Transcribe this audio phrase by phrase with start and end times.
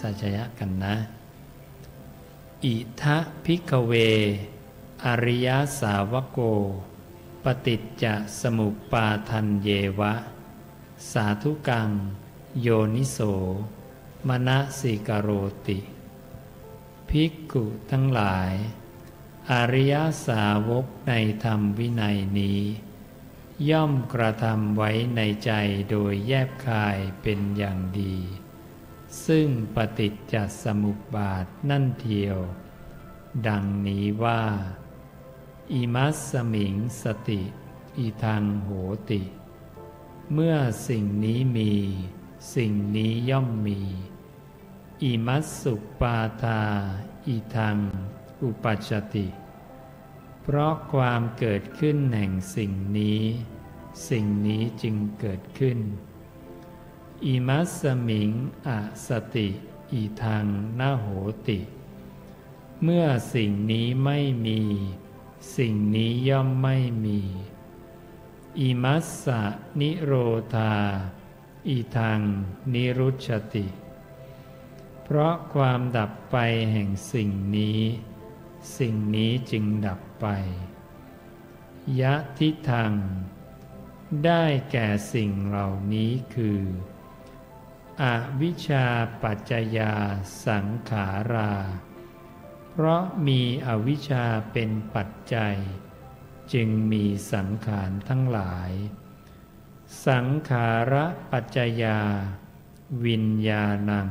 [0.00, 0.94] สัจยะกันนะ
[2.64, 3.92] อิทะพิกเว
[5.04, 5.48] อริย
[5.80, 6.38] สาวโก
[7.44, 8.04] ปฏิจจ
[8.40, 10.14] สมุปปาทันเยวะ
[11.12, 11.88] สาธุกัง
[12.60, 13.18] โยนิโส
[14.28, 14.48] มณ
[14.78, 15.28] สิกโร
[15.66, 15.78] ติ
[17.08, 18.52] ภิกขุทั้งหลาย
[19.50, 19.94] อริย
[20.26, 21.12] สาวกใน
[21.44, 22.60] ธรรมวินัยนี้
[23.70, 25.52] ย่อมกระทำไว้ในใจ
[25.90, 28.16] โดยแยบคายเป็นอย่างดี
[29.26, 32.38] ซึ่งปฏิจจสมุปบาทนั่นเทียว
[33.48, 34.42] ดังนี้ว่า
[35.72, 37.42] อิมัสสมิงสติ
[37.98, 38.70] อีทางโห
[39.10, 39.22] ติ
[40.32, 40.56] เมื่อ
[40.88, 41.72] สิ่งนี้มี
[42.54, 43.80] สิ่งนี้ย่อมมี
[45.02, 46.62] อิมัสสุปาทา
[47.26, 47.76] อีทาง
[48.42, 49.26] อุปัชชติ
[50.42, 53.20] เพราะความเกิดขึ้นแห่งสิ่งนี้
[54.10, 55.78] สิ่งนี้จึงเกิดขึ้น
[57.26, 58.30] อิมัสสมิง
[58.66, 58.70] อ
[59.06, 59.48] สติ
[59.92, 60.46] อีทาง
[60.80, 61.06] นาโห
[61.48, 61.60] ติ
[62.82, 64.60] เมื่อสิ่งนี้ไม่มี
[65.56, 67.20] สิ่งนี้ย่อมไม่มี
[68.60, 69.42] อิมัสสะ
[69.80, 70.12] นิโร
[70.54, 70.74] ธา
[71.68, 72.20] อีทาง
[72.72, 73.66] นิรุชติ
[75.02, 76.36] เพราะความดับไป
[76.72, 77.80] แห่งสิ่งนี้
[78.78, 80.26] สิ่งนี้จึงดับไป
[82.00, 82.92] ยะทิทาง
[84.24, 86.60] ได้แก่สิ่งเหล่านี้คือ
[88.02, 88.04] อ
[88.40, 88.86] วิชชา
[89.22, 89.92] ปัจจยา
[90.46, 91.52] สังขารา
[92.70, 95.56] เพราะมีอวิชชาเป็นปัจจัย
[96.52, 98.70] จึงมีสังขารทั้งหลาย
[100.06, 102.00] สังขาระปัจจยา
[103.06, 104.08] วิญญาณัง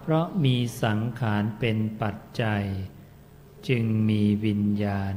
[0.00, 2.64] เพราะมีสังขารเป็นปัจจัย
[3.68, 5.14] จึงมีวิญญาณ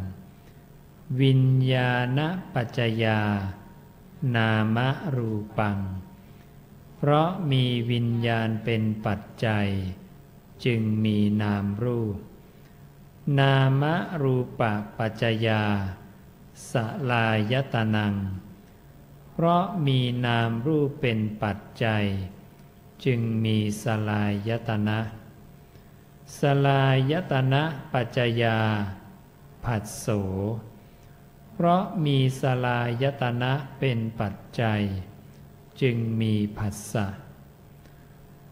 [1.21, 2.19] วิญญาณ
[2.53, 3.21] ปัจจยา
[4.35, 4.77] นาม
[5.15, 5.79] รูปัง
[6.97, 9.67] เพราะมีวิญญาณเป็นปัจจัย
[10.65, 12.17] จึงมีนามรูป
[13.39, 13.83] นาม
[14.21, 14.61] รูป
[14.97, 15.63] ปัจจยา
[16.71, 16.73] ส
[17.11, 18.13] ลายตนัง
[19.31, 22.05] เพราะมีนามรูปเป็นปัจจัย
[23.05, 24.99] จึงมีสลายตนะ
[26.39, 27.63] สลายตนะ
[27.93, 28.59] ปัจจยา
[29.63, 30.07] ผัสโส
[31.53, 34.81] เพราะมีสลายตนะเป็นปัจจัย
[35.81, 37.07] จึงมีผัสสะ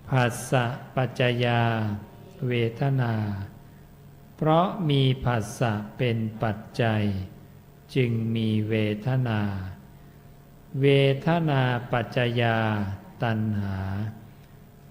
[0.10, 1.62] ผัสสะปัจจยา
[2.48, 3.14] เวทนา
[4.36, 7.04] เพราะมีผัสสะเป็นปัจจัย
[7.96, 8.76] จึงมีเว
[9.08, 9.42] ทนา
[10.82, 10.88] เว
[11.28, 12.58] ทนาปัจจยา
[13.24, 13.78] ตัณหา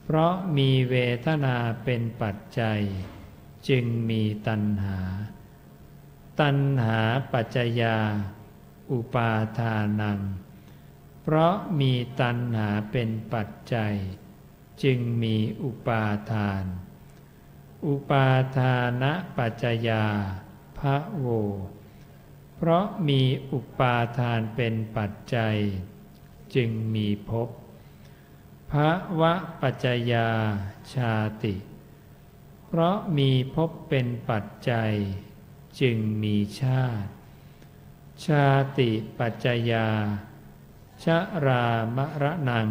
[0.04, 2.80] เพราะมีเวทนาเป็นปัจจัย
[3.68, 4.98] จึงมีตัณหา
[6.40, 6.98] ตัณหา
[7.32, 7.96] ปัจจยา
[8.90, 10.18] อุปาทานัง
[11.22, 13.94] เพราะมีตัณหาเป็นปัจจัย
[14.82, 16.64] จึงมีอุปาทาน
[17.86, 20.04] อุปาทานะปัจจยา
[20.78, 21.26] พระโว
[22.56, 23.22] เพราะมี
[23.52, 25.56] อุปาทานเป็นปัจจัย
[26.54, 27.48] จึงมีภพ
[28.70, 28.74] ภ
[29.20, 30.28] วะปัจจยา
[30.94, 31.54] ชาติ
[32.66, 34.92] เพราะมีภพเป็นปัจจัย
[35.80, 37.08] จึงมีชาติ
[38.26, 38.46] ชา
[38.78, 39.88] ติปัจจยา
[41.04, 41.06] ช
[41.46, 42.68] รามระนัง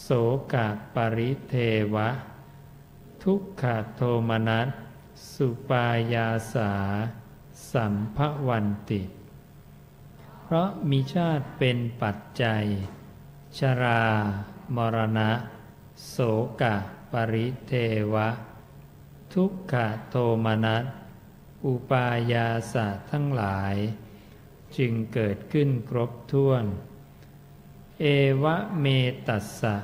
[0.00, 0.08] โส
[0.52, 1.54] กะปริเท
[1.94, 2.08] วะ
[3.22, 3.64] ทุกข
[3.94, 4.68] โทมนัส
[5.32, 6.72] สุปายาสา
[7.72, 8.18] สัมภ
[8.48, 9.02] วันติ
[10.42, 12.64] เพราะมีชาติเป็นปัจจัย
[13.58, 14.04] ชรา
[14.76, 15.30] มรณะ
[16.08, 16.16] โส
[16.62, 16.76] กะ
[17.12, 17.72] ปริเท
[18.12, 18.28] วะ
[19.34, 19.74] ทุกข
[20.10, 20.84] โทมนัส
[21.66, 23.76] อุปายาสะทั้งหลาย
[24.76, 26.64] จึงเกิดขึ้นครบถ้วน
[28.02, 28.06] เอ
[28.42, 28.86] วะเม
[29.26, 29.76] ตัสสะ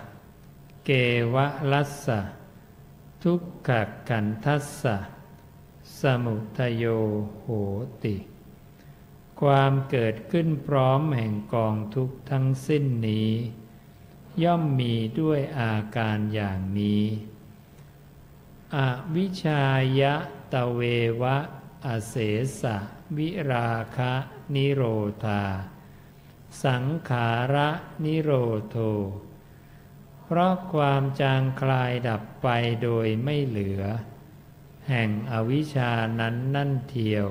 [0.85, 0.91] เก
[1.35, 2.21] วะลัสสะ
[3.23, 3.71] ทุกข
[4.09, 4.97] กันทัสสะ
[6.01, 6.85] สมุทโย
[7.41, 7.47] โห
[8.03, 8.17] ติ
[9.41, 13.31] ความเกิดขึ้นพร้อมแห่งกองทุกทั้งสิ้นนี้
[14.43, 17.05] ย่อมมีด้วยอาการอย่างนี้
[18.77, 18.79] อ
[19.17, 19.63] วิชา
[20.01, 20.15] ยะ
[20.53, 20.81] ตะเว
[21.23, 21.37] วะ
[21.87, 22.15] อเส
[22.61, 22.77] สะ
[23.17, 24.13] วิราคะ
[24.55, 24.83] นิโร
[25.25, 25.43] ธา
[26.65, 27.69] สังขาระ
[28.05, 28.31] นิโร
[28.69, 28.77] โท
[30.25, 32.49] เพราะความจางคลายดับไป
[32.83, 33.83] โดยไม่เหลือ
[34.89, 37.27] แห่งอวิชานั้นนั่นเทียว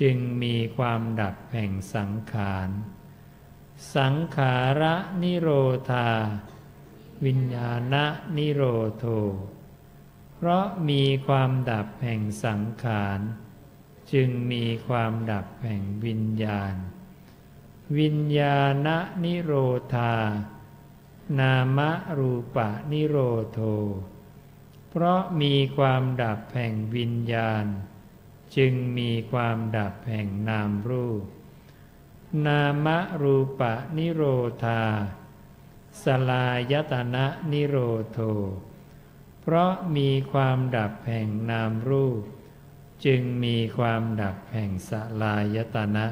[0.00, 2.68] จึงมีความดับแห่งสังขาร
[3.96, 5.48] สังขาระนิโร
[5.90, 6.10] ธา
[7.24, 7.94] วิญญาณ
[8.36, 8.62] นิโร
[8.96, 9.04] โท
[10.34, 13.20] เพราะมีความดับแห่งสังขาร
[14.12, 16.74] จึงมีความดับแห่งวิญญาณ
[17.98, 18.88] วิญญาณ
[19.24, 19.52] นิโร
[19.94, 20.14] ธา
[21.38, 21.78] นาม
[22.18, 23.16] รูปะนิโร
[23.52, 23.60] โท
[24.90, 27.64] เพราะมีความดับแห่งวิญญาณ
[28.56, 31.24] จึงมีความดับแห่งนามรูป
[32.46, 32.88] นาม
[33.22, 34.22] รูปะนิโร
[34.64, 34.82] ธา
[36.02, 37.76] สลายตนะนิโร
[38.12, 38.18] โท
[39.40, 42.22] เพราะมีความดับแห่งนามรูป
[43.04, 44.90] จึงมีความดับแห่งส
[45.22, 46.06] ลายตนะ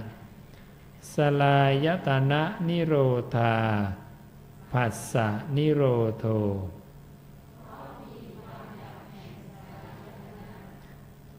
[1.15, 2.95] สลายตนะนิโร
[3.37, 3.55] ธา
[4.73, 5.83] ผัสสะนิโร
[6.19, 6.25] โท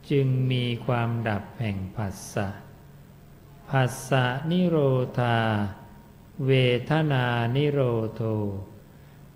[0.10, 2.48] จึงมีความดับแห่งผัสสะ
[3.70, 4.78] ผัสสะนิโร
[5.20, 5.38] ธา
[6.48, 6.52] เว
[6.90, 7.26] ทนา
[7.56, 7.80] นิโร
[8.16, 8.22] โท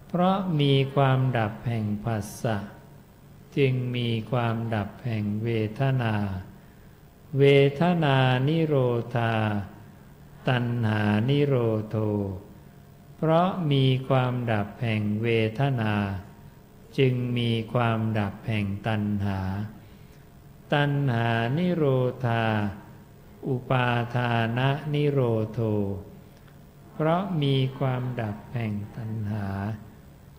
[0.08, 2.58] เพราะมีความดับแห่งผัสสะ
[3.58, 5.50] จึงมีความดับแห่งเว
[5.80, 6.16] ทนา
[7.40, 7.44] เว
[7.80, 8.18] ทนา
[8.48, 8.76] นิโร
[9.16, 9.34] ธา
[10.50, 11.56] ตัณหานิโร
[11.90, 11.96] โท
[13.18, 15.28] เพราะมีความดับแห่งเว
[15.60, 15.94] ทนา
[16.98, 19.40] จึงมีความดับแห่งตัณหา
[20.74, 21.28] ตัณหา
[21.58, 21.86] นิโร
[22.26, 22.44] ธา
[23.48, 25.20] อุปาทานะนิโร
[25.52, 25.60] โท
[26.94, 29.48] เพราะมีความดับแห่งตัณหา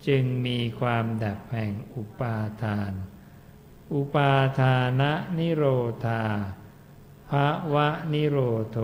[0.07, 2.93] จึงมีความดับแห่งอุปาทาน
[3.95, 5.65] อุปาทานะนิโร
[6.05, 6.23] ธา
[7.31, 8.39] ภาวะนิโร
[8.71, 8.79] โท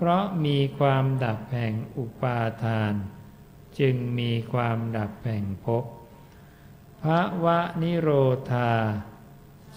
[0.00, 2.94] เพราะมีความดับแห่งอุปาทาน
[3.78, 5.84] จึงมีความดับแห่งภพ
[7.02, 8.10] พระวะนิโร
[8.50, 8.72] ธา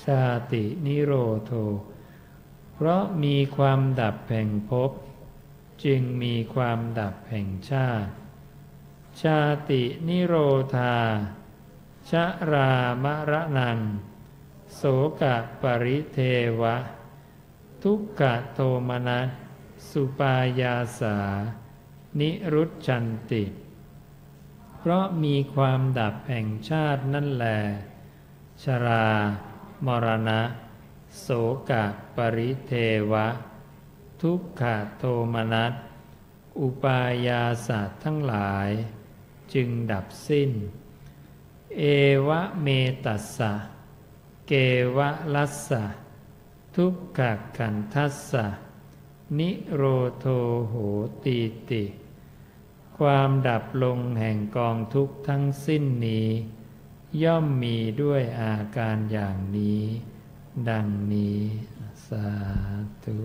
[0.06, 1.14] ชาตินิโร
[1.46, 1.52] โท
[2.74, 4.92] เพราะมีความดับแห่งภพ
[5.84, 8.12] จึงมีความดับแห่งชาติ
[9.22, 10.36] ชาตินิโร
[10.76, 10.96] ธา
[12.10, 12.72] ชะรา
[13.04, 13.80] มระนัง
[14.76, 14.82] โส
[15.22, 16.20] กะปริเท
[16.62, 16.76] วะ
[17.84, 18.22] ทุกข
[18.54, 18.60] โท
[18.90, 19.28] มนัส
[19.90, 21.18] สุปายาสา
[22.20, 23.44] นิรุตชันติ
[24.78, 27.48] เพราะมีความดับแห่งชาตินั่นแล
[28.64, 29.08] ชรา
[29.86, 30.42] มรณะ
[31.20, 31.28] โส
[31.70, 31.86] กะ
[32.16, 32.72] ปริเท
[33.12, 33.28] วะ
[34.22, 34.64] ทุกข
[34.98, 35.74] โทมนัส
[36.60, 38.70] อุปายาสาทั้งหลาย
[39.54, 40.52] จึงดับสิ้น
[41.78, 41.84] เอ
[42.28, 42.68] วะเม
[43.06, 43.54] ตัสสะ
[44.48, 44.54] เก
[44.98, 45.84] วะลัสสะ
[46.76, 48.46] ทุกขะขันทัสสะ
[49.40, 49.84] นิโร
[50.18, 50.26] โท
[50.68, 50.76] โห
[51.24, 51.40] ตี
[51.70, 51.84] ติ
[52.98, 56.28] ความดับลงแห่งกองทุกข์ทั้งสิ้นนี้
[57.24, 59.82] ย่อมมีด้วยอาการอย่างนี้
[60.70, 61.40] ดังนี้
[62.08, 62.28] สา
[63.06, 63.18] ธุ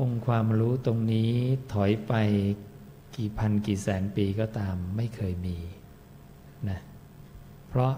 [0.00, 1.32] องค์ความรู้ตรงนี้
[1.72, 2.12] ถอยไป
[3.16, 5.58] กี่พันกี่แสนปีก็ตามไม่เคยมี
[6.68, 6.78] นะ
[7.68, 7.92] เพราะ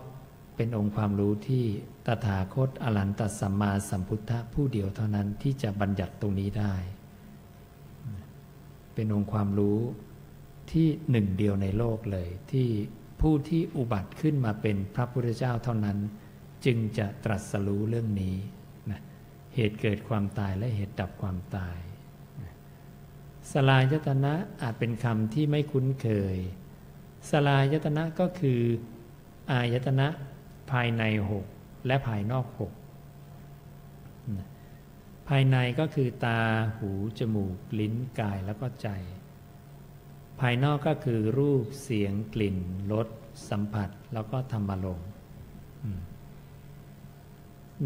[0.57, 1.65] เป็นองค์ความรู้ที่
[2.07, 6.75] ตถาคตอรันตสัมมาสัมพุทธะผู้เดียวเท่านั้นที่จะบัญญัติตรงนี้ได้
[8.95, 9.79] เป็นองค์ความรู้
[10.73, 12.69] ที่หนึ่งเดียวในโลกเลย ที่
[13.21, 15.99] ผู้ที่อุบัติขึ้นมาเป็นพระพุทธเจ้าเท่านั้น
[16.65, 18.37] จึงจะตรัสรู้เรื่องนี้
[18.91, 19.01] นะ
[19.55, 21.79] เหตุเกิดความตายและเหตุดับความตาย
[23.53, 26.37] สลายยตนะอาจเป็นคำที่ไม่คุ้นเคย
[27.31, 28.61] สลายยตนะก็คือ
[29.51, 30.09] อายตนะ
[30.71, 31.47] ภายในหก
[31.87, 32.73] และภายนอกหก
[35.29, 36.41] ภายในก็คือตา
[36.79, 38.89] หู จมูก ลิ้นกายแล้วก็ใจ
[40.41, 42.59] ภายนอกก็คือรูปเสียงกลิ่น
[42.93, 43.09] รส
[43.51, 45.01] สัมผัสแล้วก็ธรรมลม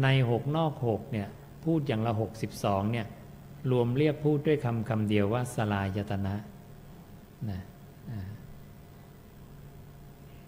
[0.03, 1.27] ในหกนอกหกเนี่ย
[1.63, 3.07] พูดอย่างละหกสิบสองเนี่ย
[3.71, 6.35] รวมเรียกพูดด้วยคำคำเดียวว่าสลายตนะ
[7.49, 7.61] นะ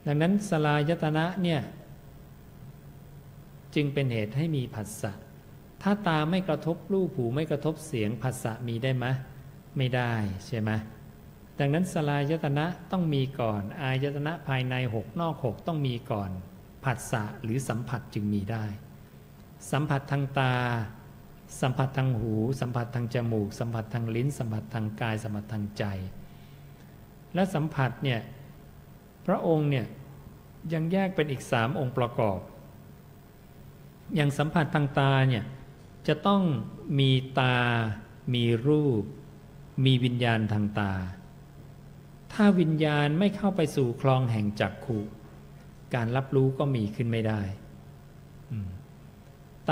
[0.05, 1.62] ดังนั้นสลายตนะเนี่ย
[3.75, 5.12] จึงเป็นเหตุให้มีผัสสะ
[5.82, 9.06] ถ้าตาไม่กระทบรูปหูไม่กระทบเสียงผัสสะมีได้ไหม
[9.78, 10.12] ไม่ได้
[10.48, 10.72] ใช่ไหม
[11.60, 16.32] ดังนั้นสลายตนะต้องมีก่อน อายตนะภายในหกนอกหกต้องมีก่อน
[16.86, 18.66] ผัสสะหรือสัมผัสจึงมีได้
[19.72, 20.56] สัมผัสทางตา
[21.62, 25.84] สัมผัสทางหู สัมผัสทางจมูก สัมผัสทางลิ้น สัมผัสทางกาย สัมผัสทางใจ
[27.34, 28.20] และสัมผัสเนี่ย
[29.25, 29.86] พระองค์เนี่ย
[30.74, 32.40] ยังแยกเป็นอีกสามองค์ประกอบ
[34.15, 35.44] อย่างสัมผัสทางตาเนี่ย
[36.08, 36.44] จะต้อง
[37.00, 37.58] มีตา
[38.34, 39.03] มีรูป
[39.86, 40.91] มีวิญญาณทางตา
[42.34, 45.00] ถ้าวิญญาณไม่เข้าไปสู่คลองแห่งจักขุ
[45.96, 47.41] การรับรู้ก็มีขึ้นไม่ได้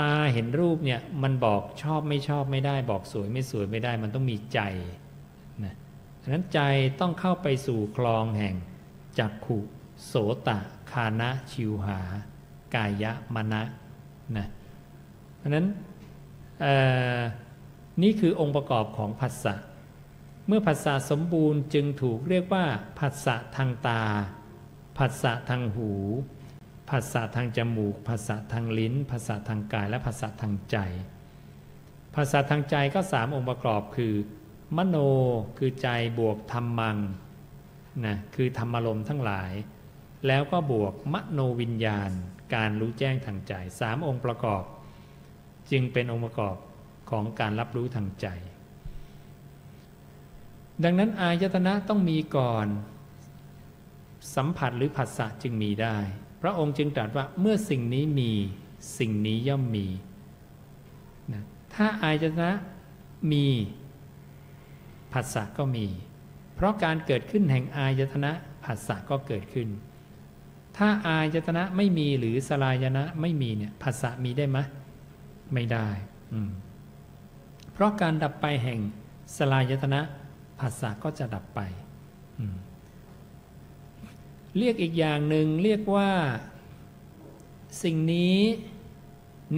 [0.12, 4.60] าเห็นรูปเนี่ยมันบอกชอบไม่ชอบไม่ได้ บอกสวยไม่สวยไม่ได้ มันต้องมีใจ
[5.64, 5.74] นะ
[6.22, 6.60] ฉะนั้นใจ
[7.00, 8.54] ต้องเข้าไปสู่คลองแห่ง
[9.18, 9.58] จักขุ
[10.06, 10.14] โส
[10.48, 10.58] ตะ
[10.90, 12.00] คานะชิวหา
[12.74, 13.62] กายะมณะ
[14.38, 14.46] นะ
[15.38, 15.66] เพราะนั้น
[18.02, 19.54] นี่คือองค์ประกอบของภาษะ
[20.46, 22.64] เมื่อผัสสะสมบูรณ์จึงถูกเรียกว่า
[22.98, 24.02] ผัสสะทางตา
[24.98, 25.90] ผัสสะทางหู
[26.90, 30.76] ผัสสะทางจมูกผัสสะทางลิ้นผัสสะทางกายและผัสสะทางใจ
[32.14, 34.14] ผัสสะทางใจก็สามองค์ประกอบคือ
[34.76, 34.96] มโน
[35.58, 36.96] คือใจบวกธรรมัง
[38.06, 39.52] นะคือธรรมารมณ์ทั้งหลาย
[40.26, 42.10] แล้วก็บวกมโนวิญญาณ
[42.54, 44.62] การรู้แจ้งทางใจสามองค์ประกอบ
[45.70, 46.56] จึงเป็นองค์ประกอบ
[47.10, 48.26] ของการรับรู้ทางใจ
[50.84, 52.66] ดังนั้นอายตนะต้องมีก่อน
[54.36, 55.96] สัมผัสหรือผัสสะจึงมีได้
[56.42, 58.32] พระองค์จึงตรัสว่าเมื่อสิ่งนี้มี
[58.98, 59.86] สิ่งนี้ย่อมมี
[61.32, 61.42] นะ
[61.74, 62.50] ถ้าอายตนะ
[63.32, 63.46] มี
[65.12, 65.86] ผัสสะก็มี
[66.54, 68.32] เพราะการเกิดขึ้นแห่งอายตนะ
[68.64, 69.68] ผัสสะก็เกิดขึ้น
[70.82, 74.58] ถ้าอายตนะไม่มีหรือสลายนะไม่มีเนี่ยผัสสะมีได้ไหม
[75.54, 75.88] ไม่ได้
[77.72, 78.78] เพราะการดับไปแห่ง
[79.36, 80.00] สลายตนะ
[80.60, 81.60] ภาษาก็จะดับไป
[84.58, 86.10] เรียกอีกอย่างหนึ่งเรียกว่า
[87.82, 88.38] สิ่งนี้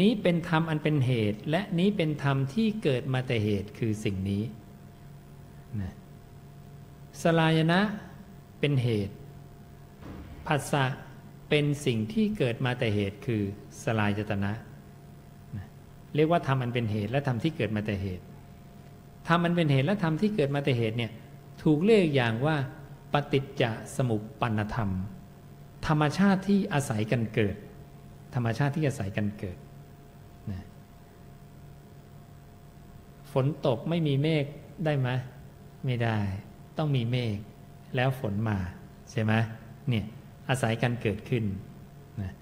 [0.01, 4.43] นี้เป็นธรรมอันเป็นเหตุ และนี้เป็นธรรมที่เกิดมาแต่เหตุคือสิ่งนี้
[5.81, 5.95] นะ
[7.23, 7.81] สลายนะ
[8.61, 9.15] เป็นเหตุ
[10.47, 10.85] ภาษะ
[11.55, 13.43] เป็นสิ่งที่เกิดมาแต่เหตุคือ
[13.85, 14.53] สลายจตนะ
[16.15, 18.25] เรียกว่าธรรมอันเป็นเหตุและธรรมที่เกิดมาแต่เหตุ
[19.29, 21.13] ธรรมอันเป็นเหตุและธรรมที่เกิดมาแต่เหตุเนี่ย
[21.63, 22.57] ถูกเรียกอย่างว่า
[23.13, 23.65] ปฏิจจ
[23.97, 24.91] สมุปปนธรรม
[25.87, 27.57] ธรรมชาติที่อาศัยกันเกิด
[28.35, 29.59] ธรรมชาติที่อาศัยกันเกิด
[30.51, 30.63] นะ
[33.33, 34.45] ฝนตกไม่มีเมฆ
[34.85, 35.09] ได้ไหม
[35.85, 36.19] ไม่ได้
[36.79, 37.37] ต้องมีเมฆ
[37.97, 38.59] แล้วฝนมา
[39.11, 39.33] ใช่ไหม
[39.91, 40.07] เนี่ย
[40.53, 41.45] อาศัยกันเกิดขึ้น
[42.23, 42.33] นะ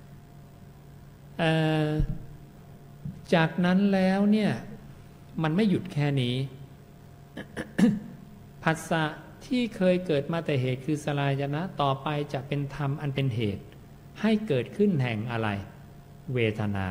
[3.34, 4.50] จากนั้นแล้วเนี่ย
[5.42, 6.34] มันไม่หยุดแค่นี้
[8.62, 9.04] ผัสสะ
[9.46, 13.64] ที่เคยเกิดมาแต่เหตุคือสลายนะต่อไปจะเป็นธรรมอันเป็นเหตุ
[14.20, 15.48] ให้เกิดขึ้นแห่งอะไร
[16.34, 16.88] เวทนา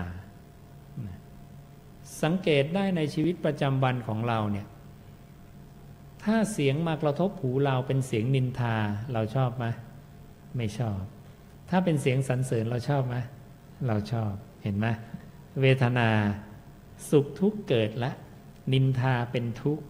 [2.23, 4.67] สังเกตได้ในชีวิตประจำวันของเราเนี่ย
[6.23, 8.75] ถ้าเสียงมากระทบหูเราเป็นเสียงนินทา
[9.13, 9.65] เราชอบไหม
[10.57, 10.99] ไม่ชอบ
[11.69, 13.15] ถ้าเป็นเสียงสรรเสริญเราชอบไหม
[13.87, 14.87] เราชอบเห็นไหม
[15.61, 16.09] เวทนา
[17.09, 18.11] สุขทุกข์เกิดละ
[18.73, 19.83] นินทาเป็นทุกข์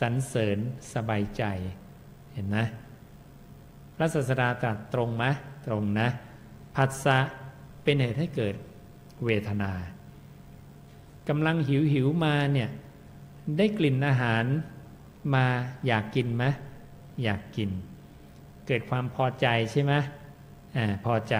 [0.00, 0.58] สรรเสริญ
[0.94, 1.42] สบายใจ
[2.34, 2.58] เห็นไหม
[3.96, 5.24] พระศาสดาตรัสตรงไหม
[5.66, 6.08] ตรงนะ
[6.76, 7.18] ผัสสะ
[7.82, 8.54] เป็นเหตุให้เกิด
[9.24, 9.72] เวทนา
[11.28, 12.70] กำลังหิวหิวมาเนี่ย
[13.56, 14.44] ได้กลิ่นอาหาร
[15.34, 15.44] มา
[15.86, 16.44] อยากกินไหม
[17.22, 17.70] อยากกิน
[18.66, 19.92] เกิดความพอใจใช่ไหม
[20.76, 21.36] อ่าพอใจ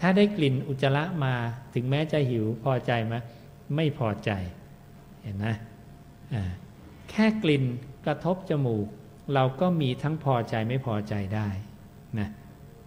[0.00, 1.34] ถ้าได้กลิ่นอุจจาระมา
[1.74, 3.14] ถึงแม้จะหิวพอใจไหม
[3.76, 4.30] ไม่พอใจ
[5.22, 5.46] เห็นไหม
[7.10, 7.64] แค่กลิ่น
[8.06, 8.86] กระทบจมูก
[9.34, 11.48] เราก็มีทั้งพอใจไม่พอใจได้
[12.18, 12.28] นะ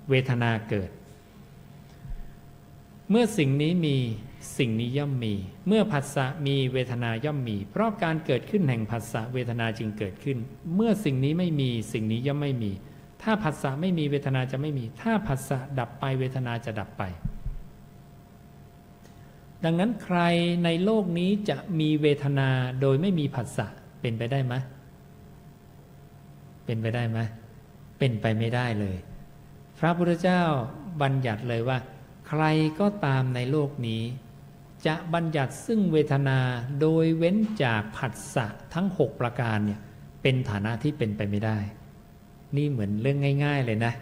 [0.09, 0.89] เวทนาเกิด
[3.09, 3.97] เมื่อสิ่งนี้มี
[4.57, 5.33] สิ่งนี้ย่อมมี
[5.67, 10.37] เมื่อผัสสะมีเวทนาย่อมมี เพราะการเกิดขึ้นแห่งผัสสะเวทนาจึงเกิดขึ้น
[10.75, 12.71] เมื่อสิ่งนี้ไม่มีสิ่งนี้ย่อมไม่มี
[13.21, 17.03] ถ้าผัสสะไม่มีเวทนาจะไม่มี ถ้าผัสสะดับไปเวทนาจะดับไป
[19.63, 20.19] ดังนั้นใคร
[20.63, 22.49] ในโลกนี้จะมีเวทนา
[22.81, 23.67] โดยไม่มีผัสสะ
[24.01, 24.53] เป็นไปได้ไหม
[26.65, 27.19] เป็นไปได้ไหม
[27.99, 28.97] เป็นไปไม่ได้เลย
[29.79, 30.43] พระพุทธเจ้า
[31.01, 31.77] บัญญัติเลยว่า
[32.27, 32.43] ใคร
[32.79, 34.03] ก็ตามในโลกนี้
[34.85, 36.39] จะบัญญัติซึ่งเวทนา
[36.81, 39.79] โดยเว้นจากผัสสะทั้งหกประการเนี่ย
[40.21, 41.57] เป็นฐานะที่เป็นไปไม่ได้
[42.55, 43.93] นี่เหมือนเรื่องง่าย ๆ เลยนะ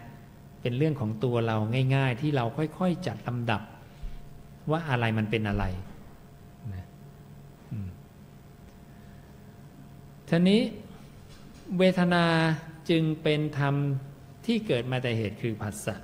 [0.62, 1.56] เป็นเรื่องของตัวเรา
[1.96, 2.44] ง่าย ๆ ที่เรา
[2.78, 3.62] ค่อยๆจัดลำดับ
[4.70, 5.64] ว่าอะไรมันเป็นอะไร
[6.74, 6.86] นะ
[10.28, 10.60] ทีนี้
[11.78, 12.24] เวทนา
[12.90, 13.74] จึงเป็นธรรม
[14.46, 15.96] ที่เกิดมาแต่เหตุคือผัสสะ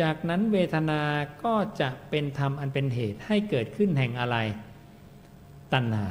[0.00, 1.00] จากนั้นเวทนา
[1.44, 4.36] ก็จะเป็นธรรมอันเป็นเหตุให้เกิดขึ้นแห่งอะไร
[5.72, 6.08] ตัณหา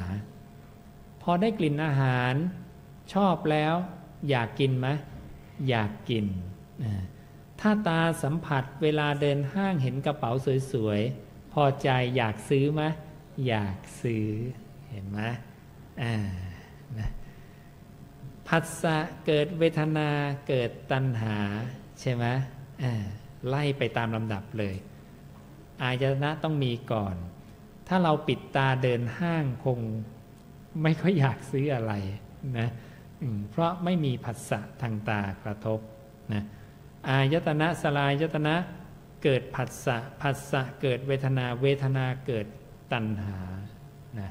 [1.22, 2.34] พอได้กลิ่นอาหาร
[3.14, 3.74] ชอบแล้ว
[4.28, 4.88] อยากกินไหม
[5.68, 6.26] อยากกิน
[7.60, 10.32] ถ้าตาสัมผัสเวลาเดินห้างเห็นกระเป๋า
[10.72, 12.82] สวยๆ พอใจอยากซื้อไหม
[13.48, 14.26] อยากซื้อ
[14.90, 15.20] เห็นไหม
[16.02, 16.14] อ่า
[16.98, 17.10] นะ
[18.48, 18.96] ผัสสะ
[19.26, 20.08] เกิดเวทนา
[20.48, 21.36] เกิดตัณหา
[22.00, 22.24] ใช่ไหม
[22.82, 23.04] อ่า
[23.48, 24.74] ไล่ไปตามลำดับเลย
[25.82, 27.16] อายตนะต้องมีก่อน
[27.88, 29.78] ถ้าเราปิดตาเดินห้างคง
[30.82, 31.92] ไม่ค่อยอยากซื้ออะไร
[32.58, 32.68] นะ
[33.50, 35.80] เพราะไม่มีผัสสะทางตากระทบ
[36.32, 36.44] นะ
[37.08, 38.54] อายตนะสลายยตนะ
[39.22, 42.46] เกิดผัสสะผัสสะเกิดเวทนาเวทนาเกิด
[42.92, 43.38] ตัณหา
[44.20, 44.30] นะ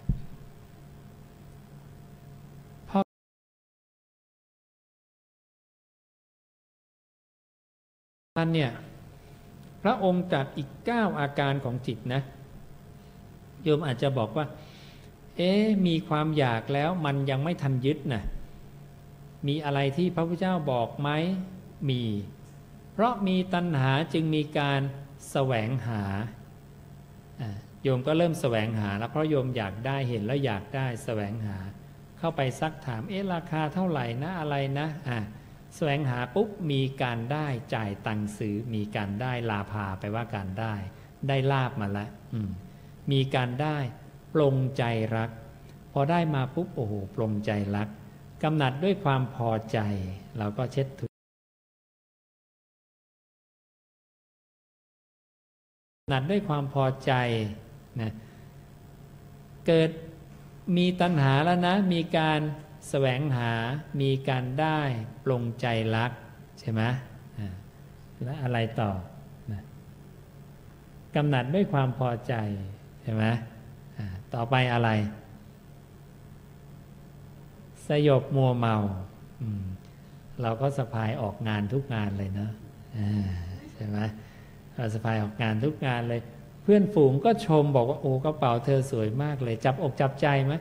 [8.38, 8.72] นั้นเนี่ย
[9.84, 12.22] พระองค์จัดอีก 9 อาการของจิตนะ
[13.64, 14.46] โยมอาจจะบอกว่า
[15.38, 15.52] เอ๊
[15.88, 18.24] มีความอยากแล้วมันยังไม่ทันยึดนะ
[19.48, 21.10] มีอะไรที่พระพุทธเจ้าบอกไหม
[21.90, 22.04] มี
[22.94, 24.82] เพราะมีตัณหาจึงมีการ
[25.32, 26.04] แสวงหา
[27.84, 31.58] โยมก็เริ่มแสวงหา แล้วเพราะโยมอยากได้เห็นแล้วอยากได้แสวงหา
[32.20, 35.20] เข้าไปซักถามเอ๊ะราคาเท่าไหร่นะอะไรนะอ่า
[35.76, 40.74] แสวงหาปุ๊บมีการได้จ่ายตังซื้อมีการได้ลาภาไปว่าการได้
[41.28, 42.10] ได้ลาบมาแล้ว
[43.12, 43.78] มีการได้
[44.34, 44.84] ปลงใจ
[45.16, 45.30] รัก
[45.94, 47.88] พอได้มาปุ๊บโอ้โหปลงใจรัก
[48.44, 49.80] กำหนัดด้วยความพอใจ
[50.38, 51.06] เราก็เช็ดถู
[56.12, 57.14] หนัดด้วยความพอใจ
[58.02, 58.12] นะ
[59.68, 59.90] เกิด
[60.78, 62.40] มีตัณหาแล้วนะ มีการ
[62.90, 63.52] แสวงหา
[64.02, 64.80] มีการได้
[65.24, 66.12] ปลงใจรัก
[66.60, 66.82] ใช่ไหม
[68.24, 68.92] และอะไรต่อ
[69.52, 69.62] นะ
[71.16, 72.34] กำหนัดด้วยความพอใจ
[73.02, 73.24] ใช่ไหม
[74.34, 74.90] ต่อไปอะไร
[77.88, 78.76] สยบมัวเมา
[80.42, 82.52] เราก็สะพายออกงานทุกงานเลยเนาะ
[83.76, 84.00] ใช่ไหม
[84.76, 86.22] เราสะพายออกงานทุกงานเลย
[86.64, 90.54] เพื่อนฝูงก็ชมบอกว่าโอ้กระเป๋าเธอสวยมากเลย จับอกจับใจไหม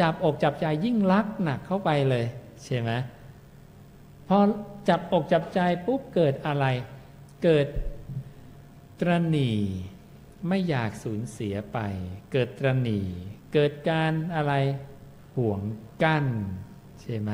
[0.00, 2.24] จับอกจับใจยิ่งรักหนักเข้าไปเลย
[2.64, 2.90] ใช่ไหม
[4.28, 4.38] พอ
[4.88, 6.66] จับอกจับใจปุ๊บเกิดอะไร
[7.44, 7.66] เกิด
[9.00, 9.50] ตรณี
[10.48, 11.78] ไม่อยากสูญเสียไป
[12.32, 13.00] เกิดตรณี
[13.54, 14.52] เกิดการอะไร
[15.36, 15.60] ห่วง
[16.04, 16.26] กั้น
[17.00, 17.30] ใช่ไหม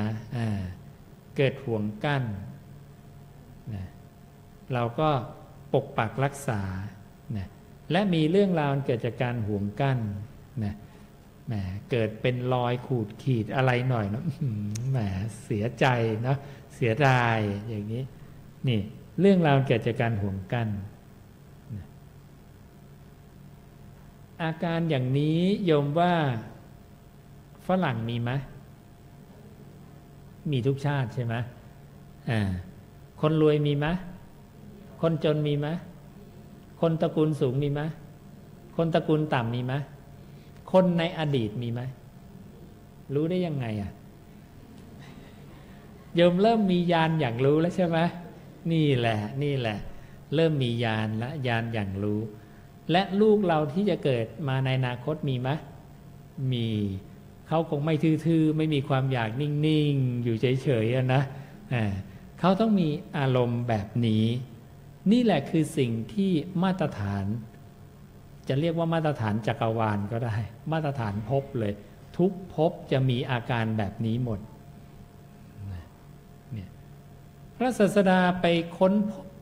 [1.37, 2.23] เกิดห่วงกั้น
[3.73, 3.85] นะ
[4.73, 5.09] เราก็
[5.73, 6.61] ปกปักรักษา
[7.37, 7.47] นะ
[7.91, 9.99] และมีเรื่องราวเกิดจากการห่วงกั้น
[10.65, 10.75] นะ
[11.47, 11.53] แหม
[11.91, 14.23] เกิดเป็นรอยขูดขีดอะไรหน่อยนะ
[14.91, 14.97] แหม
[15.43, 15.85] เสียใจ
[16.27, 16.35] นะ
[16.75, 17.37] เสียดาย
[17.69, 18.03] อย่างนี้
[18.67, 18.79] นี่
[19.19, 20.69] เรื่องราวเกิดจากการห่วงกั้น
[21.75, 21.85] นะ
[24.43, 26.13] อาการอย่างนี้โยมว่า
[27.67, 28.31] ฝรั่งมีไหม
[30.51, 31.35] มีทุกชาติใช่ไหม
[32.29, 32.41] อ่า
[33.21, 33.87] คนรวยมีไหม
[35.01, 35.67] คนจนมีไหม
[36.81, 37.81] คนตระกูลสูงมีไหม
[38.75, 39.73] คนตระกูลต่ำมีไหม
[40.71, 41.81] คนในอดีตมีไหม
[43.13, 43.91] รู้ได้ยังไงอะ
[46.15, 47.99] โยมเริ่มมียานอย่างรู้แล้วใช่ไหม
[48.71, 49.77] นี่แหละ นี่แหละ
[50.35, 52.19] เริ่มมียานและยานอย่างรู้
[52.91, 55.49] และลูกเราที่จะเกิดมาในอนาคตมีไหม
[56.51, 56.67] มี
[57.53, 61.23] เขาคงไม่ทื่อๆ ไม่มีความอยากนิ่งๆ อยู่เฉยๆนะ
[62.39, 64.25] เขาต้องมีอารมณ์แบบนี้
[65.11, 66.31] นี่แหละคือสิ่งที่
[66.63, 67.25] มาตรฐาน
[68.47, 70.35] จะเรียกว่ามาตรฐานจักรวาลก็ได้
[70.71, 71.73] มาตรฐานพบเลย
[72.17, 74.39] ทุกพบจะมีอาการแบบนี้หมด
[77.57, 78.45] พระศาสดาไป
[78.77, 78.93] ค้น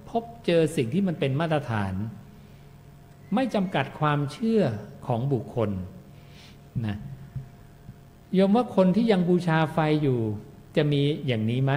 [0.10, 1.94] พบเจอสิ่งที่มันเป็นมาตรฐาน
[3.36, 4.62] ไม่จำกัดความเชื่อ
[5.08, 5.70] ของบุคคล
[6.88, 6.98] นะ
[8.38, 10.20] ยมว่าคนที่ยังบูชาไฟอยู่
[10.76, 11.74] จะมีอย่างนี้ไหม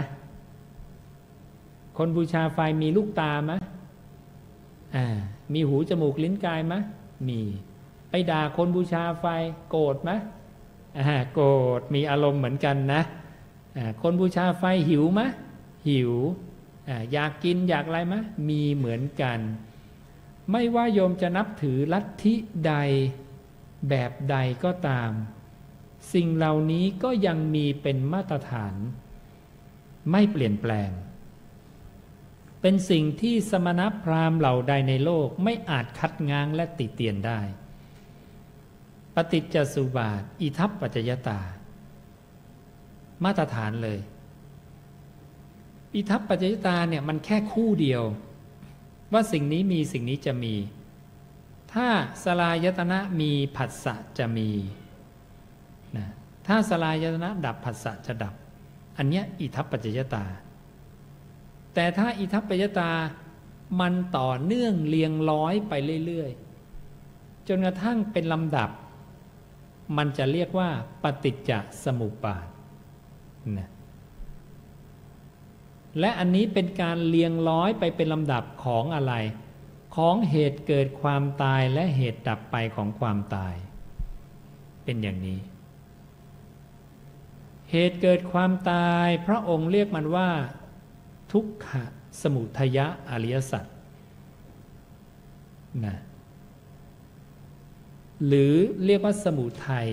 [1.98, 3.52] คนบูชาไฟมีลูกตาไหม
[4.94, 5.06] อ่า
[5.52, 6.74] มีหูจมูกลิ้นกายไหม
[7.28, 7.40] มี
[8.10, 9.26] ไปด่าคนบูชาไฟ
[9.70, 10.10] โกรธไหม
[10.98, 13.02] อ่าโกรธมีอารมณ์เหมือนกันนะ
[13.76, 15.20] อ่าคนบูชาไฟหิวไหม
[15.88, 16.12] หิว
[16.88, 18.14] อ่าอยากกินอยากอะไรไหม
[18.48, 19.38] มีเหมือนกัน
[20.50, 22.34] ไม่ว่าโยมจะนับถือลัทธิ
[22.66, 22.72] ใด
[23.88, 25.10] แบบใดก็ตาม
[26.12, 28.74] สิ่งเหล่านี้ก็ยังมีเป็นมาตรฐาน
[30.10, 30.90] ไม่เปลี่ยนแปลง
[32.60, 37.40] เป็นสิ่งที่สมณพราหมณ์เหล่าใดในโลกไม่อาจคัดง้างและติเตียนได้
[39.14, 41.40] ปฏิจจสุบาท อิทัปปัจจยตา
[43.24, 43.98] มาตรฐานเลย
[45.94, 48.02] อิทัปปัจจยตาเนี่ยมันแค่คู่เดียว
[49.12, 50.54] ว่าสิ่งนี้มีสิ่งนี้จะมี
[51.72, 51.88] ถ้า
[52.24, 54.50] สลายตนะมีผัสสะจะมี
[56.46, 58.34] ถ้าสลายตนะดับผัสสะจะดับ
[58.96, 60.24] อันเนี้ยอิทัปปัจจยตา
[61.74, 62.90] แต่ถ้าอิทัปปยตา
[63.80, 65.72] มันต่อเนื่องเรียงร้อยไป
[66.06, 68.70] เรื่อยๆ จนกระทั่งเป็นลำดับ
[69.96, 70.70] มันจะเรียกว่า
[71.02, 71.52] ปฏิจจ
[71.84, 72.46] สมุปบาท
[73.58, 73.68] นะ
[76.00, 79.14] และอันนี้เป็นการเรียงร้อยไปเป็นลำดับของอะไร
[79.96, 83.54] ของเหตุเกิดความตายและเหตุดับไปของความตาย
[84.84, 85.38] เป็นอย่างนี้
[87.72, 90.30] เหตุเกิดความตายพระองค์เรียกมันว่า
[91.32, 91.84] ทุกขะ
[92.22, 93.64] สมุทยะอริยสัจ
[95.84, 95.96] นะ
[98.26, 98.54] หรือ
[98.84, 99.88] เรียกว่าสมุทัย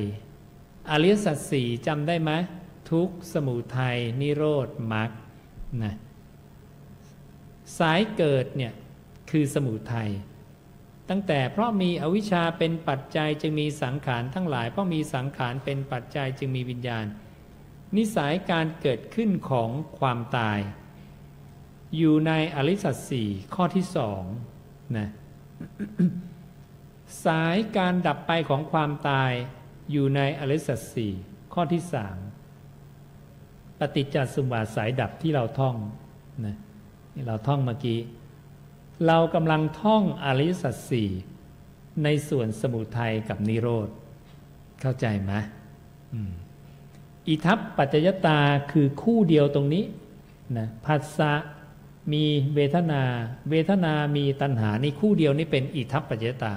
[0.91, 2.31] อริยสัจสี่จำได้ไหม
[2.91, 5.09] ทุกสมุทัยนิโรธมรรค
[5.83, 5.95] นะ
[7.77, 8.73] สายเกิดเนี่ย
[9.31, 10.09] คือสมุทัย
[11.09, 17.05] ตั้งแต่เพราะมีอวิชชาเป็นปัจจัยจึงมีสังขารทั้งหลาย เพราะมีสังขารเป็นปัจจัยจึงมีวิญญาณ
[17.97, 20.59] นิสัยการเกิดขึ้นของความตาย
[21.97, 24.21] อยู่ในอริสัตสี่ข้อที่สอง
[24.97, 25.09] นะ
[27.25, 29.31] สายการดับไปของความตาย
[29.91, 31.11] อยู่ในอริสัตสี่
[31.53, 32.17] ข้อที่สาม
[33.79, 35.75] ปฏิจจสมบัติสายดับที่เราท่อง
[36.45, 36.55] นะ
[37.13, 37.99] ที่เราท่องเมื่อกี้
[39.07, 41.09] เรากำลังท่องอริสัตสี่
[42.03, 43.89] ในส่วนสมุทัยกับนิโรธ
[44.81, 45.33] เข้าใจไหม
[46.13, 46.21] อิ
[47.29, 48.39] อิทัปปัจจยตา
[48.71, 49.83] คือคู่เดียวตรงนี้
[50.57, 51.33] นะภัสสะ
[52.13, 52.23] มี
[52.55, 53.03] เวทนา
[53.49, 56.55] เวทนามีตัณหาในคู่เดียวนี่เป็นอิทัปปัจจยตา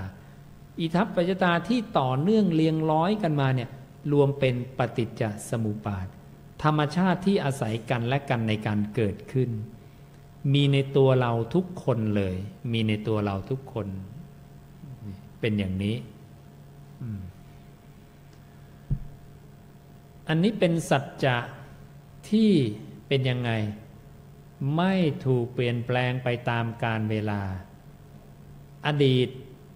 [0.81, 3.71] อิทัปปัจจยตาที่ต่อเนื่องเรียงร้อยกันมาเนี่ย
[4.13, 6.07] รวมเป็นปฏิจจสมุปบาท
[6.63, 9.51] ธรรมชาติที่อาศัยกันและกันในการเกิดขึ้น
[10.53, 12.37] มีในตัวเราทุกคนเลย
[12.73, 13.87] มีในตัวเราทุกคน
[15.41, 15.97] เป็นอย่างนี้
[17.03, 21.37] อัันนี้เป็นสัจจะ
[22.31, 22.53] ที่
[23.09, 23.51] เป็นยังไง
[24.77, 24.95] ไม่
[25.27, 27.41] ถูกเปลี่ยนแปลงไปตามการเวลา
[28.87, 29.29] อดีต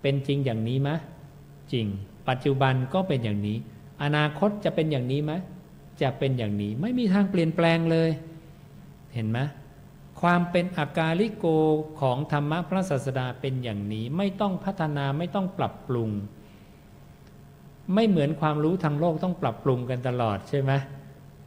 [0.03, 0.90] เป็นจริงอย่างนี้ไหม
[1.73, 1.87] จริง
[2.29, 3.59] ปัจจุบันก็เป็นอย่างนี้
[4.03, 5.33] อนาคตจะเป็นอย่างนี้ไหม
[6.03, 8.11] จะเป็นอย่างนี้ไม่มีทางเปลี่ยนแปลงเลย
[9.14, 9.38] เห็นไหม
[10.21, 11.47] ความเป็นอากาลิโก
[12.01, 16.11] ของธรรมะพระศาสดาเป็นอย่างนี้ ไม่ต้องพัฒนาไม่ต้องปรับปรุง
[17.94, 20.72] ไม่เหมือนความรู้ทางโลกต้องปรับปรุงกันตลอดใช่ไหม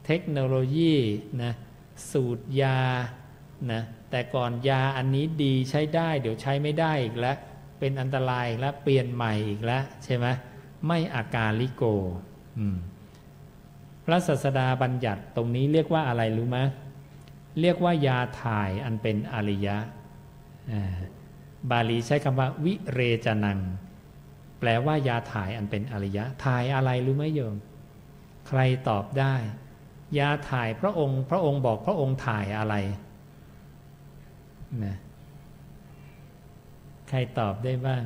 [0.06, 0.94] เทคโนโลยี
[1.42, 1.52] นะ
[2.10, 2.80] สูตรยา
[3.72, 7.36] นะแต่ก่อนยาอันนี้ดีใช้ได้ เดี๋ยวใช้ไม่ได้อีกแล้ว
[7.78, 10.26] เป็นอันตรายแล้วเปลี่ยนใหม่อีกแล้วใช่ไหม
[10.86, 11.84] ไม่อาการลิโก
[14.04, 16.58] พระศาสดาบัญญัติตรงนี้เรียกว่าอะไรรู้ไหม
[17.60, 19.76] เรียกว่ายาถ่ายอันเป็นอริยะ
[21.70, 23.58] บาลีใช้คำว่าวิเรจนัง
[24.60, 27.56] แปลว่ายาถ่ายอันเป็นอริยะ ถ่ายอะไรรู้ไหมโยม
[28.48, 29.34] ใครตอบได้
[30.18, 32.74] ยาถ่ายพระองค์ พระองค์บอกพระองค์ถ่ายอะไร
[34.84, 34.96] นะ
[37.08, 38.04] ใครตอบได้บ้าง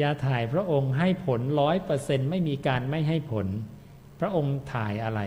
[0.00, 3.46] ยาถ่ายพระองค์ให้ผลร้อยเปอร์เซ็นไม่มีการไม่ให้ผล
[4.20, 5.20] พระองค์ถ่ายอะไร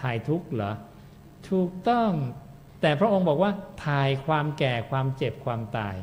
[0.00, 0.72] ถ่ายทุกข์เหรอ
[1.50, 2.12] ถูกต้อง
[2.80, 3.52] แต่พระองค์บอกว่า
[3.86, 5.94] ถ่ายความแก่ความเจ็บความตาย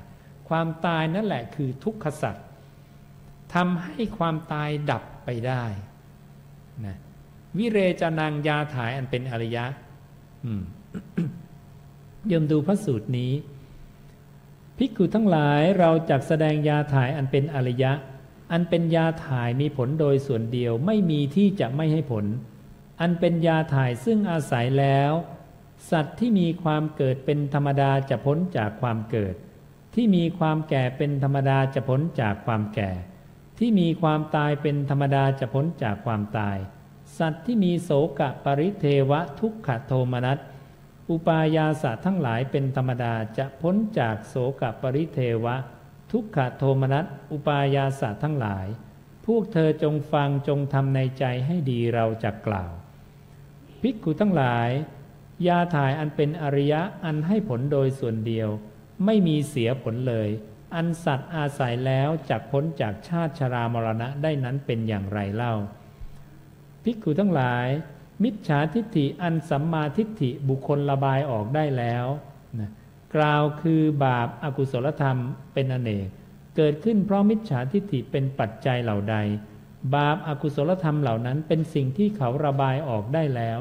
[0.50, 2.46] ความตายนั่นแหละคือทุกขสัตว์
[3.54, 5.64] ทำให้ความตายดับไปได้
[6.86, 6.98] นะ
[7.58, 9.66] วิเรจนังยาถ่ายอันเป็นอริยะ
[12.32, 13.34] ยมดูพระสูตรนี้
[14.78, 17.92] ภิกขุทั้งหลายเราจักแสดงยาถ่ายอันเป็นอริยะ
[18.52, 22.26] อันเป็นยาถ่ายมีผลโดยส่วนเดียวไม่มีที่จะไม่ให้ผล
[23.02, 25.12] อันเป็นยาถ่ายซึ่งอาศัยแล้ว
[25.92, 29.36] สัตว์ที่มีความเกิดเป็นธรรมดาจะพ้นจากความเกิด
[29.94, 32.92] ที่มีความแก่เป็นธรรมดาจะพ้นจากความแก่
[33.60, 36.58] ที่มีความตายเป็นธรรมดาจะพ้นจากความตาย
[37.18, 40.38] สัตว์ที่มีโสกะปริเทวะทุกขโทมนัส
[41.10, 45.56] อุปายาสะทั้งหลายเป็นธรรมดาจะพ้นจากโสกะปริเทวะ
[46.12, 48.68] ทุกขโทมนัสอุปายาสะทั้งหลาย
[49.26, 52.72] พวกเธอจงฟังจงทำในใจให้ดีเราจะกล่าว
[53.82, 54.70] ภิกขุทั้งหลาย
[55.48, 58.50] ยาถ่ายอันเป็นอริยะอันให้ผลโดยส่วนเดียว
[59.06, 60.30] ไม่มีเสียผลเลย
[60.76, 65.54] อันสัตว์อาศัยแล้วจากพ้นจากชาติชรามรณะได้นั้นเป็นอย่างไรเล่า
[66.84, 67.68] ภิกขุทั้งหลาย
[68.24, 72.06] มิจฉาทิฏฐิอันสัมมาทิฏฐิบุคคลระบายออกได้แล้ว
[72.60, 72.70] นะ
[73.16, 75.18] กล่าวคือบาปอากุศลธรรม
[75.54, 76.08] เป็นอเนก
[76.56, 79.16] เกิดขึ้นเพราะมิจฉาทิฏฐิเป็นปัจจัยเหล่าใด
[79.96, 83.60] บาปอากุศลธรรมเหล่านั้นเป็นสิ่งที่เขาระบายออกได้แล้ว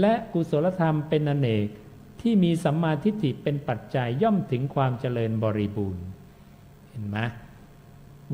[0.00, 1.66] และกุศลธรรมเป็นอเนก
[2.20, 6.04] ที่มีสัมมาทิฏฐิเป็นปัจจัยย่อมถึงความเจริญบริบูรณ์
[6.88, 7.18] เห็นไหม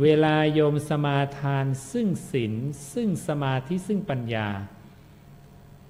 [0.02, 2.54] เวลาโยมสมาทานซึ่งศีล
[2.92, 4.48] ซึ่งสมาธิซึ่งปัญญา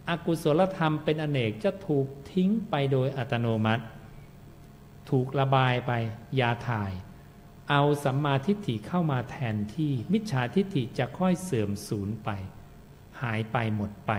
[0.08, 3.84] อากุศลธรรมเป็นอเนกจะถูกทิ้งไปโดยอัตโนมัติ
[5.10, 5.92] ถูกระบายไป
[6.40, 6.92] ยาถ่าย
[7.70, 12.30] เอาสัมมาทิฏฐิเข้ามาแทนที่มิจฉาทิฏฐิจะค่อยเสื่อมสูญไป
[13.22, 14.12] หายไปหมดไป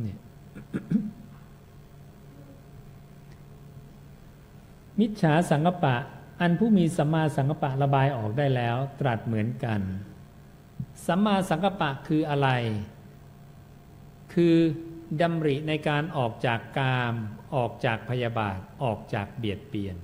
[0.00, 0.18] เนี่ย
[5.00, 5.96] มิจฉาสังกปะ
[6.40, 9.80] อันผู้มีสัมมาสังกปะระบายออกได้แล้ว ตรัสเหมือนกัน
[11.06, 12.48] สัมมาสังกปะคืออะไร
[14.32, 14.56] คือ
[15.20, 17.14] ดำริในการออกจากกาม
[17.54, 19.96] ออกจากพยาบาท ออกจากเบียดเบียน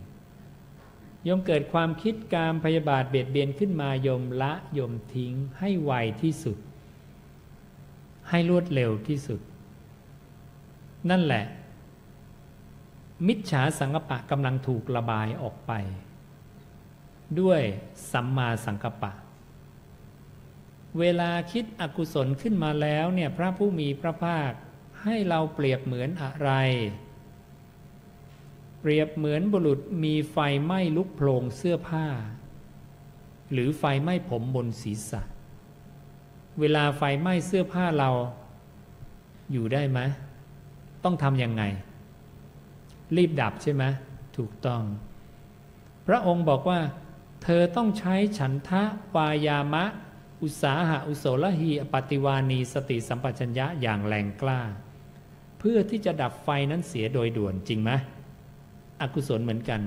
[1.27, 6.59] ยมเกิดความคิดการพยาบาทเบียดเบียนขึ้นมายมละยมทิ้งให้ไวที่สุด
[8.29, 9.41] ให้รวดเร็วที่สุด
[11.11, 11.45] นั่นแหละ
[13.27, 15.73] มิจฉาสังกปะกำลังถูกระบายออกไป
[17.41, 17.61] ด้วย
[18.13, 19.13] สัมมาสังกปะ
[20.99, 24.51] เวลาคิดอกุศลขึ้นมาแล้วเนี่ยพระผู้มีพระภาค
[25.03, 26.51] ให้เราเปรียบเหมือนอะไร
[28.81, 32.07] เปรียบเหมือนบุรุษมีไฟไหม้ลุกโพลงเสื้อผ้า
[33.53, 35.23] หรือไฟไหม้ผมบนศีรษะ
[36.61, 38.11] เวลาไฟไหม้เสื้อผ้าเรา
[39.53, 40.01] อยู่ได้ไหม
[41.05, 41.63] ต้องทำยังไง
[43.17, 43.85] รีบดับใช่ไหม
[44.37, 44.83] ถูกต้อง
[46.07, 46.81] พระองค์บอกว่า
[47.43, 48.83] เธอต้องใช้ฉันทะ
[49.17, 49.85] วายามะ
[50.43, 54.61] อุสาหะอุโสลหีปฏิวานีสติสัมปชัญญะอย่างแรงกล้า
[55.59, 57.91] เพื่อที่จะดับไฟนั้นเสียโดยด่วนจริงไหม
[59.03, 59.81] อกุศลเหมือนกัน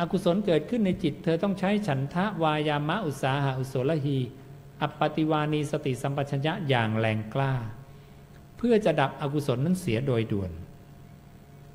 [0.00, 4.18] อกุศลเกิดขึ้นในจิต เธอต้องใช้ฉันทะวายามะอุสาหะอุโสลหี
[4.82, 7.52] อปฏิวานีสติสัมปชัญญะอย่างแรงกล้า
[8.56, 10.50] เพื่อจะดับอกุศลนั้นเสียโดยด่วน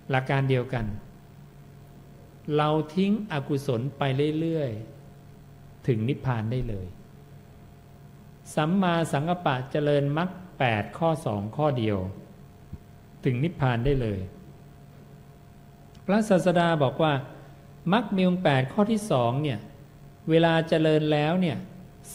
[0.10, 0.86] หลักการเดียวกัน
[2.56, 4.04] เราทิ้งอกุศลไป
[4.40, 6.88] เรื่อยๆ ถึงนิพพานได้เลย
[8.56, 11.98] สัมมาสังกปะเจริญมรรคแปดข้อสองข้อเดียว
[13.24, 14.20] ถึงนิพพานได้เลย
[16.06, 17.14] พระศาสดาบอกว่า
[17.94, 19.60] มรรคมีองแปดข้อที่สองเนี่ย
[20.30, 21.58] เวลาเจริญแล้วเนี่ย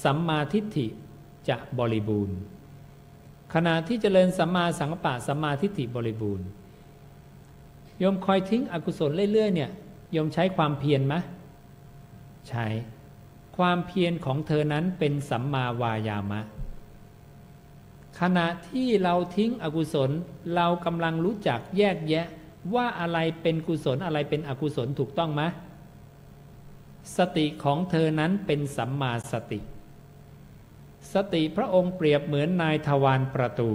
[0.03, 0.87] สัมมาทิฏฐิ
[1.49, 2.39] จะบริบูรณ์
[3.53, 6.47] ขณะที่เจริญสัมมาสังกปะสัมมาทิฏฐิบริบูรณ์
[7.99, 9.71] โยมคอยทิ้งอกุศลเรื่อยๆเนี่ย
[10.13, 11.15] โยมใช้ความเพียรไหม
[12.49, 12.67] ใช้
[13.57, 16.41] ความเพียรของเธอนั้นเป็นสัมมาวายามะ
[18.21, 20.11] ขณะที่เราทิ้งอกุศล
[20.55, 22.27] เรากำลังรู้จักแยกแยะ
[22.75, 25.43] ว่าอะไรเป็นกุศลอะไรเป็นอกุศลถูกต้องไหม
[27.17, 29.61] สติของเธอนั้นเป็นสัมมาสติ
[31.13, 33.71] สติพระองค์เปรียบเหมือนนายทวารประตู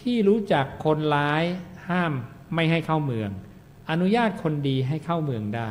[0.00, 1.44] ที่รู้จักคนร้าย
[1.88, 2.12] ห้าม
[2.54, 3.30] ไม่ให้เข้าเมือง
[3.90, 5.70] อนุญาตคนดีให้เข้าเมืองได้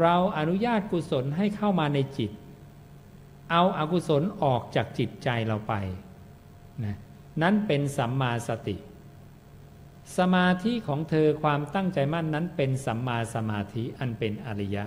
[0.00, 2.30] เราอนุญาตกุศลให้เข้ามาในจิต
[3.50, 5.74] เอาอากุศลออกจากจิตใจเราไป
[6.84, 6.96] นะ
[7.42, 8.76] นั้นเป็นสัมมาสติ
[10.18, 14.84] สมาธิของเธอความตั้งใจมั่นนั้นเป็นสัมมาสมาธิอันเป็นอริยะ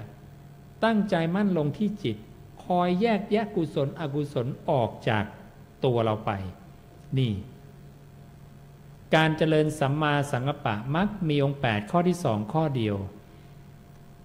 [0.83, 2.17] ตั้งใจมั่นลงที่จิต
[2.63, 5.23] คอยแยกแยะกุศลอกุศลออกจาก
[5.85, 6.31] ตัวเราไป
[7.17, 7.33] นี่
[9.15, 12.95] การเจริญสัมมาสังกัปปะมักมีองค์แปดข้อที่สองข้อเดียว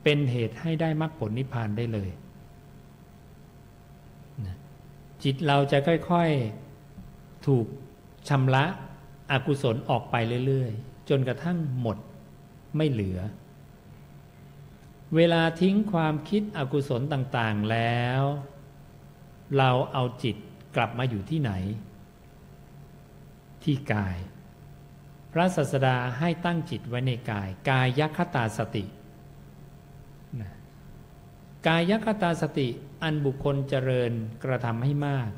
[0.03, 2.11] เป็นเหตุให้ได้มรรคผลนิพพานได้เลย
[5.23, 7.67] จิตเราจะค่อยๆถูก
[8.29, 8.65] ชำระ
[9.33, 11.97] อกุศลออกไปเรื่อย ๆ จนกระทั่งหมด
[12.77, 13.19] ไม่เหลือ
[15.17, 18.23] เวลาทิ้งความคิดอกุศลต่างๆแล้ว
[19.57, 20.37] เราเอาจิต
[20.77, 21.53] กลับมาอยู่ที่ไหน
[23.63, 24.17] ที่กาย
[25.33, 28.85] พระศาสดาให้ตั้งจิตไว้ในกาย กายยัคตาสติ
[31.67, 32.69] กายยัคตาสติ
[33.03, 34.13] อันบุคคลเจริญ
[34.45, 35.31] กระทำให้มาก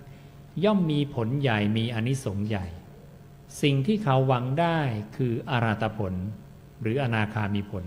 [0.65, 2.67] ย่อมมีผลใหญ่มีอนิสงส์ใหญ่
[3.63, 4.79] สิ่งที่เขาหวังได้
[5.17, 6.15] คืออาราตผล
[6.81, 7.85] หรืออนาคามีผล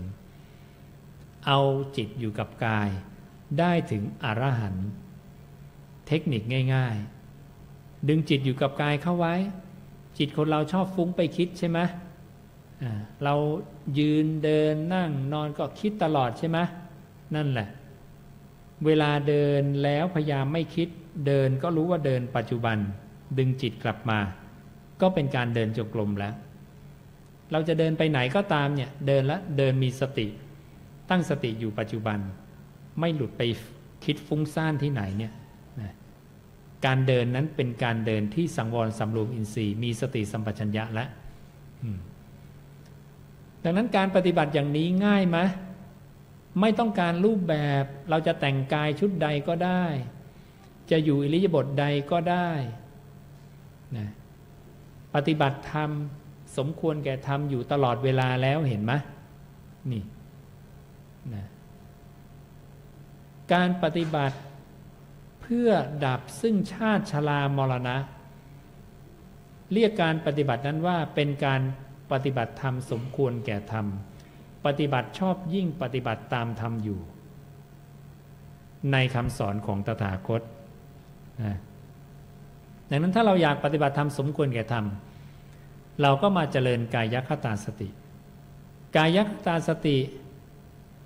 [1.46, 1.60] เอา
[1.96, 2.88] จิตอยู่กับกาย
[3.58, 4.88] ได้ถึงอรหันต์
[6.06, 6.42] เทคนิค
[6.74, 9.34] ง่ายๆ ดึงจิตอยู่กับกายเข้าไว้
[10.18, 11.78] จิตคนเราชอบฟุ้งไปคิดใช่ไหม
[13.24, 13.34] เรา
[13.98, 16.58] ยืนเดินนั่งนอนก็คิดตลอดใช่ไหม
[17.34, 17.68] นั่นแหละ
[18.86, 20.88] เวลาเดินแล้วพยายามไม่คิด
[21.26, 22.76] เดินก็รู้ว่าเดินปัจจุบัน
[23.38, 24.18] ดึงจิตกลับมา
[25.00, 26.34] ก็เป็นการเดินจงกรมแล้ว
[27.52, 30.26] เราจะเดินไปไหนก็ตามเนี่ย เดินแล้วเดินมีสติ
[31.10, 32.18] ตั้งสติอยู่ปัจจุบัน
[33.00, 33.42] ไม่หลุดไป
[34.04, 35.32] คิดฟุ้งซ่านที่ไหนเนี่ย
[35.80, 35.92] นะ
[36.86, 41.08] การเดินนั้นเป็นการเดินที่สังวรสำรวมอินทรีย์ มีสติสัมปชัญญะแล้ว
[43.62, 45.38] ดังนั้นการปฏิบัติอย่างนี้ง่ายไหม
[46.60, 49.84] ไม่ต้องการรูปแบบเราจะแต่งกายชุดใดก็ได้
[50.90, 52.50] จะอยู่อิริยาบถใดก็ได้
[53.96, 54.08] นะ
[55.14, 55.90] ปฏิบัติธรรม
[56.56, 58.92] สมควรแก่ธรรมอยู่ตลอดเวลาแล้วเห็นไหม
[59.90, 60.02] นี่
[61.34, 61.46] นะ
[63.52, 64.36] การปฏิบัติ
[65.42, 65.68] เพื่อ
[66.04, 67.96] ดับซึ่งชาติชรามรณะ
[69.72, 71.60] เรียกการปฏิบัตินั้นว่าเป็นการ
[72.12, 73.86] ปฏิบัติธรรมสมควรแก่ธรรม
[74.66, 77.00] ปฏิบัติชอบยิ่งปฏิบัติตามธรรมอยู่
[78.92, 80.42] ในคำสอนของตถาคต
[81.42, 81.56] นะ
[82.90, 84.84] ดังนั้นถ้าเราอยากปฏิบัติธรรมสมควรแก่ธรรม
[86.02, 87.88] เราก็มาเจริญกายคตาสติ
[88.96, 89.96] กายคตาสติ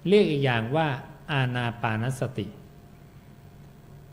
[0.08, 0.88] เรียกอีกอย่างว่า
[1.32, 2.46] อาณาปานสติ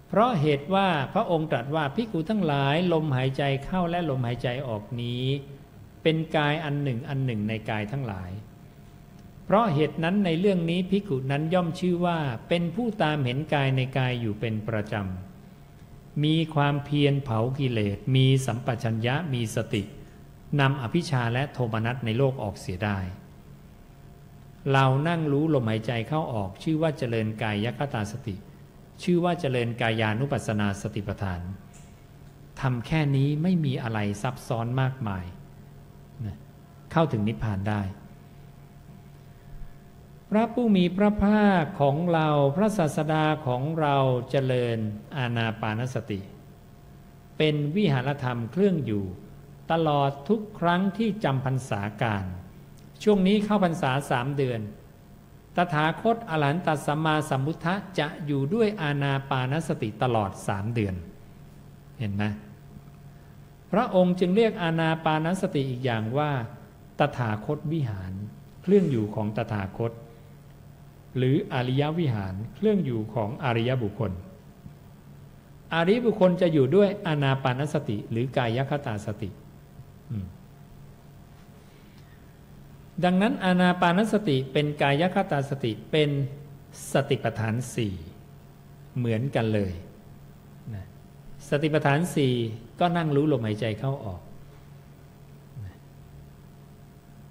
[0.08, 5.24] เพราะเหตุว่าพระองค์ตรัสว่าพิกูทั้งหลายลมหายใจเข้าและลมหายใจออกนี้
[6.04, 8.32] เป็นกายอันหนึ่งอันหนึ่งในกายทั้งหลาย
[9.46, 19.84] เพราะเหตุนั้นในเรื่องนี้ภิกุนั้นย่อมชื่อว่าเป็นผู้ตามเห็นกายในกายอยู่เป็นประจำ มีความเพียรเผากิเลส มีสัมปชัญญะมีสติ
[20.60, 22.98] นำอภิชาและโทมนัสในโลกออกเสียได้
[24.74, 28.36] เรานั่งรู้ลมหายใจเข้าออก ชื่อว่าเจริญกายยคตาสติ
[29.04, 31.42] ชื่อว่าเจริญกายานุปัสสนาสติปัฏฐาน
[32.62, 35.26] ทำแค่นี้ไม่มีอะไรซับซ้อนมากมาย
[36.92, 37.82] เข้าถึงนิพพานได้
[40.30, 43.96] พระผู้มีพระภาคของเราพระศาสดาของเรา
[44.30, 44.78] เจริญ
[45.18, 46.20] อาณาปานสติ
[47.38, 49.06] เป็นวิหารธรรมเครื่องอยู่
[49.72, 52.26] ตลอดทุกครั้งที่จำพรรษาการ
[53.04, 54.60] ช่วงนี้เข้าพรรษาสามเดือน
[55.56, 60.96] ตถาคตอรหันตสัมมาสัมพุทธะจะอยู่ด้วยอาณาปานสติตลอดสามเดือน
[62.00, 62.24] เห็นไหม
[63.72, 66.32] พระองค์จึงเรียกอาณาปานสติอีกอย่างว่า
[67.00, 68.14] ตถาคตวิหาร
[68.62, 69.92] เครื่องอยู่ของตถาคต
[71.18, 74.12] หรืออริยวิหารเครื่องอยู่ของอริยบุคคล
[75.74, 79.30] อริยบุคคลจะอยู่ด้วยอาณาปานสติหรือกายคตาสติ
[83.04, 86.10] ดังนั้นอาณาปานสติเป็นกายคตาสติเป็น
[86.94, 87.94] สติปัฏฐานสี่
[88.98, 89.74] เหมือนกันเลย
[91.50, 92.34] สติปัฏฐานสี่
[92.80, 94.22] ก็นั่งรู้ลมหายใจเข้าออก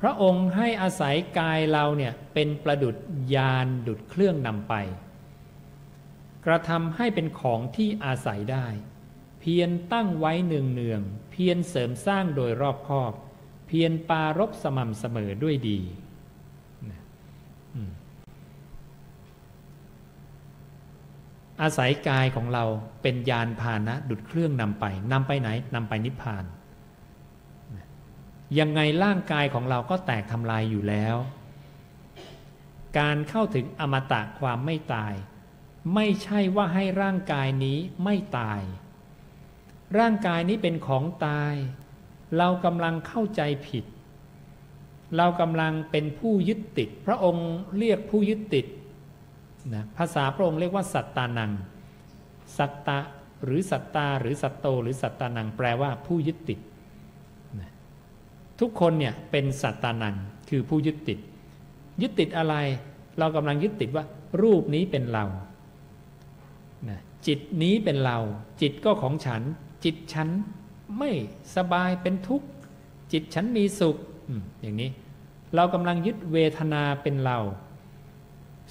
[0.00, 2.96] พระองค์ให้อาศัยกายเราเนี่ยเป็นประดุด
[3.34, 4.74] ยานดุดเครื่องนำไป
[6.46, 8.66] กระทำให้เป็นของที่อาศัยได้
[9.40, 11.00] เพียรตั้งไว้เนืองเนือง
[11.30, 13.12] เพียรเสริมสร้างโดยรอบคอบ
[13.76, 15.78] พียรปารบสม่ำเสมอด้วยดี
[21.62, 22.64] อาศัยกายของเรา
[23.02, 26.44] เป็นยานพาหนะ ดุดเครื่องนำไปนำไปไหนนำไปนิพพาน
[28.58, 31.16] ยังไงร่างกายของเราก็แตกทำลายอยู่แล้ว
[32.98, 35.14] การเข้าถึงอมตะความไม่ตาย
[35.94, 38.60] ไม่ใช่ว่าให้ร่างกายนี้ไม่ตาย
[39.98, 41.54] ร่างกายนี้เป็นของตาย
[42.38, 43.84] เรากำลังเข้าใจผิด
[45.16, 48.66] เรากำลังเป็นผู้ยึดติด พระองค์เรียกผู้ยึดติด
[49.74, 51.52] นะภาษาพระองค์เรียกว่าสัตตานัง
[52.58, 52.98] สัตตะ
[53.44, 56.58] หรือสัตตาหรือสัตโต หรือสัตตานัง แปลว่าผู้ยึดติด
[57.60, 57.70] นะ
[58.60, 60.16] ทุกคนเนี่ยเป็นสัตตานัง
[60.50, 61.18] คือผู้ยึดติด
[62.02, 62.54] ยึดติดอะไร
[63.18, 64.04] เรากำลังยึดติดว่า
[64.42, 65.24] รูปนี้เป็นเรา
[66.88, 68.18] นะจิตนี้เป็นเรา
[68.60, 69.42] จิตก็ของฉัน
[69.84, 70.28] จิตฉัน
[70.98, 71.10] ไม่
[71.56, 72.48] สบายเป็นทุกข์
[73.12, 73.96] จิตฉันมีสุข
[74.60, 74.90] อย่างนี้
[75.54, 77.38] เรากำลังยึดเวทนาเป็นเรา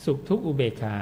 [0.03, 0.95] สุขทุกข์อุเบกขา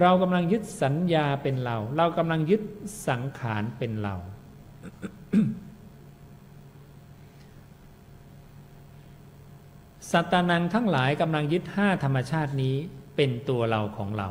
[0.00, 2.62] เรากำลังยึดสัญญาเป็นเรา เรากำลังยึด
[3.08, 4.14] สังขารเป็นเรา
[10.10, 12.74] สัตตานังทั้งหลายกำลังยึดห้าธรรมชาตินี้
[13.16, 14.28] เป็นตัวเราของเรา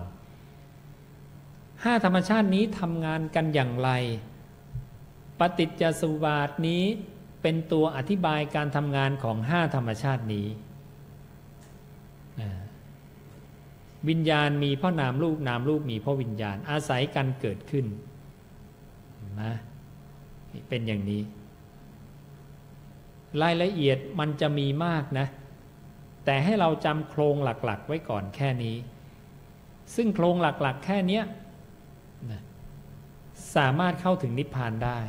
[1.84, 3.90] ห้าธรรมชาตินี้ทำงานกันอย่างไร
[5.40, 6.84] ปฏิจจสุบาทนี้
[7.42, 10.48] เป็นตัวอธิบายการทำงานของห้าธรรมชาตินี้
[14.10, 17.86] วิญญาณมีพ่อนามรูปนามรูปมีพ่อวิญญาณ อาศัยกันเกิดขึ้น
[19.42, 19.54] นะ
[20.70, 21.22] เป็นอย่างนี้
[23.42, 25.28] รายละเอียดมันจะมีมากนะ
[26.26, 28.76] แต่ให้เราจำโครงหลักๆ ไว้ก่อนแค่นี้
[29.96, 31.22] ซึ่งโครงหลักๆ แค่นี้
[33.56, 35.00] สามารถเข้าถึงนิพพานได้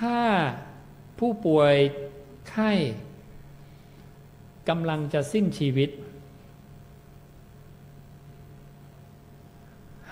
[0.00, 0.20] ถ้า
[1.18, 1.74] ผู้ป่วย
[2.50, 2.72] ไข้
[4.68, 5.90] กำลังจะสิ้นชีวิต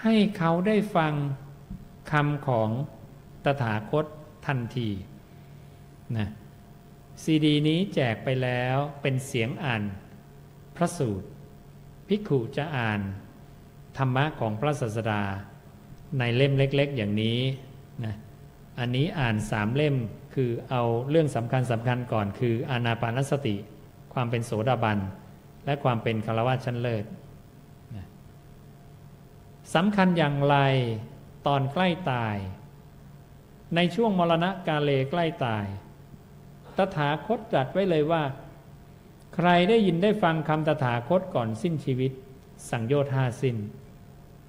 [0.02, 1.12] ให้เขาได้ฟัง
[2.12, 2.70] คำของ
[3.44, 4.06] ตถาคต
[4.46, 4.90] ทันที
[6.16, 6.28] นะ
[7.22, 9.82] ซีดีนี้แจกไปแล้วเป็นเสียงอ่าน
[10.76, 11.26] พระสูตร
[12.08, 13.00] พิกขุจะอ่าน
[13.96, 15.22] ธรรมะของพระศาสดา
[16.18, 17.38] ในเล่มเล็ก ๆ อย่างนี้
[18.04, 18.14] นะ
[18.78, 19.96] อันนี้อ่านสามเล่ม
[20.34, 23.56] คือเอาเรื่องสำคัญสำคัญก่อน คืออานาปานสติ
[24.12, 24.98] ความเป็นโสดาบัน
[25.64, 27.04] และความเป็นคารวะชั้นเลิศ
[29.74, 30.56] สำคัญอย่างไร
[31.46, 32.36] ตอนใกล้ตาย
[33.76, 35.64] ในช่วงมรณะกาเลใกล้ตาย
[36.76, 38.22] ตถาคตตรัสไว้เลยว่า
[39.34, 42.12] ใครได้ยินได้ฟังคำตถาคตก่อนสิ้นชีวิต
[42.70, 43.56] สังโยชน์ห้าสิน้น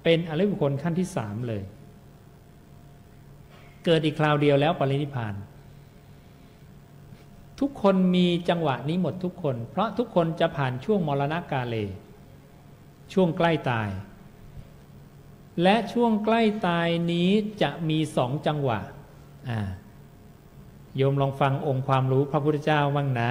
[0.04, 1.62] เป็นอริบุคคลขั้นที่สามเลย
[3.90, 5.34] เกิดอีกคราวเดียวแล้วปรินิพาน
[7.60, 11.76] ทุกคนมีจังหวะนี้หมดทุกคน เพราะทุกคนจะผ่านช่วงมรณกาเล
[13.12, 13.90] ช่วงใกล้ตาย
[15.62, 17.30] และช่วงใกล้ตายนี้
[17.62, 18.80] จะมีสองจังหวะ
[20.96, 23.30] โยมลองฟังองค์ความรู้พระพุทธเจ้าบ้างนะ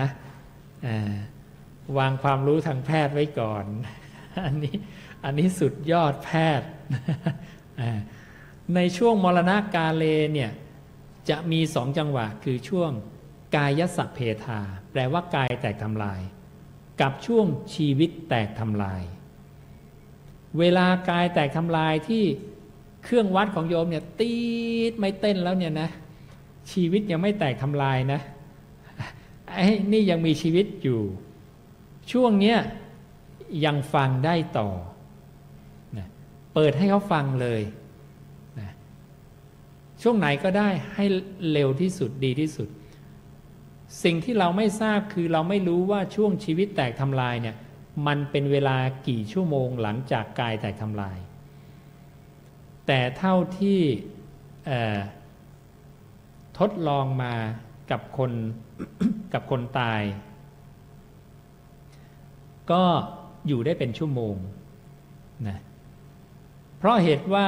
[1.98, 3.66] วางความรู้ทางแพทย์ไว้ก่อน
[4.46, 4.76] อันนี้
[5.24, 6.70] อันนี้สุดยอดแพทย์
[8.76, 10.04] ในช่วงมรณะกาเล
[10.34, 10.52] เนี่ย
[11.30, 12.92] จะมีสองจังหวะคือช่วง
[13.56, 14.60] กายสัพเพทา
[14.92, 16.22] แปลว่ากายแตกทำลาย
[17.02, 17.46] กับช่วง
[17.76, 19.04] ชีวิตแตกทำลาย
[20.60, 22.24] เวลากายแตกทำลายที่
[23.04, 24.34] เครื่องวัดของโยมเนี่ยตี
[24.92, 25.90] ดไม่เต้นแล้วเนี่ยนะ
[26.72, 28.20] ชีวิตยังไม่แตกทำลายนะ
[29.54, 31.02] ไอ้นี่ยังมีชีวิตอยู่
[32.12, 32.58] ช่วงเนี้ย
[33.66, 34.70] ยังฟังได้ต่อ
[36.54, 37.62] เปิดให้เขาฟังเลย
[40.02, 41.06] ช่วงไหนก็ได้ให้
[41.52, 42.70] เร็วที่สุดดีที่สุด
[44.04, 47.56] สิ่งที่เราไม่ทราบคือเราไม่รู้ว่าช่วงชีวิตแตกทำลายเนี่ย
[48.08, 48.78] มันเป็นเวลา
[49.08, 51.18] กี่ชั่วโมงหลังจากกายแตกทำลาย
[52.88, 53.80] แต่เท่าที่
[56.60, 57.34] ทดลองมา
[57.92, 58.32] กับคน
[59.34, 60.02] กับคนตาย
[62.72, 62.84] ก็
[63.48, 64.36] อยู่ได้เป็นชั่วโมง
[65.48, 65.58] นะ
[66.78, 67.48] เพราะเหตุว่า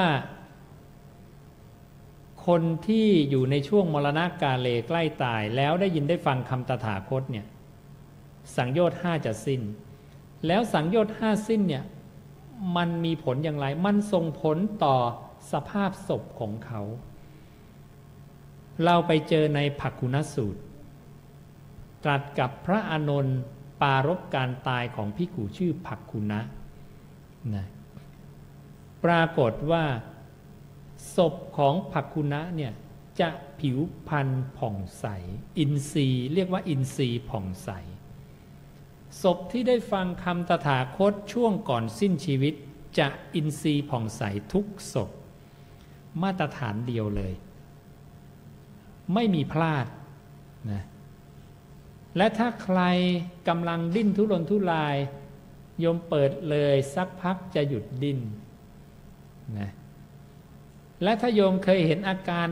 [2.48, 7.46] คนที่อยู่ในช่วงมรณะกาเลใกล้ตาย แล้วได้ยินได้ฟังคำตถาคตเนี่ย
[8.56, 9.62] สังโยชน์ห้าจะสิ้น
[10.48, 11.84] แล้วสังโยชน์ห้าสิ้นเนี่ย
[12.76, 14.96] มันมีผลอย่างไร มันส่งผลต่อ
[15.52, 16.82] สภาพศพของเขา
[18.86, 20.62] เราไปเจอในผักคุณสูตร
[22.04, 23.40] ตรัสกับพระอานนท์
[23.82, 26.42] ปารบการตายของพิกูชื่อผักคุณะ
[27.56, 27.66] นะ
[29.04, 29.84] ปรากฏว่า
[31.16, 32.74] ศพของผักคุณะเนี่ย
[33.20, 33.30] จะ
[33.60, 33.78] ผิว
[34.08, 35.06] พันธ์ผ่องใส
[35.60, 37.70] อินทรีย์เรียกว่าอินทรีย์ผ่องใส
[39.22, 42.54] ศพที่ได้ฟังคำตถาคตช่วงก่อนสิ้นชีวิต
[43.00, 44.22] จะอินทรีย์ผ่องใส
[44.54, 45.10] ทุกศพ
[46.22, 47.34] มาตรฐานเดียวเลย
[49.14, 49.86] ไม่มีพลาด
[50.72, 50.84] นะ
[52.18, 52.80] และถ้าใคร
[53.48, 54.96] กำลังดิ้นทุรนทุราย
[55.80, 58.20] โยมเปิดเลยสักพักจะหยุดดิ้น
[59.60, 59.70] นะ
[61.04, 62.48] และถ้าโยมเคยเห็นอาการ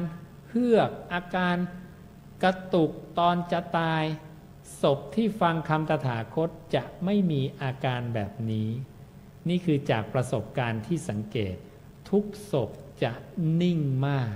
[0.50, 1.56] เฮือก อาการ
[2.44, 4.04] กระตุกตอนจะตาย
[4.82, 8.70] ศพที่ฟังคำตถาคตจะไม่มีอาการแบบนี้
[9.50, 11.56] นี่คือจากประสบการณ์ที่สังเกต
[12.10, 12.70] ทุกศพ
[13.04, 13.12] จะ
[13.62, 14.36] นิ่งมาก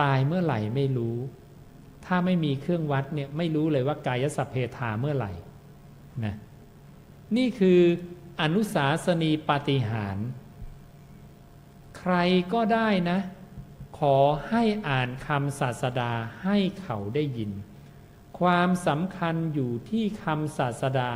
[0.00, 1.18] ตายเมื่อไหร่ไม่รู้
[2.04, 5.32] ถ้าไม่มีเครื่องวัดเนี่ยไม่รู้เลยว่ากายสัพเพทาเมื่อไหร่
[6.24, 6.34] นะ
[7.36, 7.80] นี่คือ
[8.40, 10.18] อนุสาสนีปาฏิหาร
[12.12, 12.14] ร
[12.52, 13.20] ก็ได้นะ
[13.98, 14.16] ขอ
[14.48, 16.12] ให้อ่านคำศาสดา
[16.44, 17.50] ให้เขาได้ยิน
[18.40, 21.10] ความสำคัญอยู่ที่คำศาสดา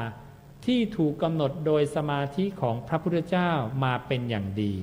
[0.67, 3.51] ที่ถูกกำหนดโดยสมาธิของพระพุทธเจ้า
[3.85, 4.75] มาเป็นอย่างดี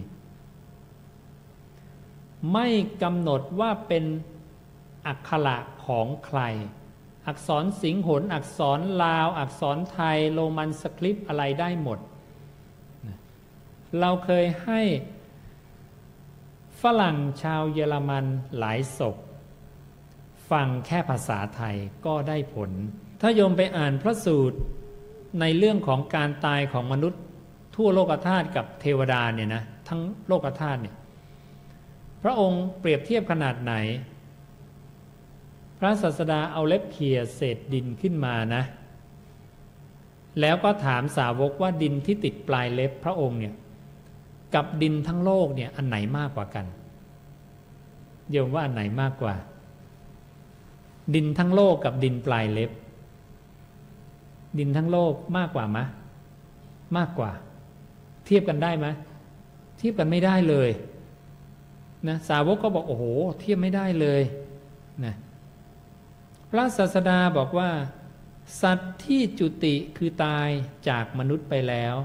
[2.53, 2.67] ไม่
[3.03, 4.05] กำหนดว่าเป็น
[5.07, 6.39] อักขระของใคร
[7.27, 11.99] อักษรสิงหนอักษรลาว อักษรไทย โรมันสคริปต์อะไรได้หมด
[13.99, 14.81] เราเคยให้
[17.01, 18.25] รั่งชาวเยอรมัน
[18.57, 19.15] หลายศพ
[20.51, 21.75] ฟังแค่ภาษาไทย
[22.05, 22.71] ก็ได้ผล
[23.21, 24.57] ถ้าโยมไปอ่านพระสูตร
[25.39, 27.21] ในเรื่องของการตายของมนุษย์
[27.75, 30.95] ทั่วโลกธาตุกับเทวดาเนี่ยนะทั้งโลกธาตุเนี่ย
[32.23, 33.73] พระองค์เปรียบเทียบขนาดไหน
[35.79, 38.63] พระศาสดาเอาเล็บเขี่ยเศษดินขึ้นมานะ
[40.41, 43.53] แล้วก็ถามสาวกว่าดินที่ติดปลายเล็บพระองค์เนี่ย
[44.55, 46.65] กับดินทั้งโลกเนี่ยอันไหนมากกว่ากัน
[48.31, 49.35] โยมว่าอันไหนมากกว่า
[51.15, 52.71] ดินทั้งโลกกับดินปลายเล็บ
[54.59, 55.85] ดินทั้งโลกมากกว่ามะ
[56.97, 57.31] มากกว่า
[58.25, 58.87] เทียบกันได้ไหม
[59.77, 60.69] เทียบกันไม่ได้เลย
[62.07, 63.05] นะสาวกก็บอกโอ้โห
[63.39, 64.21] เทียบไม่ได้เลย
[65.05, 65.15] นะ
[66.49, 67.69] พระศาสดาบอกว่า
[68.61, 70.49] สัตว์ที่จุติคือตาย
[70.89, 71.95] จากมนุษย์ไปแล้ว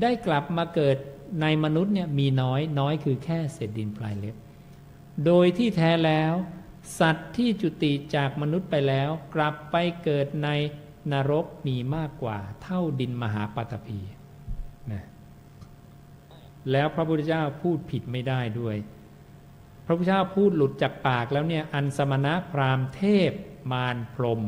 [0.00, 0.96] ได้กลับมาเกิด
[1.42, 4.36] ในมนุษย์เนี่ยมีน้อยน้อยคือแค่เศษดินปลายเล็บ
[5.26, 6.34] โดยที่แท้แล้ว
[6.98, 10.48] สัตว์ที่จุติจากมนุษย์ไปแล้ว กลับไปเกิดใน
[11.12, 14.00] นรกมีมากกว่า เท่าดินมหาปัตภี
[14.92, 15.04] นะ
[16.70, 18.76] แล้วพระพุทธเจ้าพูดผิดไม่ได้ด้วย
[19.86, 23.32] พระพุทธเจ้าพูดหลุดจากปากแล้วเนี่ยอันสมณะพราหมณ์เทพ
[23.72, 24.40] มารพรม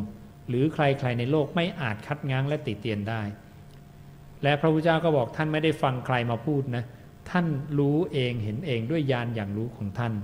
[0.49, 3.23] หรือใครๆในโลกไม่อาจคัดง้างและติเตียนได้
[4.43, 6.85] และพระพุทธเจ้าก็บอกท่านไม่ได้ฟังใครมาพูดนะ
[7.31, 7.47] ท่าน
[7.79, 10.15] รู้เองเห็นเองด้วยญาณอย่างรู้ของท่าน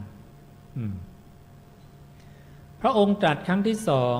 [2.80, 4.18] พระองค์ตรัสครั้งที่สอง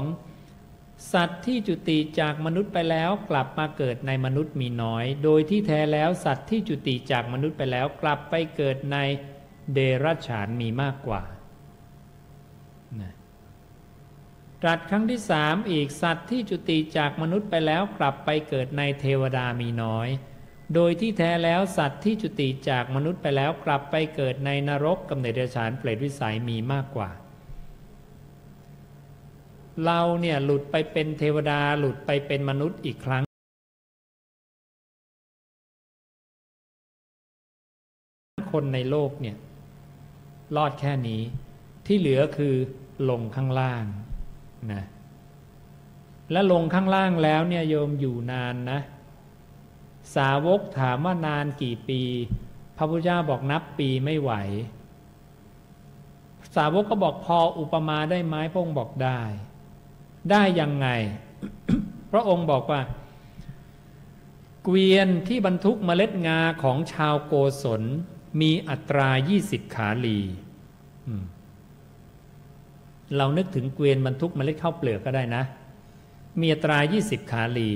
[1.13, 8.97] สัตว์ที่จุติจากมนุษย์ไปแล้วกลับมาเกิดในมนุษย์มีน้อย โดยที่แท้แล้วสัตว์ที่จุติจากมนุษย์ไปแล้วกลับไปเกิดใน
[9.75, 11.23] เดรัจฉานมีมากกว่า
[13.01, 13.13] นะ
[14.63, 20.09] ตรัสครั้งที่สามอีกสัตว์ที่จุติจากมนุษย์ไปแล้วกลับไปเกิดในเทวดามีน้อย
[20.75, 27.11] โดยที่แท้แล้วสัตว์ที่จุติจากมนุษย์ไปแล้วกลับไปเกิดในนรกกำเนิดเดรัจฉานเปรตวิสัยมีมากกว่า
[29.85, 33.25] เราเนี่ยหลุดไปเป็นเทวดาหลุดไปเป็นมนุษย์อีกครั้ง
[38.53, 39.37] คนในโลกเนี่ย
[40.57, 41.23] รอดแค่นี้
[41.87, 42.55] ที่เหลือคือ
[43.11, 43.85] ลงข้างล่าง
[44.73, 44.83] นะ
[46.33, 48.81] และลงข้างล่างแล้วเนี่ยโยมอยู่นานนะ
[50.17, 52.01] สาวกถามว่านานกี่ปี
[52.77, 54.33] พระพุทธเจ้าบอกนับปีไม่ไหว
[56.57, 59.21] สาวกก็บอกพออุปมาได้ไหมพระองค์บอกได้
[60.31, 60.89] ได้ยังไง
[62.13, 62.81] พระองค์บอกว่า
[64.65, 67.83] เกวียนที่บรรทุกเมล็ดงาของชาวโกศล
[68.41, 70.21] มีอัตรายี่สิบขาลี
[73.17, 75.43] เรานึกถึงเกวียนบรรทุกเมล็ดข้าวเปลือกก็ได้นะ
[76.41, 77.71] มีอัตรายี่สิบขาลี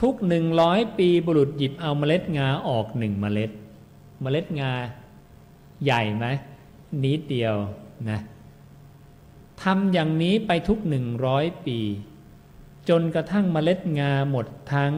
[0.00, 3.50] ทุกหนึ่งร้อยปีบุรุษหยิบเอาเมล็ดงาออกหนึ่งเมล็ด
[4.22, 4.72] เมล็ดงา
[5.84, 6.26] ใหญ่ไหม
[7.02, 7.54] นิดเดียว
[8.10, 8.20] นะ
[9.62, 11.78] ทำอย่างนี้ไปทุกหนึ่งร้อยปี
[12.88, 14.92] จนกระทั่งเมล็ดงาหมดทั้ง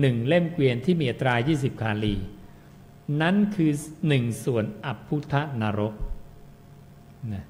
[0.00, 2.14] หนึ่งเล่มเกวียนที่มีอัตรายี่สิบคาลี
[3.22, 3.70] นั่นคือ
[4.08, 5.94] หนึ่งส่วนอัพุทธนรก
[7.32, 7.44] นะ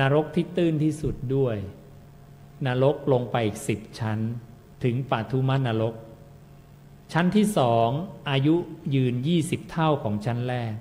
[0.00, 1.56] นรกที่ตื้นที่สุดด้วย
[2.66, 4.18] นรกลงไปอีกสิบชั้น
[4.84, 5.94] ถึงปัทุมานรก
[7.12, 7.88] ชั้นที่สอง
[8.30, 8.54] อายุ
[8.94, 10.72] ยืนยี่สิบเท่าของชั้นแรก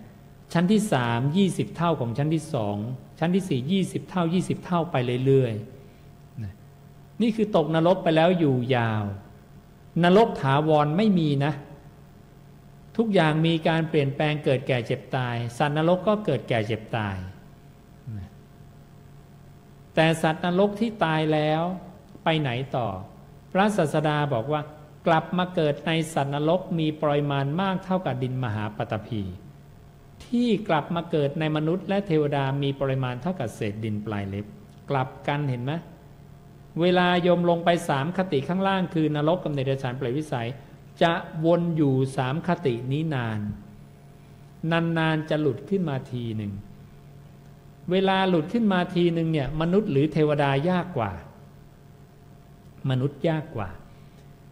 [0.54, 2.78] ชั้นที่สามยี่สิบเท่าของชั้นที่สอง
[3.20, 4.96] ชั้นที่สี่ยี่สิบเท่ายี่สิบเท่าไป
[5.26, 9.04] เรื่อยๆนี่คือตกนรกไปแล้วอยู่ยาว
[10.04, 11.54] นรกถาวรไม่มีนะ
[12.98, 17.16] ทุกอย่างมีการเปลี่ยนแปลงเกิดแก่เจ็บตาย สัตว์นรกก็เกิดแก่เจ็บตาย
[19.96, 21.62] แต่สัตว์นรกที่ตายแล้ว
[22.24, 22.88] ไปไหนต่อ
[23.52, 24.62] พระศาสดาบอกว่า
[25.08, 29.22] กลับมาเกิดในสัตว์นรกมีปริมาณมากเท่ากับดินมหาปฐพี
[30.26, 34.46] ที่กลับมาเกิดในมนุษย์และเทวดามีปริมาณเท่ากับเศษดินปลายเล็บ
[34.90, 35.74] กลับกันเห็นไหม
[36.82, 40.50] เวลายมลงไปสามคติข้างล่างคือนรกกับเนรชานเปรตวิสัย
[41.02, 41.14] จะ
[41.46, 43.40] วนอยู่สามคตินี้นาน
[44.98, 46.52] นานๆจะหลุดขึ้นมาทีหนึ่ง
[47.92, 51.12] เวลาหลุดขึ้นมาทีหนึ่งเนี่ยมนุษย์หรือเทวดายากกว่า
[52.90, 53.70] มนุษย์ยากกว่า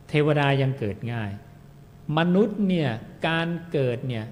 [0.10, 1.32] เทวดายังเกิดง่าย
[2.18, 2.90] มนุษย์เนี่ย
[3.28, 4.26] การเกิดเนี่ย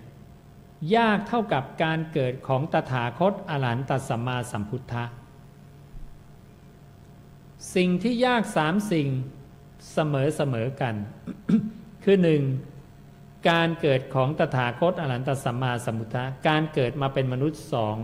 [0.95, 5.03] ยากเท่ากับการเกิดของตถาคตอรหันตสัมมาสัมพุทธะ
[7.75, 9.07] สิ่งที่ยากสามสิ่ง
[9.93, 10.95] เสมอเสมอกัน
[12.03, 12.43] คือหนึ่ง
[13.49, 17.97] การเกิดของตถาคตอรหันตสัมมาสัมพุทธะการเกิดมาเป็นมนุษย์สอง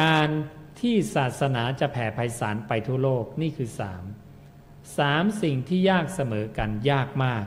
[0.00, 0.28] การ
[0.80, 4.04] ที่ศาสนาจะแผ่ไพศาลไปทั่วโลกนี่คือสาม
[4.98, 7.44] สามสิ่งที่ยากเสมอกันยากมาก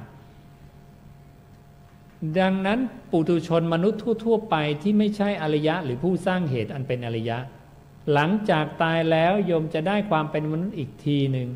[2.39, 2.79] ดังนั้น
[3.11, 7.37] ปุถุชนมนุษย์ทั่ว ๆ ไปที่ไม่ใช่อริยะ หรือผู้สร้างเหตุอันเป็นอริยะ
[8.13, 11.49] หลังจากตายแล้วโยมจะได้ความเป็นมนุษย์อีกทีหนึ่ง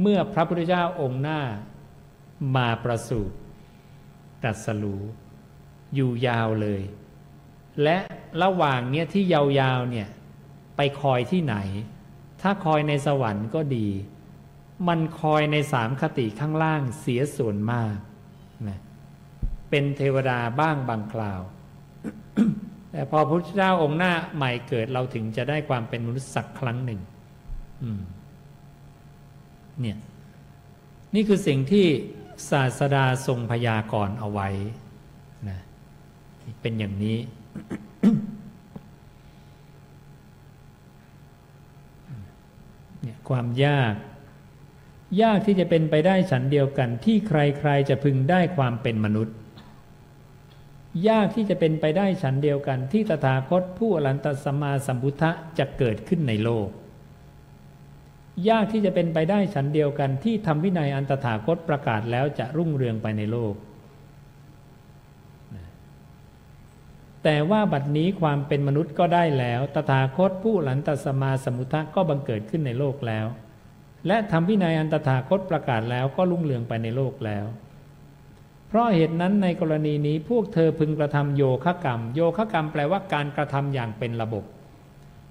[0.00, 1.40] เมื่อพระพุทธเจ้าองค์หน้า
[2.56, 3.34] มาประสูติ
[4.42, 5.02] ตรัสรู้
[5.94, 6.82] อยู่ยาวเลย
[7.82, 7.98] และ
[8.42, 10.08] ระหว่างเนี้ยที่ยาวๆเนี่ย
[10.76, 11.56] ไปคอยที่ไหน
[12.42, 13.88] ถ้าคอยในสวรรค์ก็ดี
[14.88, 17.94] มันคอยในสามคติข้างล่างเสียส่วนมาก
[18.68, 18.78] นะ
[19.70, 21.40] เป็นเทวดาบ้างบางคราว
[22.90, 27.00] แต่พอพระพุทธเจ้าองค์หน้าใหม่เกิดเราถึงจะได้ความเป็นมนุษย์สักครั้งหนึ่ง
[29.80, 29.98] เนี่ย
[31.14, 31.86] นี่คือสิ่งที่
[32.50, 34.48] ศาสดาทรงพยากรณ์เอาไว้
[35.48, 35.58] นะ
[36.62, 37.16] เป็นอย่างนี้
[43.28, 43.94] ความยาก
[45.22, 49.34] ยากที่จะเป็นไปได้ฉันเดียวกันที่ใครๆจะพึงได้ความเป็นมนุษย์
[51.08, 56.68] ยากที่จะเป็นไปได้ฉันเดียวกันที่ตถาคตผู้อรันตสมมาสัมพุทธะจะเกิดขึ้นในโลก
[58.48, 63.54] ยากที่จะเป็นไปได้ฉันเดียวกันที่ทำวินัยอันตถาคตประกาศแล้วจะรุ่งเรืองไปในโลก
[67.24, 73.26] แต่ว่าบัดนี้ความเป็นมนุษย์ก็ได้แล้ว ตถาคตผู้หลันตสมาสมุทะก็บังเกิดขึ้นในโลกแล้ว
[74.06, 77.46] และทำวินัยอันตถาคตประกาศแล้วก็รุ่งเรืองไปในโลกแล้ว
[78.68, 84.44] เพราะเหตุนั้นในกรณีนี้พวกเธอพึงกระทำโยคะกรรม โยคะกรรมแปลว่าการกระทำอย่างเป็นระบบ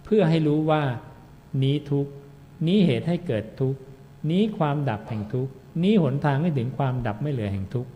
[0.05, 0.81] เพื่อให้รู้ว่า
[1.63, 2.07] นี้ทุก
[2.67, 3.75] นี้เหตุให้เกิดทุก
[4.29, 5.49] นี้ความดับแห่งทุก
[5.83, 7.87] นี้หนทางให้ถึงความดับไม่เหลือแห่งทุก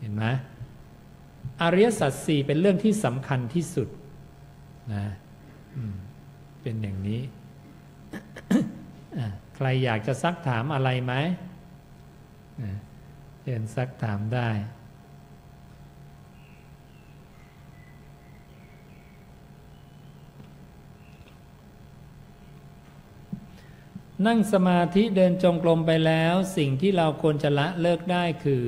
[0.00, 0.24] เห็นไหม
[1.62, 3.88] อริยสัจสี่เป็นเรื่องที่สำคัญที่สุด
[4.94, 5.04] นะ
[6.62, 7.20] เป็นอย่างนี้
[9.56, 11.14] ใครอยากจะซักถามอะไรไหม
[13.42, 14.48] เชิญซักถามได้
[24.26, 28.62] นั่งสมาธิเดินจงกรมไปแล้ว สิ่งที่เราควรจะละเลิกได้คือ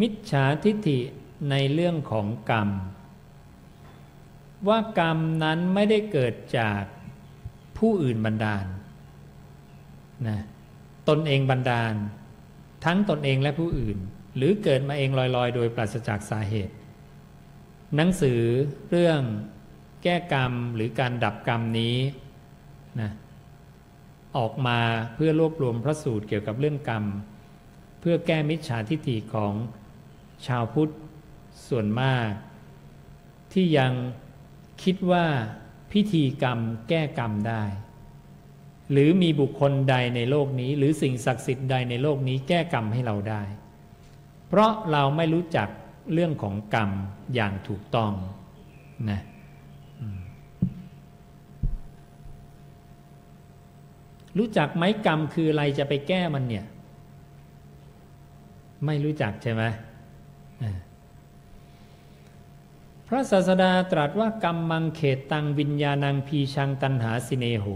[0.00, 1.00] มิจฉาทิฏฐิ
[1.50, 2.68] ในเรื่องของกรรม
[4.68, 6.82] ว่ากรรมนั้นไม่ได้เกิดจาก
[7.78, 8.66] ผู้อื่นบันดาล
[10.28, 10.38] นะ
[11.08, 11.94] ตนเองบันดาล
[12.84, 13.98] ทั้งตนเองและผู้อื่น
[14.36, 16.74] หรือเกิดมาเองลอยๆ โดยปราศจากสาเหตุ
[17.96, 18.40] หนังสือ
[18.90, 19.20] เรื่อง
[20.02, 21.96] แก้กรรมหรือการดับกรรมนี้
[23.00, 23.10] นะ
[24.36, 24.78] ออกมา
[25.14, 27.04] เพื่อรวบรวมพระสูตรเกี่ยวกับเรื่องกรรม
[28.00, 29.52] เพื่อแก้มิจฉาทิฏฐิของ
[30.46, 30.92] ชาวพุทธ
[31.68, 32.30] ส่วนมาก
[33.52, 33.92] ที่ยัง
[34.82, 35.26] คิดว่า
[35.92, 36.58] พิธีกรรม
[36.88, 37.62] แก้กรรมได้
[38.92, 43.42] หรือมีบุคคลใดในโลกนี้ หรือสิ่งศักดิ์สิทธิ์ใดในโลกนี้แก้กรรมให้เราได้
[44.48, 45.68] เพราะเราไม่รู้จัก
[46.12, 46.90] เรื่องของกรรม
[47.34, 48.12] อย่างถูกต้อง
[49.10, 49.20] นะ
[54.38, 56.66] รู้จักไหมกรรมคืออะไรจะไปแก้มันเนี่ย
[58.86, 59.62] ไม่รู้จักใช่ไหม
[63.12, 67.66] พระศาสดาตรัสว่ากรรมมังเขตตังวิญญาณังพีชังตันหาสิเนโห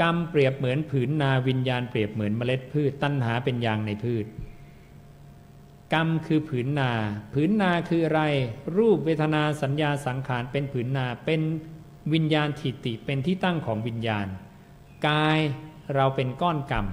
[0.00, 4.26] กรรมเปรียบเหมือนผืนนาวิญญาณเปรียบเหมือนเมล็ดพืชตันหาเป็นยางในพืช
[5.94, 6.92] กรรมคือผืนนา
[7.32, 8.22] ผืนนาคืออะไร
[8.76, 11.40] รูปเวทนาสัญญาสังขารเป็นผืนนาเป็น
[12.12, 14.26] วิญญาณทิติเป็นที่ตั้งของวิญญาณ
[15.06, 15.38] กาย
[15.94, 16.86] เราเป็นก้อนกรรม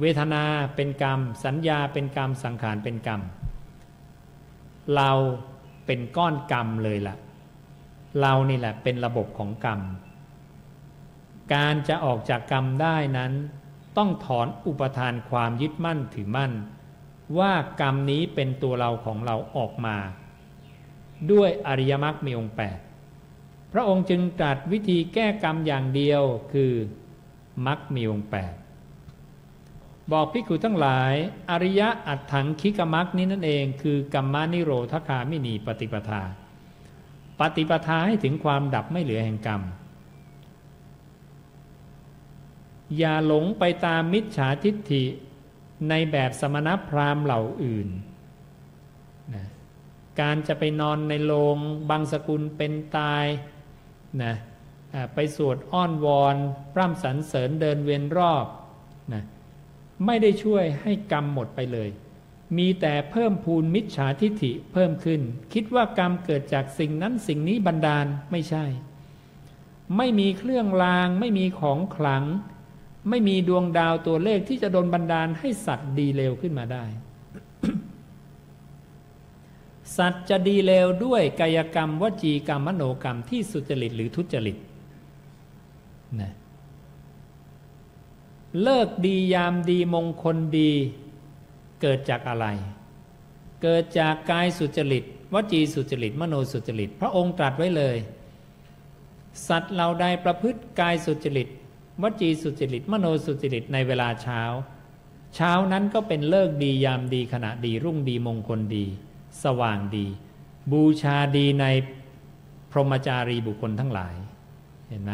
[0.00, 0.44] เวทนา
[0.76, 3.20] เป็นกรรม สัญญาเป็นกรรมสังขารเป็นกรรม
[4.96, 5.10] เรา
[5.86, 7.16] เป็นก้อนกรรมเลยละ่ะ
[8.20, 9.80] เรานี่แหละเป็นระบบของกรรม
[11.54, 13.32] การจะออกจากกรรมได้นั้น
[13.96, 16.52] ต้องถอนอุปทานความยึดมั่นถือมั่น
[17.38, 19.96] ว่ากรรมนี้เป็นตัวเราของเราออกมา
[21.32, 22.78] ด้วยอริยมรรคมีองค์แปด
[23.72, 26.22] พระองค์จึงตรัสวิธีแก้กรรมอย่างเดียว
[26.52, 26.72] คือ
[27.66, 28.52] มรรคมีองค์แปด
[30.12, 31.14] บอกพิกุทั้งหลาย
[31.50, 36.22] อริยะอัตถังคิกมักนี้นั่นเองคือกัมมานิโรธคามินีปฏิปทา
[37.40, 39.62] ปฏิปทาให้ถึงความดับไม่เหลือแห่งกรรม
[42.98, 45.04] อย่าหลงไปตามมิจฉาทิฏฐิ
[45.88, 47.88] ในแบบสมณพราหมณ์เหล่าอื่น
[49.34, 49.44] นะ
[50.20, 51.56] การจะไปนอนในโรง
[51.90, 53.24] บางสกุลเป็นตาย
[54.22, 54.34] นะ
[55.14, 56.36] ไปสวดอ้อนวอน
[56.72, 58.46] พร่ำสรรเสริญเดินเวียนรอบ
[59.12, 59.22] นะ
[60.06, 61.88] ไม่ได้ช่วยให้กรรมหมดไปเลย
[62.58, 65.20] มีแต่เพิ่มพูนมิจฉาทิฐิเพิ่มขึ้น
[65.52, 68.64] คิดว่ากรรมเกิดจากสิ่งนั้นสิ่งนี้บันดาลไม่ใช่
[69.96, 72.24] ไม่มีเครื่องราง ไม่มีของขลัง
[73.08, 76.84] ไม่มีดวงดาวตัวเลขที่จะโดนบันดาลให้สัตว์ดีเลวขึ้นมาได้
[79.96, 84.56] สัตว์จะดีเลวด้วยกายกรรมวจีกรรมมโนกรรมที่สุจริตหรือทุจริต
[86.20, 86.32] นะ
[88.62, 90.70] เลิกดียามดีมงคลดี
[91.80, 92.46] เกิดจากอะไร
[93.62, 97.96] เกิดจากกายสุจริตวจีสุจริตมโนสุจริต พระองค์ตรัสไว้เลย
[99.48, 101.48] สัตว์เราใดประพฤติกายสุจริต
[102.02, 104.42] วจีสุจริต มโนสุจริตในเวลาเช้า
[105.34, 108.84] เช้านั้นก็เป็นเลิกดียามดีขณะดีรุ่งดีมงคลดี
[109.44, 110.06] สว่างดี
[110.72, 111.64] บูชาดีใน
[112.70, 114.14] พรหมจารีบุคคลทั้งหลาย
[114.88, 115.12] เห็นไหม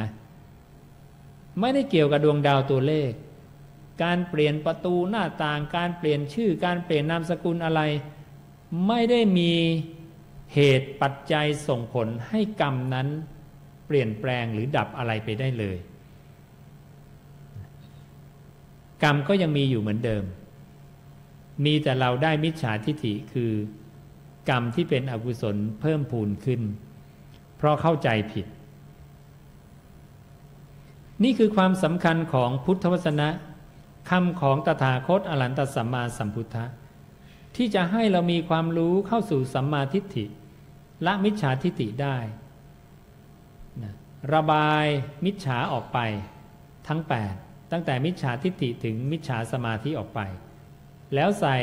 [1.61, 3.12] ไม่ได้เกี่ยวกับดวงดาวตัวเลข
[4.02, 7.80] การเปลี่ยนประตูหน้าต่างการเปลี่ยนชื่อการเปลี่ยนนามสกุลอะไร
[8.86, 9.52] ไม่ได้มี
[10.54, 13.09] เหตุปัจจัยส่งผลให้กรรมนั้น
[13.86, 15.76] เปลี่ยนแปลงหรือดับอะไรไปได้เลย
[19.02, 20.24] กรรมก็ยังมีอยู่เหมือนเดิม
[21.64, 23.52] มีแต่เราได้มิจฉาทิฏฐิคือ
[24.50, 26.61] กรรมที่เป็นอกุศลเพิ่มพูนขึ้น
[27.57, 28.46] เพราะเข้าใจผิด
[31.24, 33.28] นี่คือความสำคัญของพุทธวจนะ
[34.10, 36.64] คำของตถาคตอรันตสัมมาสัมพุทธะ
[37.56, 40.24] ที่จะให้เรามีความรู้เข้าสู่สัมมาทิฏฐิ
[41.06, 42.16] ละมิจฉาทิฏฐิได้
[43.82, 43.94] นะ
[44.34, 44.86] ระบาย
[45.24, 45.98] มิจฉาออกไป
[46.88, 47.00] ทั้ง
[47.36, 50.20] 8 ตั้งแต่มิจฉาทิฏฐิถึงมิจฉาสมาธิออกไป
[51.14, 51.56] แล้วใส่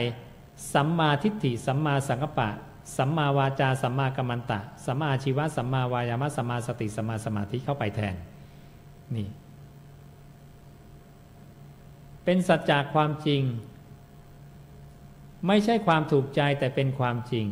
[0.74, 2.50] สัมมาทิฏฐิสัมมาสังกปะ
[2.98, 8.16] สัมมาวาจาสัมมากัมมันตะ สัมมาชีวะสัมมาวายามะสัมมาสติสัมมาสมาธิเข้าไปแทน
[9.16, 9.28] นี่
[12.26, 13.44] เป็นสัจจะความจริง
[15.48, 17.46] ไม่ใช่ความถูกใจแต่เป็นความจริง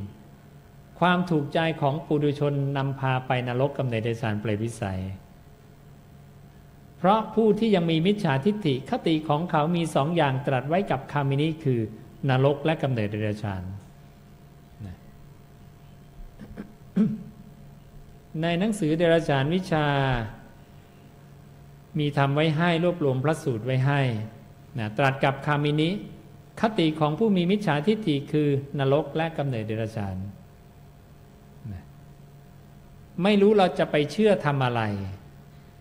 [0.99, 5.01] ความถูกใจของปุถุชนนำพาไปนรกกำเนิดเดชานเปรตวิสัย
[6.97, 11.79] เพราะผู้ที่ยังมีมิจฉาทิฏฐิคติของเขามีสองอย่างตรัสไว้กับคามินี้คือ
[12.29, 13.63] นรกและกำเนิดเดรัจฉาน
[18.41, 19.85] ในหนังสือเดรัจฉานวิชา
[21.99, 24.01] มีทำไว้ให้รวบรวมพระสูตรไว้ให้
[24.79, 25.89] นะตรัสกับคามินิ
[26.61, 28.47] คติของผู้มีมิจฉาทิฏฐิคือ
[28.79, 30.15] นรกและกำเนิดเดรัจฉาน
[31.71, 31.83] นะ
[33.23, 34.81] ไม่รู้เราจะไปเชื่อทำอะไร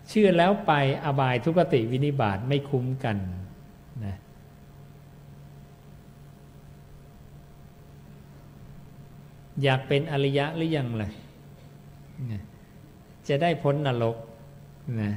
[0.09, 0.73] เชื่อแล้วไป
[1.05, 3.17] อบายทุกติวินิบาตไม่คุ้มกัน
[4.05, 4.15] นะ
[9.63, 11.09] อยากเป็นอริยะหรือยังล่ะ
[13.27, 14.17] จะได้พ้นนรก
[15.01, 15.11] นะ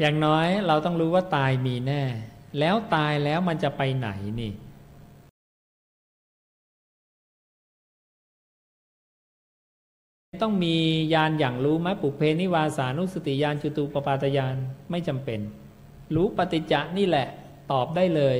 [0.00, 2.02] อย่างน้อยเราต้องรู้ว่าตายมีแน่
[2.58, 4.08] แล้วตายแล้วมันจะไปไหน
[4.40, 4.52] นี่
[10.42, 10.76] ต้องมี
[11.14, 14.54] ยานอย่างรู้ไหมปุเพนิวาสานุสติยานจุตูปปาตยาน
[14.90, 15.40] ไม่จำเป็น
[16.14, 17.28] รู้ปฏิจจะนี่แหละ
[17.72, 18.36] ตอบได้เลย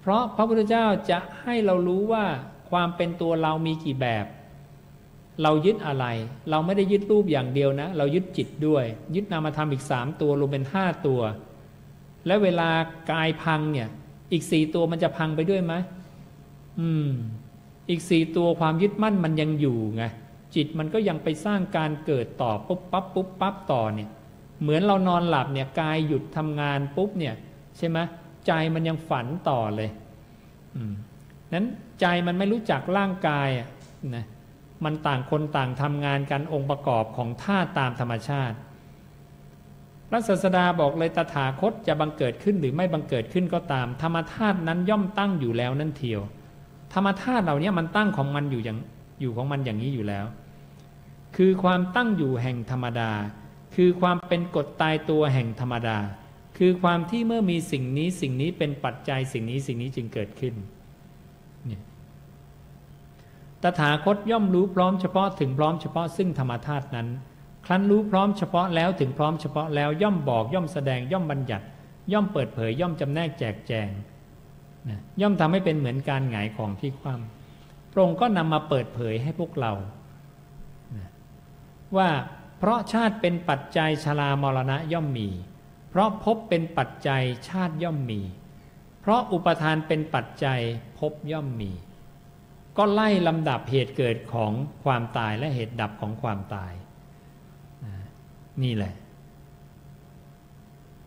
[0.00, 2.24] เพราะพระพุทธเจ้าจะให้เรารู้ว่า
[2.70, 4.26] ความเป็นตัวเรามีกี่แบบ
[5.42, 6.06] เรายึดอะไร
[6.50, 11.20] เราไม่ได้ยึดรูปอย่างเดียวนะ เรายึดจิตด้วย ยึดนามธรรมอีกสามตัวรวมเป็นห้าตัว
[12.26, 12.68] และเวลา
[13.10, 13.88] กายพังเนี่ย
[14.32, 15.74] อีกสี่ตัวมันจะพังไปด้วยไหม
[16.80, 17.10] อืม
[17.90, 20.04] อีกสี่ตัวความยึดมั่นมันยังอยู่ไง
[20.54, 24.10] จิตมันก็ยังไปสร้างการเกิดต่อปุ๊บปั๊บปุ๊บปั๊บต่อเนี่ย
[24.62, 27.34] เหมือนเรานอนหลับเนี่ยกายหยุดทำงานปุ๊บเนี่ย
[27.78, 27.98] ใช่ไหม
[28.46, 29.90] ใจมันยังฝันต่อเลย
[30.74, 30.94] อืม
[31.52, 31.66] นั้น
[32.00, 33.68] ใจมันไม่รู้จักร่างกายอะ
[34.16, 34.24] นะ
[34.84, 38.56] มันต่างคนต่างทำงานกันองค์ประกอบของธาตุตามธรรมชาติ
[40.08, 46.20] พระศาสดาบอกเลยตถาคตจะบังเกิดขึ้นหรือไม่บังเกิดขึ้นก็ตาม ธรรมธาตุนั้นย่อมตั้งอยู่แล้วนั่นเทียว
[46.94, 48.78] ธรรมธาตุเหล่านี้มันตั้งของมันอยู่อย่าง
[49.20, 50.24] อยู่ของมันอย่างนี้อยู่แล้ว
[51.36, 53.10] คือความตั้งอยู่แห่งธรรมดา
[53.74, 55.98] คือความเป็นกฎตายตัวแห่งธรรมดา
[56.58, 60.54] คือความที่เมื่อมีสิ่งนี้สิ่งนี้เป็นปัจจัยสิ่งนี้สิ่งนี้จึงเกิดขึ้น
[61.66, 61.82] เนี่ย
[63.64, 67.08] ตถาคตย่อมรู้พร้อมเฉพาะถึงพร้อมเฉพาะซึ่งธรรมธาตุนั้น
[67.66, 71.66] ครั้นรู้พร้อมเฉพาะแล้วถึงพร้อมเฉพาะแล้วย่อมบอกย่อมแสดงย่อมบัญญัติ
[72.12, 73.88] ย่อมเปิดเผยย่อมจำแนกแจกแจง
[74.88, 79.72] นะย่อมทำให้เป็นเหมือนการหงายของที่คว่ำพระองค์ก็นำมาเปิดเผยให้พวกเรา
[80.96, 81.08] นะ
[81.96, 82.08] ว่า
[82.58, 85.28] เพราะชาติเป็นปัจจัยชรามรณะย่อมมี
[85.90, 88.20] เพราะพบเป็นปัจจัยชาติย่อมมี
[89.00, 90.60] เพราะอุปทานเป็นปัจจัย
[90.98, 91.70] พบย่อมมี
[92.76, 94.52] ก็ไล่ลำดับเหตุเกิดของ
[94.84, 96.72] ความตายและเหตุดับของความตาย
[98.62, 98.94] นี่แหละ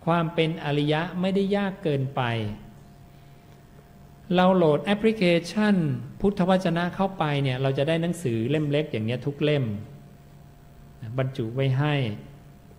[0.06, 2.22] ความเป็นอริยะไม่ได้ยากเกินไป
[4.36, 5.76] เราโหลดแอปพลิเคชัน
[6.20, 9.66] พุทธวจนะเข้าไปเนี่ยเราจะได้หนังสือเล่มเล็กอย่างนี้ทุกเล่ม
[11.18, 11.96] บรรจุไว้ให้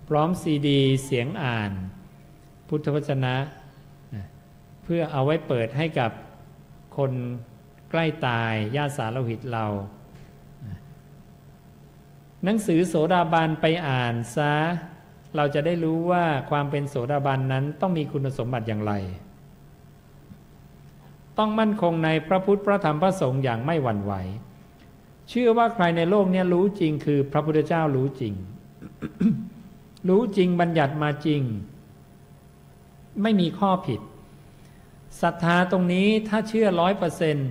[0.09, 1.73] พร้อมซีดีเสียงอ่าน
[2.69, 3.35] พุทธวจนะ
[4.83, 6.11] เพื่อเอาไว้เปิดให้กับ
[6.97, 7.13] คน
[7.91, 9.67] ใกล้ตายญาติสารหิตเรา
[12.45, 14.55] หนังสือโสดาบันไปอ่านซะ
[15.37, 18.93] เราจะได้รู้ว่าความเป็นโสดาบันนั้นต้องมีคุณสมบัติอย่างไร
[21.39, 24.13] ต้องมั่นคงในพระพุทธพระธรรมพระสงฆ์อย่างไม่หวั่นไหว
[25.29, 28.35] เชื่อว่าใครในโลกนี้รู้จริงคือพระพุทธเจ้ารู้จริง
[30.09, 31.43] รู้จริงบัญญัติมาจริง
[33.23, 34.01] ไม่มีข้อผิด
[35.23, 37.51] ศรัทธาตรงนี้ถ้าเชื่อร้อยเปอร์เซ็นต์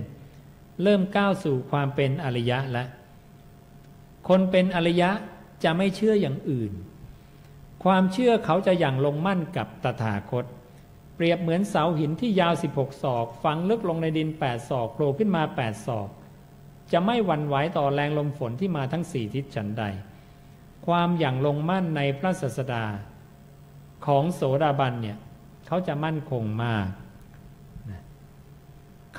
[0.82, 2.88] เริ่มก้าวสู่ความเป็นอริยะแล้ว
[4.28, 5.10] คนเป็นอริยะ
[5.64, 6.72] จะไม่เชื่ออย่างอื่น
[7.84, 10.44] ความเชื่อเขาจะอย่างลงมั่นกับตถาคต
[11.14, 16.08] เปรียบเหมือนเสาหินที่ยาว 16 ศอก ฝังลึกลงในดิน 8 ศอกโผล่ขึ้นมา 8 ศอก
[16.92, 19.84] จะไม่หวั่นไหวต่อแรงลมฝนที่มาทั้งสี่ทิศฉันใด
[20.86, 22.84] ความอย่างลงมั่นในพระศาสดา
[24.06, 25.18] ของโสดาบันเนี่ย
[25.66, 26.86] เขาจะมั่นคงมาก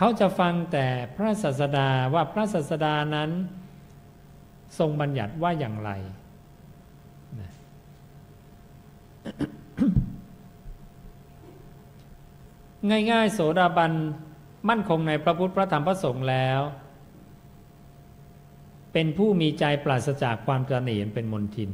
[0.02, 3.30] เขาจะฟังแต่พระศาสดาว่าพระศาสดานั้น
[4.80, 5.92] ทรงบัญญัติว่าอย่างไร
[13.12, 13.92] ง่ายๆ โสดาบัน
[14.70, 16.60] มั่นคงในพระพุทธพระธรรมพระสงฆ์แล้ว
[18.94, 21.72] เป็นผู้มีใจปราศจากความกระหนีเป็นมนทิน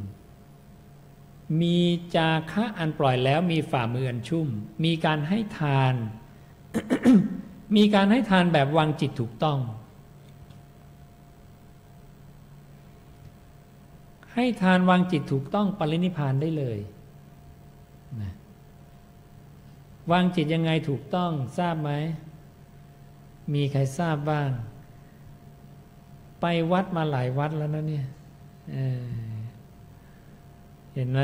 [1.61, 1.80] มี
[2.15, 4.47] จาคะอันปล่อยแล้วมีฝ่ามืออันชุ่ม
[4.84, 5.95] มีการให้ทาน
[7.76, 9.59] มีการให้ทานแบบวางจิตถูกต้อง
[14.34, 16.80] ให้ทานวางจิตถูกต้องปรินิพานได้เลย
[18.22, 18.32] นะ
[20.11, 21.91] วางจิตยังไงถูกต้องทราบไหม
[23.53, 24.49] มีใครทราบบ้าง
[26.41, 28.05] ไปวัดมาหลายวัดแล้วนะเนี่ย
[28.74, 31.22] เเห็นไหม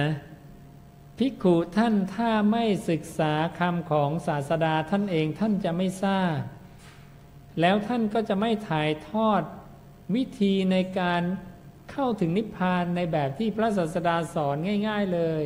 [1.24, 6.38] ภิกขุท่านถ้าไม่ศึกษาคำของศาสดาท่านเองท่านจะไม่ทราบ
[7.62, 9.42] แล้วท่านก็จะไม่ถ่ายทอด
[10.16, 11.22] วิธีในการ
[11.92, 14.56] เข้าถึงนิพพานในแบบที่พระศาสดาสอน
[14.88, 15.44] ง่าย ๆเลย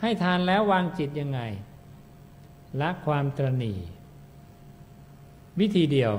[0.00, 1.40] ให้ทานแล้ววางจิตยังไง
[2.80, 3.74] ละความตรณี
[5.60, 6.12] วิธีเดียว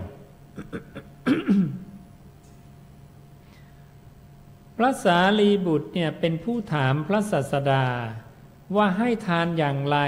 [4.77, 7.85] พระสารีบุตรเนี่ยเป็นผู้ถามพระศาสดา
[8.76, 9.99] ว่าให้ทานอย่างไร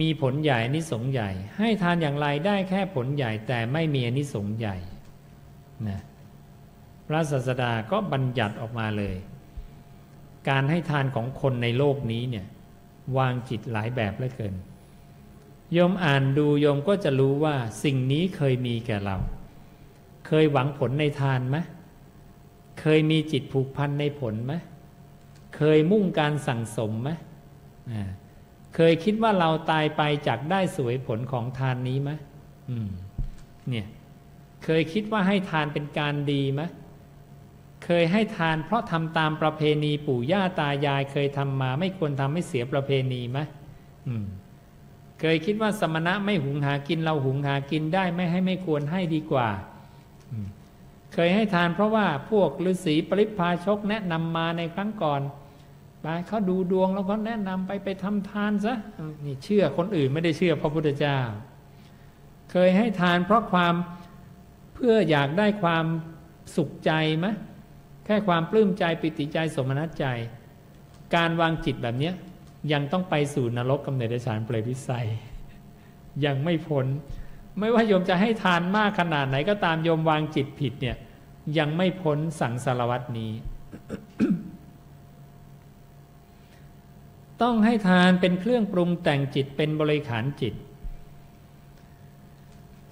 [0.00, 4.76] มีผลใหญ่นิสงใหญ่ ให้ทานอย่างไรได้แค่ผลใหญ่แต่ไม่มีนิสงใหญ่
[5.88, 6.00] นะ
[7.06, 9.16] พระศาสดาก็บัญญัติออกมาเลย
[10.48, 12.46] การให้ทานของคนในโลกนี้เนี่ย
[13.18, 14.54] วางจิตหลายแบบเหลือเกิน
[15.72, 19.16] โยมอ่านดูโยมก็จะรู้ว่าสิ่งนี้เคยมีแก่เรา
[20.26, 21.56] เคยหวังผลในทานไหม
[22.80, 24.52] เคยมีจิตผูกพันในผลไหม
[25.56, 27.10] เคยมุ่งการสั่งสมไหม
[28.74, 32.10] เคยคิดว่าเราตายไปจากได้สวยผลของทานนี้ไหม
[33.68, 33.86] เนี่ย
[34.64, 36.62] เคยคิดว่าให้ทานเป็นการดีไหม
[37.84, 43.38] เคยให้ทานเพราะทำตามประเพณีปู่ย่าตายายเคยทำมา ไม่ควรทำให้เสียประเพณีไหม
[44.22, 44.26] ม
[45.20, 49.48] เคยคิดว่าสมณะไม่หุงหากินเราหุงหากินได้ไม่ให้ไม่ควรให้ดีกว่า
[51.14, 55.22] เคยให้ทานเพราะว่าพวกฤาษีปริพาชกแนะนำมาในครั้งก่อน
[56.02, 58.74] ไปเขาดูดวงแล้วก็แนะนำไปไปทำทานซะ
[59.24, 61.18] นี่เชื่อคนอื่นไม่ได้เชื่อพระพุทธเจ้า
[62.50, 63.74] เคยให้ทานเพราะความ
[64.74, 65.84] เพื่ออยากได้ความ
[66.56, 67.26] สุขใจไหม
[68.04, 70.06] แค่ความปลื้มใจปิติใจสมนัตใจ
[71.14, 72.10] การวางจิตแบบนี้
[72.72, 75.08] ยังต้องไปสู่นรกกำเนิดเดชานเปรตวิสัย
[76.24, 76.86] ยังไม่พ้น
[77.58, 80.96] ไม่ว่าโยมจะให้ทานมากขนาดไหนก็ตามโยมวางจิตผิดเนี่ย
[81.58, 83.32] ยังไม่พ้นสังสารวัตนี้
[87.42, 90.54] ต้องให้ทานเป็นเครื่องปรุงแต่งจิตเป็นบริขารจิต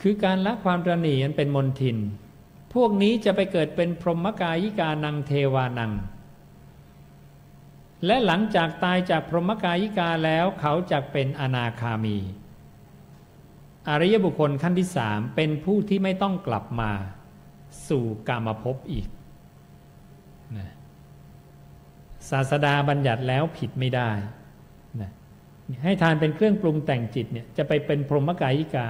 [0.01, 1.97] คือการละความตรณีนันเป็นมนทิน
[2.75, 5.93] พวกนี้จะไปเกิดเป็นพรหมกายิกานังเทวานัง
[8.07, 12.17] และหลังจากตายจากพรหมกายิกาแล้วเขาจะเป็นอนาคามี
[13.89, 16.91] อริยบุคคลขั้นที่สามเป็นผู้ที่ไม่ต้องกลับมา
[17.89, 19.07] สู่กามภพอีก
[20.57, 20.71] นะ
[22.31, 24.11] ศาสดาบัญญัติแล้วผิดไม่ได้
[25.85, 28.89] ให้ทานเป็นเครื่องปรุงแต่งจิตเนี่ยจะไปเป็นพรหมกายิกา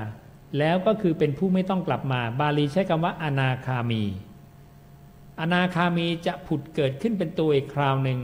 [0.58, 4.02] แล้วก็คือเป็นผู้ไม่ต้องกลับมา บาลีใช้คำว่าอนาคามี
[5.40, 8.18] อนาคามีจะผุดเกิดขึ้นเป็นตัวอีกคราวหนึ่ง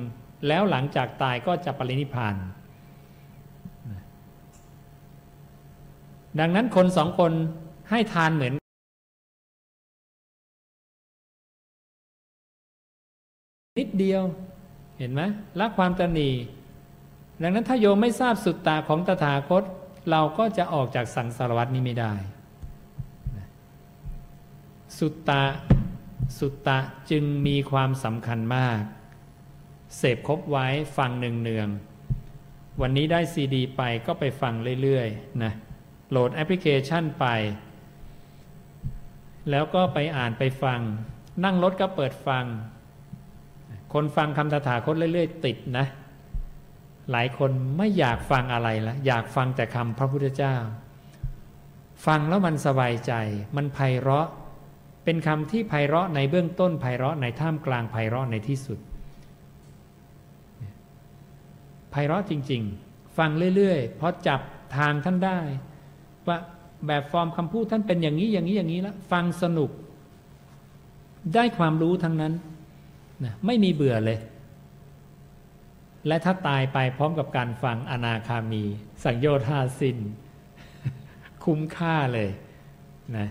[0.48, 2.34] แล้วหลังจากตายก็จะปรินิพาน
[6.40, 7.32] ดังนั้นคนสองคน
[7.90, 8.54] ให้ทานเหมือน
[13.78, 14.22] นิดเดียว
[14.98, 15.22] เห็นไหม
[15.58, 16.30] ละความตนี
[17.42, 19.62] ดังนั้นถ้าโยมไม่ทราบสุตตาของตถาคต
[20.10, 22.12] เราก็จะออกจากสังสารวัตนี้ไม่ได้
[24.98, 25.42] สุตตา
[26.38, 26.78] สุตตะ
[27.10, 28.80] จึงมีความสำคัญมาก
[29.96, 30.66] เสพครบไว้
[30.96, 31.68] ฟังหนึ่งเนือง
[32.80, 35.52] วันนี้ได้ซีดีไปก็ไปฟังเรื่อยๆนะ
[36.10, 37.26] โหลดแอปพลิเคชันไป
[39.50, 40.80] แล้วก็ไปอ่านไปฟัง
[41.44, 42.44] นั่งรถก็เปิดฟัง
[43.92, 45.86] คนฟังคำตถาคตเรื่อยๆ ติดนะ
[47.12, 50.54] หลายคนไม่อยากฟังอะไรละอยากฟังแต่คำพระพุทธเจ้า
[52.06, 53.12] ฟังแล้วมันสบายใจ
[53.56, 54.28] มันไพเราะ
[55.04, 58.78] เป็นคำที่ไพเราะในเบื้องต้นไพเราะในท่ามกลางไพเราะในที่สุด
[61.90, 64.40] ไพเราะจริง ๆ ฟังเรื่อยๆพอจับ
[64.76, 65.38] ทางท่านได้
[66.28, 66.38] ว่า
[66.86, 69.70] แบบฟอร์มคำพูดท่านเป็นอย่างนี้อย่างนี้อย่างนี้แล้วฟังสนุก
[71.34, 72.32] ได้ความรู้ทั้งนั้น
[73.24, 74.18] นะไม่มีเบื่อเลย
[76.06, 78.64] และถ้าตายไปพร้อมกับการฟังอนาคามี
[79.04, 79.98] สังโยธาสิน
[81.44, 82.30] คุ้มค่าเลย
[83.16, 83.28] นะ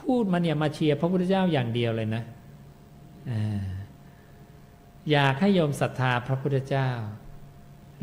[0.00, 2.22] พูดมาเนี่ยมาเชียร์พระพุทธเจ้าอย่างเดียวเลยนะ
[3.30, 3.66] อ่า
[5.10, 6.90] อยากให้โยมศรัทธาพระพุทธเจ้า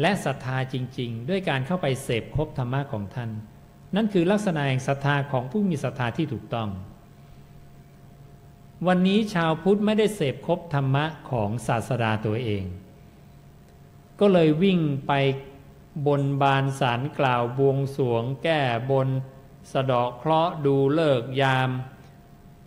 [0.02, 3.30] และศรัทธาจริง ๆ ด้วยการเข้าไปเสพคบธรรมะของท่าน
[3.96, 6.70] นั่นคือลักษณะแห่งศรัทธาของผู้มีศรัทธาที่ถูกต้อง
[8.88, 12.64] วันนี้ชาวพุทธไม่ได้เสพครบธรรมะของศาสดาตัวเอง
[14.20, 15.12] ก็เลยวิ่งไป
[16.08, 18.62] บนบานสารกล่าวบวงสวง แก้
[18.92, 19.08] บน
[19.74, 21.70] สะดอกเคราะห์ดูเลิกยาม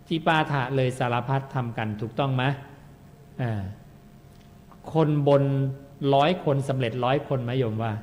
[0.07, 2.43] จีปาถะเลยสารพัดทำกันถูกต้องไหม
[4.93, 5.43] คนบน
[6.13, 7.93] ร้อยคนสำเร็จร้อยคนไหมโยมว่า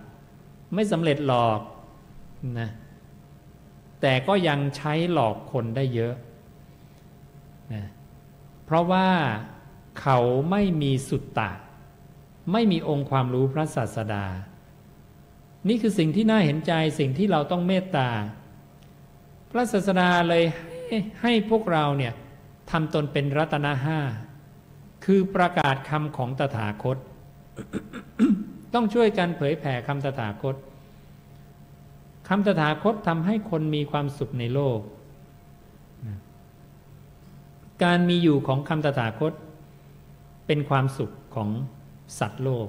[0.74, 1.60] ไม่สำเร็จหลอก
[2.58, 2.70] นะ
[4.00, 6.14] แต่ก็ยังใช้หลอกคนได้เยอะ
[8.64, 9.08] เพราะว่า
[10.00, 10.18] เขา
[10.50, 11.50] ไม่มีสุตตะ
[12.52, 14.26] ไม่มีองค์ความรู้พระศาสดา
[15.68, 18.08] นี่คือสิ่งที่น่าเห็นใจสิ่งที่เราต้องเมตตา
[19.50, 20.44] พระศาสดาเลย
[20.86, 22.12] ให้ให้พวกเราเนี่ย
[22.70, 23.98] ทำตนเป็นรัตนห้า
[25.04, 26.98] คือประกาศคำของตถาคต
[28.74, 30.56] ต้องช่วยกันเผยแผ่คำตถาคต
[32.28, 34.78] คำตถาคตทำให้คนมีความสุขในโลก
[37.82, 39.32] การมีอยู่ของคำตถาคต
[40.46, 41.50] เป็นความสุขของ
[42.18, 42.68] สัตว์โลก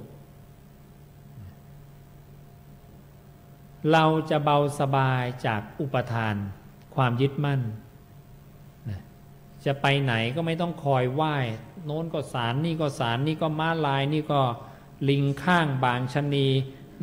[3.92, 6.36] เราจะเบาสบายจากอุปทาน
[6.96, 7.62] ความยึดมั่น
[9.66, 11.36] จะไปไหนก็ไม่ต้องคอยไหว้
[11.86, 14.42] โน้นก็สารนี่ก็สารนี่ก็ม้าลาย นี่ก็
[15.10, 16.48] ลิงข้างบางชนี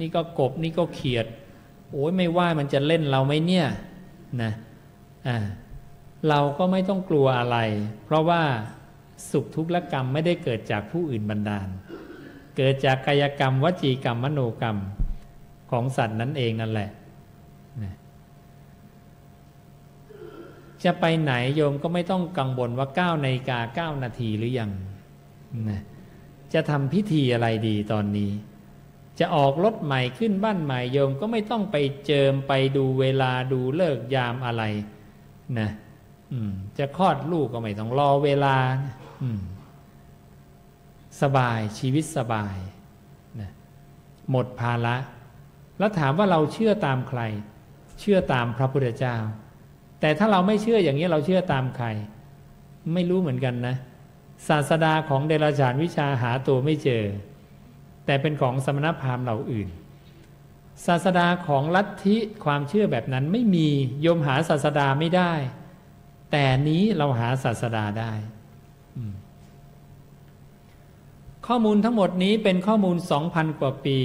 [0.01, 1.27] นี่ก็กบนี่ก็เขียด
[1.91, 3.67] โอ้ยไม่ว่ามันจะเล่นเราไหมเนี่ย
[4.43, 4.53] นะ
[5.27, 5.37] อ่า
[6.29, 7.59] เราก็ไม่ต้องกลัวอะไร
[8.05, 8.43] เพราะว่า
[9.31, 11.68] สุขทุกข์และกรรมไม่ได้เกิดจากผู้อื่นบันดาล
[12.57, 14.79] เกิดจากกายกรรม วจีกรรมมโนกรรม
[15.70, 16.91] ของสัตว์นั้นเองนั่นแหละ
[20.85, 24.70] จะไปไหนโยมก็ไม่ต้องกังวลว่า9นาฬิกา9นาทีหรือยัง
[25.68, 25.81] นะ
[26.53, 28.31] จะทำพิธีอะไรดีตอนนี้
[29.18, 34.62] จะออกรถใหม่ขึ้นบ้านใหม่โยมก็ไม่ต้องไปเจิมไปดูเวลาดูเลิกยามอะไร
[35.59, 35.70] นะ
[36.78, 38.57] จะคลอดลูกก็ไม่ต้องรอเวลา
[41.22, 42.57] สบายชีวิตสบาย
[43.41, 43.51] นะ
[44.30, 44.97] หมดภาระ
[45.78, 47.20] แล้วถามว่าเราเชื่อตามใคร
[48.01, 49.16] เชื่อตามพระพุทธเจ้า
[50.01, 51.87] แต่ถ้าเราไม่เชื่ออย่างนี้เราเชื่อตามใคร
[52.95, 53.76] ไม่รู้เหมือนกันนะ
[54.49, 57.05] ศาสดาของเดรัจฉานวิชาหาตัวไม่เจอ
[58.07, 59.68] แต่เป็นของสมณพราหมณ์เหล่าอื่น
[60.87, 63.68] ศาสดาของลัทธิความเชื่อแบบนั้นไม่มี
[64.01, 65.33] โยมหาศาสดาไม่ได้
[66.33, 68.12] แต่นี้เราหาศาสดาได้
[71.47, 74.01] ข้อมูลทั้งหมดนี้เป็นข้อมูลสองพันกว่าปี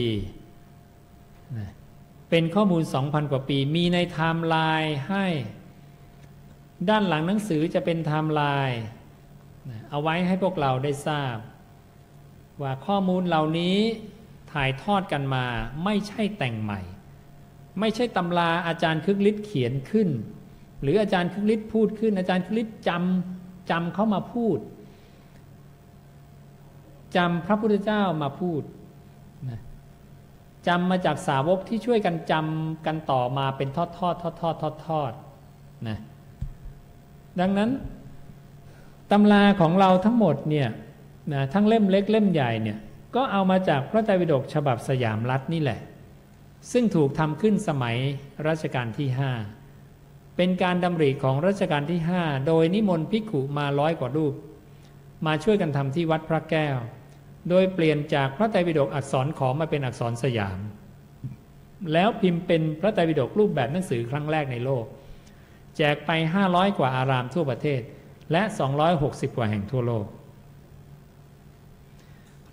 [2.29, 5.25] เป็นข้อมูลสองพันกว่าปี มีในไทม์ไลน์ให้
[6.89, 8.79] ด้านหลังหนังสือจะเป็นไทม์ไลน์
[9.89, 11.37] เอาไว้ให้พวกเราได้ทราบ
[12.61, 13.77] ว่าข้อมูลเหล่านี้
[14.51, 15.45] ถ่ายทอดกันมา
[15.83, 16.81] ไม่ใช่แต่งใหม่
[17.79, 20.09] ไม่ใช่ตำราอาจารย์คึกฤทธิ์เขียนขึ้น
[20.81, 24.57] หรืออาจารย์คึกฤทธิ์พูดขึ้น อาจารย์คึกฤทธิ์จำจำเขามาพูด
[27.15, 28.61] จำพระพุทธเจ้ามาพูด
[29.49, 29.59] นะ
[30.67, 35.11] จำมาจากสาวกที่ช่วยกันจำกันต่อมาเป็นทอดทอดทอดทอดทอดทอด
[35.87, 35.97] นะ
[37.39, 37.69] ดังนั้น
[39.11, 40.67] ตำราของเราทั้งหมดเนี่ย
[41.33, 42.77] นะทั้งเล่มเล็กเล่มใหญ่เนี่ย
[43.15, 45.79] ก็เอามาจากพระไตรปิฎกฉบับสยามรัฐนี่แหละ
[46.71, 47.97] ซึ่งถูกทำขึ้นสมัย
[48.47, 49.31] รัชกาลที่ห้า
[50.37, 54.33] เป็นการดำริของรัชกาลที่ห้าโดยนิมนต์ภิกขุมาร้อยกว่ารูป
[55.25, 56.77] มาช่วยกันทำที่วัดพระแก้ว
[57.49, 60.59] โดยเปลี่ยนจากพระไตรปิฎกอักษรขอมาเป็นอักษรสยาม
[61.93, 64.85] แล้วพิมพ์เป็นพระไตรปิฎกรูปแบบหนังสือครั้งแรกในโลก
[65.77, 66.11] แจกไป
[66.45, 67.81] 500 กว่าอารามทั่วประเทศ
[68.31, 68.41] และ
[68.89, 70.05] 260 กว่าแห่งทั่วโลก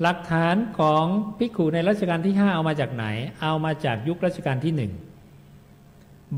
[0.02, 1.04] หลักฐานของ
[1.38, 3.04] ภิกขุในรัชกาลที่ห้าเอามาจากไหน
[3.42, 4.92] เอามาจากยุครัชกาลที่หนึ่ง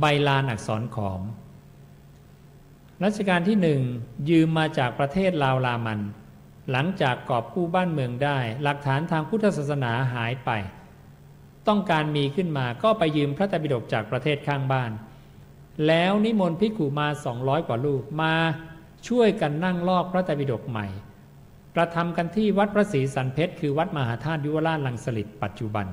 [0.01, 1.21] ใบลานอักษรขอม
[3.05, 3.81] รัชกาลที่หนึ่ง
[4.31, 6.01] ยืมมาจากประเทศลาวลามัน
[6.71, 10.51] หลังจากกอบกู้บ้านเมืองได้ หลักฐานทางพุทธศาสนาหายไป
[11.69, 14.91] ต้องการมีขึ้นมาก็ไปยืมพระตรปิฎกจากประเทศข้างบ้าน
[15.87, 18.35] แล้วนิมนต์ภิกุมาสองร้อยกว่าลูกมา
[19.09, 20.87] ช่วยกันนั่งลอกพระตรปิฎกใหม่
[21.77, 25.87] กระทำกันที่วัดพระศรีสันเพชรคือวัดมหาธาตุยุวราชลังสลิดปัจจุบัน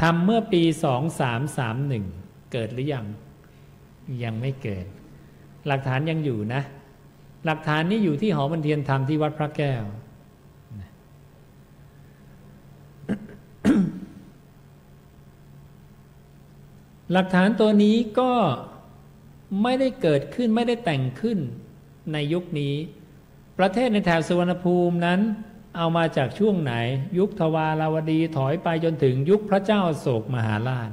[0.00, 2.04] ทำเมื่อปีสองสามสามหนึ่ง
[2.52, 3.06] เกิดหรือยัง
[4.22, 4.86] ยังไม่เกิด
[5.66, 6.62] หลักฐานยังอยู่นะ
[7.44, 9.84] หลักฐานนี้อยู่ที่หอบันเทียนธรรมที่วัดพระแก้ว
[17.12, 18.32] หลักฐานตัวนี้ก็
[19.62, 21.38] ไม่ได้เกิดขึ้นไม่ได้แต่งขึ้น
[22.12, 22.74] ในยุคนี้
[23.58, 25.20] ประเทศในแถบสุวรรณภูมินั้น
[25.78, 26.74] เอามาจากช่วงไหน
[27.18, 30.90] ยุคทวาราวดีถอยไปจนถึงยุคพระเจ้าโศกมหาราช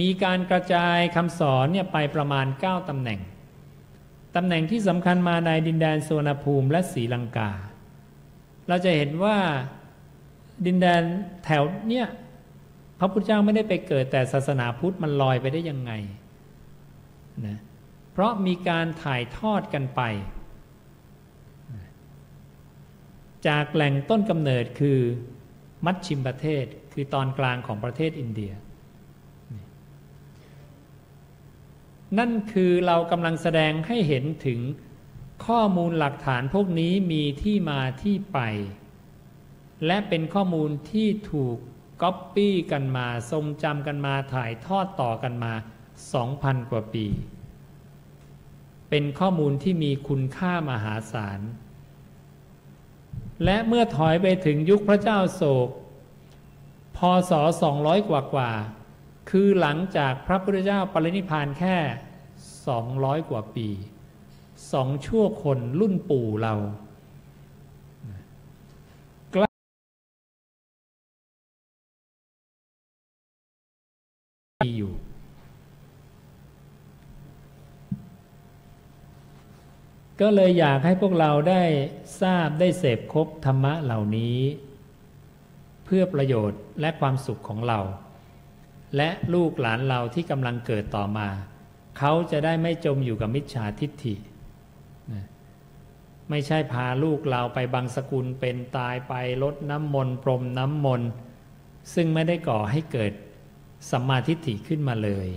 [0.00, 3.20] มีการกระจายคำสอนเนี่ยไปประมาณ 9ตำแหน่ง
[4.36, 7.50] ตำแหน่งที่สำคัญมาในดินแดนสุวรรณภูมิและศรีลังกา
[8.68, 9.36] เราจะเห็นว่า
[10.66, 11.02] ดินแดน
[11.44, 12.06] แถวเนี่ย
[12.98, 15.92] พระพุทธเจ้าไม่ได้ไปเกิดแต่ศาสนาพุทธมันลอยไปได้ยังไง
[17.46, 17.58] นะ
[18.12, 20.02] เพราะมีการถ่ายทอดกันไป
[23.48, 24.98] จากแหล่งต้นกำเนิดคือ
[25.84, 28.52] มัชชิมประเทศคือตอนกลางของประเทศอินเดีย
[32.18, 34.60] นั่นคือเรากำลังแสดงให้เห็นถึง
[35.46, 38.38] ข้อมูลหลักฐานพวกนี้มีที่มาที่ไป
[39.86, 41.56] และเป็นข้อมูลที่ถูก
[42.02, 45.52] ก๊อปปี้กันมา ทรงจำกันมาถ่ายทอดต่อกันมา
[46.10, 47.06] 2,000 กว่าปี
[48.90, 51.40] เป็นข้อมูลที่มีคุณค่ามหาศาล
[53.44, 55.68] และเมื่อถอยไปถึงยุคพระเจ้าโศก
[56.96, 56.98] พ
[57.30, 57.32] ศ
[57.70, 58.50] 200 กว่ากว่า
[59.30, 61.76] คือหลังจากพระพุทธเจ้าปรินิพานแค่
[62.52, 63.68] 200 กว่าปี
[64.72, 66.54] สองชั่วคนรุ่นปู่เรา
[69.34, 69.50] กล้า
[74.76, 74.92] อยู่
[80.20, 81.62] ก็เลยอยากให้พวกเราได้
[82.22, 84.38] ทราบได้เสพคบธรรมะเหล่านี้
[85.84, 87.80] เพื่อประโยชน์และความสุขของเรา
[88.96, 91.28] และลูกหลานเราที่กำลังเกิดต่อมา
[91.98, 94.14] เขาจะได้ไม่จมอยู่กับมิจฉาทิฏฐิ
[96.30, 101.10] ไม่ใช่พาลูกเราไปบางสกุลเป็นตายไปลดน้ำมนต์พรมน้ำมนต์
[101.94, 103.12] ซึ่งไม่ได้ก่อให้เกิด
[103.90, 105.28] สัมมาทิฏฐิขึ้นมาเลย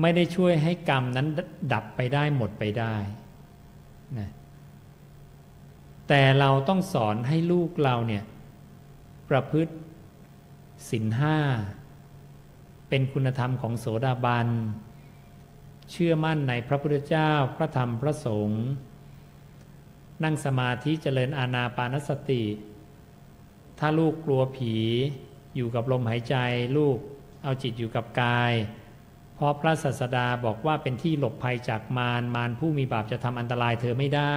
[0.00, 1.26] ไม่ได้ช่วยให้กรรมนั้น
[1.72, 2.94] ดับไปได้หมดไปได้
[4.18, 4.30] นะ
[6.08, 8.24] แต่เราต้องสอนให้ลูกเราเนี่ย
[9.30, 9.74] ประพฤติ
[10.88, 11.38] ศีลห้า
[12.88, 14.48] เป็นคุณธรรมของโสดาบัน
[15.90, 18.62] เชื่อมั่นในพระพุทธเจ้าพระธรรมพระสงฆ์
[20.24, 22.44] นั่งสมาธิเจริญอาณาปานสติ
[23.78, 24.74] ถ้าลูกกลัวผี
[25.56, 26.36] อยู่กับลมหายใจ
[26.78, 26.98] ลูก
[27.44, 28.52] เอาจิตอยู่กับกาย
[29.36, 34.36] เพราะพระศาสดาบอกว่าเป็นที่หลบภัยจากมารมารผู้มีบาปจะทำอันตรายเธอไม่ได้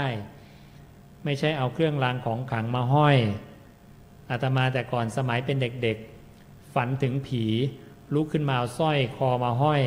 [1.26, 3.18] ไม่ใช่เอาเครื่องรางของขังมาห้อย
[4.30, 7.46] อาตมาแต่ก่อนสมัยเป็นเด็กๆ ฝันถึงผี
[8.14, 9.82] ลุกขึ้นมาเอาสร้อยคอมาห้อย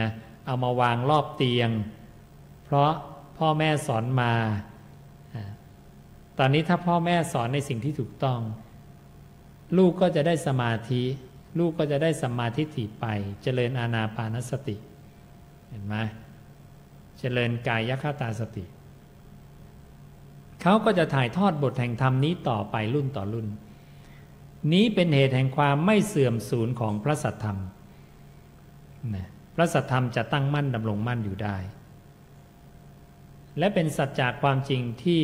[0.00, 0.10] นะ
[0.46, 1.70] เอามาวางรอบเตียง
[2.64, 2.90] เพราะ
[3.38, 4.32] พ่อแม่สอนมา
[6.38, 8.40] ตอนนี้ถ้าพ่อแม่สอนในสิ่งที่ถูกต้อง
[9.76, 11.02] ลูกก็จะได้สมาธิ
[11.58, 13.06] ลูกก็จะได้สัมมาธิถิไป
[13.42, 14.76] เจริญอาณาปานสติ
[15.68, 15.96] เห็นไหม
[17.18, 18.64] เจริญกายยคตาสติ
[20.62, 23.46] เขาก็จะถ่ายทอดบทแห่งธรรมนี้ต่อไปรุ่นต่อรุ่น
[24.72, 27.58] นี้เป็นเหตุแห่งความไม่เสื่อมสูญของพระสัทธรรม
[29.14, 31.56] นะพระสัทธรรมจะตั้งมั่นดำรงมั่นอยู่ได้
[33.58, 35.22] และเป็นสัจจากความจริงที่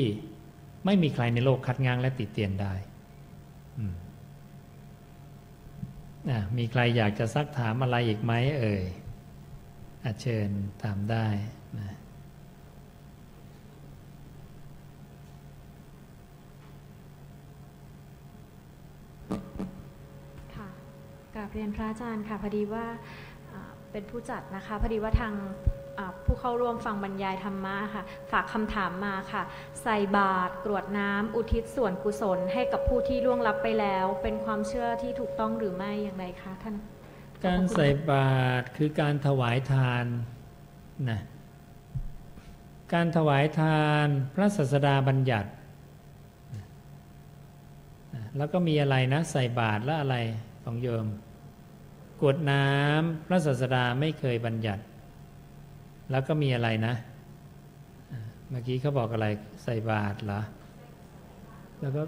[0.85, 2.73] ไม่มีใครในโลกคัดง้างและติดเตียนได้
[6.59, 8.83] มีใครอยากจะซักถามอะไรอีกไหมเอ่ย
[10.05, 10.49] อาเชิญ
[10.83, 11.27] ถามได้
[11.79, 11.97] นะ
[20.57, 20.69] ค่ะ
[21.35, 22.87] กราบเรียนพระอาจารย์ค่ะพอดีว่า
[23.93, 25.35] เป็นผู้จัดนะคะพอดีว่าทาง
[26.25, 29.43] ผู้เข้าร่วมฟังบรรยายธรรมะค่ะ ฝากคำถามมาค่ะ
[29.83, 36.75] ใส่บาตรกรวดน้ำอุทิศส่วนกุศลให้กับผู้ที่ล่วงลับไปแล้ว เป็นความเชื่อที่ถูกต้องหรือไม่อย่างไรคะท่าน
[37.45, 40.05] การใส่บาตรคือการถวายทาน
[41.11, 41.21] นะ
[42.93, 45.51] การถวายทานพระศาสดาบัญญัติ
[48.37, 50.17] แล้วก็มีอะไรนะใส่บาตรแล้วอะไร
[50.65, 51.07] ของโยม
[52.21, 54.83] กวดน้ำพระศาสดาไม่เคยบัญญัติ
[56.11, 56.95] แล้วก็มีอะไรนะ
[58.49, 59.27] เมื่อกี้เขาบอกอะไร
[59.63, 60.41] ใส่บาตรเหรอ
[61.81, 62.03] แล้วก็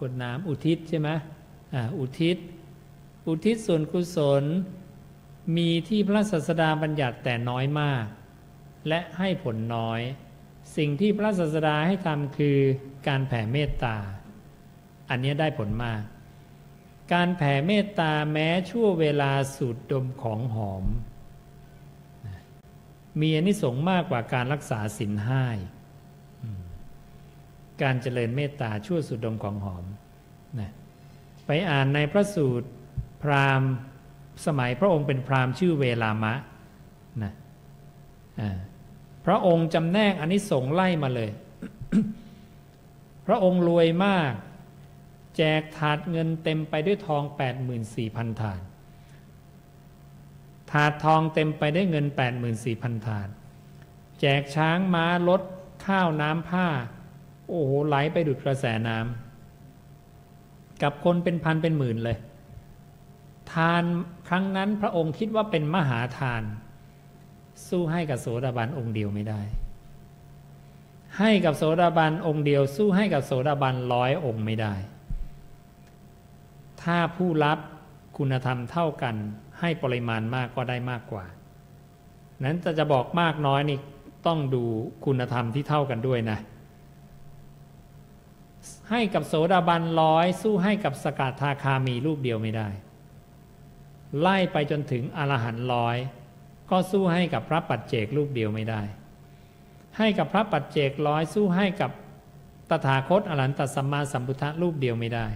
[0.00, 1.08] กดน้ำอุทิศใช่ไหม
[1.74, 2.36] อ่าอุทิศ
[3.28, 4.44] อุทิศส่วนกุศล
[5.56, 8.04] มีที่พระศาสดาบัญญัติแต่น้อยมาก
[8.88, 10.00] และให้ผลน้อย
[10.76, 12.58] สิ่งที่พระศาสดาให้ทำคือ
[13.08, 13.96] การแผ่เมตตา
[15.10, 16.02] อันนี้ได้ผลมาก
[17.12, 20.84] การแผ่เมตตาแม้ชั่วเวลาสูดดมของหอม
[23.20, 25.44] มีอนิสงส์มากกว่าการรักษาศีลห้า
[27.82, 29.84] การเจริญเมตตาชั่วสุดดมของหอม
[30.60, 30.70] นะ
[31.46, 32.68] ไปอ่านในพระสูตร
[33.22, 33.70] พราหมณ์
[34.46, 36.34] สมัยพระองค์เป็นพราหมณ์ชื่อเวลามะ
[37.22, 37.32] นะ
[39.26, 41.30] พระองค์จำแนกอนิสงส์ไล่มาเลย
[43.26, 44.32] พระองค์รวยมาก
[45.36, 47.22] แจกถาดเงินเต็มไปด้วยทอง
[47.80, 48.60] 84,000 ถาด
[50.70, 52.06] ถาดทองเต็มไปได้เงิน
[52.56, 53.28] 84,000 ถาด
[54.20, 55.42] แจกช้างม้ารถ
[55.86, 56.66] ข้าวน้ำผ้า
[57.48, 62.18] โอ้โหไหลไปดุดกระแสน้ำกับคนเป็นพันเป็นหมื่นเลย
[63.52, 63.82] ทาน
[64.28, 66.42] ครั้งนั้นพระองค์คิดว่าเป็นมหาทาน
[67.68, 69.40] สู้ให้กับโสดาบันองค์เดียวไม่ได้
[71.18, 74.74] ให้กับโสดาบันองค์เดียว สู้ให้กับโสดาบันร้อยองค์ไม่ได้
[76.82, 77.58] ถ้าผู้รับ
[78.16, 79.16] คุณธรรมเท่ากัน
[79.60, 81.24] ให้ปริมาณมากก็ได้มากกว่า
[82.44, 83.78] นั้นจะจะบอกมากน้อยนี่
[84.26, 84.64] ต้องดู
[85.04, 86.38] คุณธรรมที่เท่ากันด้วยนะ
[88.90, 92.68] ให้กับโสดาบันร้อยสู้ให้กับสกทาคามีรูปเดียวไม่ได้
[94.20, 95.96] ไล่ไปจนถึงอรหันต์ร้อย
[96.70, 98.80] ก็สู้ให้กับพระปัจเจกรูปเดียวไม่ได้
[99.98, 101.90] ให้กับพระปัจเจกร้อยสู้ให้กับ
[102.70, 105.26] ตถาคตอรหันตสัมมาสัมพุทธรูปเดียวไม่ได้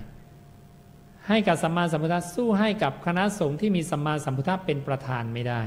[1.28, 5.62] ให้กับสัมมาสัมพุทธสู้ให้กับคณะสงฆ์ที่มีสัมมาสัมพุทธเป็นประธานไม่ได้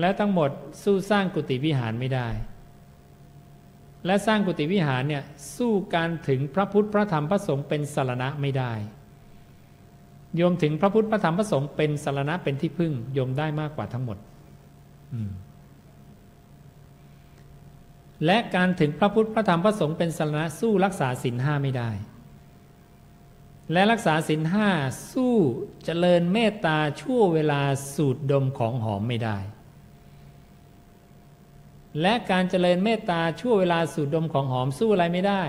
[0.00, 0.50] และทั้งหมด
[0.82, 2.28] สู้สร้างกุฏิวิหารไม่ได้
[4.06, 5.22] และสร้างกุฏิวิหารเนี่ย
[5.56, 8.72] สู้การถึงพระพุทธพระธรรมพระสงฆ์เป็นสารณะไม่ได้
[10.36, 14.18] โยมถึงพระพุทธพระธรรมพระสงฆ์เป็นสารณะเป็นที่พึ่งโยมได้มากกว่าทั้งหมด
[18.26, 21.90] และการถึงพระพุทธพระธรรมพระสงฆ์เป็นสารณะสู้รักษาศีลห้าไม่ได้
[23.72, 24.68] และรักษาศีลห้า
[25.12, 25.36] สู้
[25.84, 27.60] เจริญเมตตาชั่วเวลา
[27.94, 29.38] สูดดมของหอมไม่ได้
[32.00, 35.42] และการเจริญเมตตาชั่วเวลาสูดดมของหอมสู้อะไรไม่ได้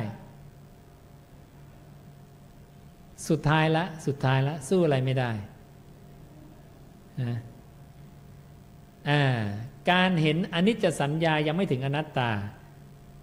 [3.27, 5.31] สุดท้ายละสุดท้ายละสู้อะไรไม่ได้
[7.22, 7.38] นะ
[9.91, 12.31] การเห็นอนิจจสัญญายังไม่ถึงอนัตตา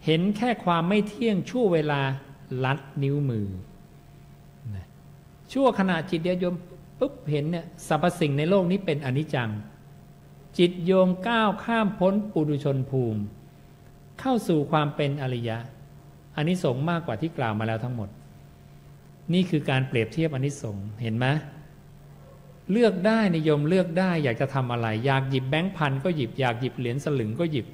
[0.06, 2.00] เห็นแค่ความไม่เที่ยงชั่วเวลา
[2.64, 3.48] ลัดนิ้วมือ
[5.52, 6.54] ชั่วขณะจิตเดียวโยม
[6.98, 9.50] ปุ๊บเห็นเนี่ยสรรพสิ่งในโลกนี้เป็นอนิจจัง
[10.58, 13.20] จิตโยมก้าวข้ามพ้นปุถุชนภูมิ
[14.20, 15.58] เข้าสู่ความเป็นอริยะ
[16.36, 18.08] อันนี้สงมากกว่าที่กล่าวมาแล้วทั้งหมด
[19.32, 21.26] นี่คือการเปรียบเทียบอนิสงส์เห็นไหม
[22.72, 27.66] เลือกได้นิยมเลือกได้อยากจะทำอะไร อยากหยิบแบงค์พันก็หยิบอยากหยิบเหรียญสลึงก็หยิบ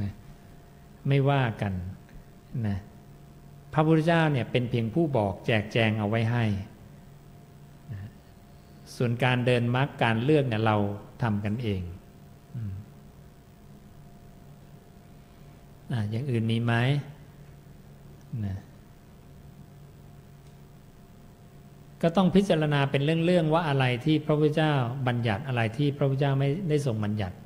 [0.00, 0.12] นะ
[1.08, 1.72] ไม่ว่ากัน
[2.66, 2.78] นะ
[3.72, 6.44] พระพุทธเจ้าเนี่ยเป็นเพียงผู้บอกแจกแจงเอาไว้ให้
[8.96, 10.76] ส่วนการเดินมรรคการเลือกเนี่ยเรา
[11.22, 11.82] ทำกันเอง
[15.92, 16.72] อ่าอย่างอื่นมีไหม
[18.46, 18.58] นะ
[22.02, 24.72] ก็ต้องพิจารณาเป็นเรื่องๆว่าอะไรที่พระพุทธเจ้า
[25.06, 27.36] บัญญัติอะไรที่พระพุทธเจ้าไม่ได้ทรงบัญญัติ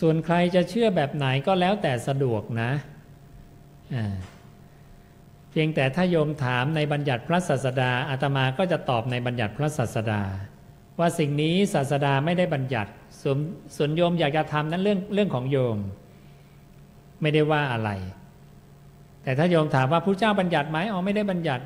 [0.00, 2.70] ส่วนใครจะเชื่อแบบไหนก็แล้วแต่สะดวกนะ
[5.50, 10.22] เพียงแต่ถ้าโยมถามในบัญญัติพระศาสดาอาตมาก็จะตอบในบัญญัติพระศาสดา
[10.98, 12.90] ว่าสิ่งนี้ศาสดาไม่ได้บัญญัติ
[13.22, 13.38] ส่วน
[13.76, 15.78] ส่วนโยมอยากจะทำนั้นเรื่องเรื่องของโยม
[17.22, 17.90] ไม่ได้ว่าอะไร
[19.22, 21.64] แต่ถ้าโยมถามว่าพระเจ้าบัญญัติไหมอ๋อไม่ได้บัญญัติ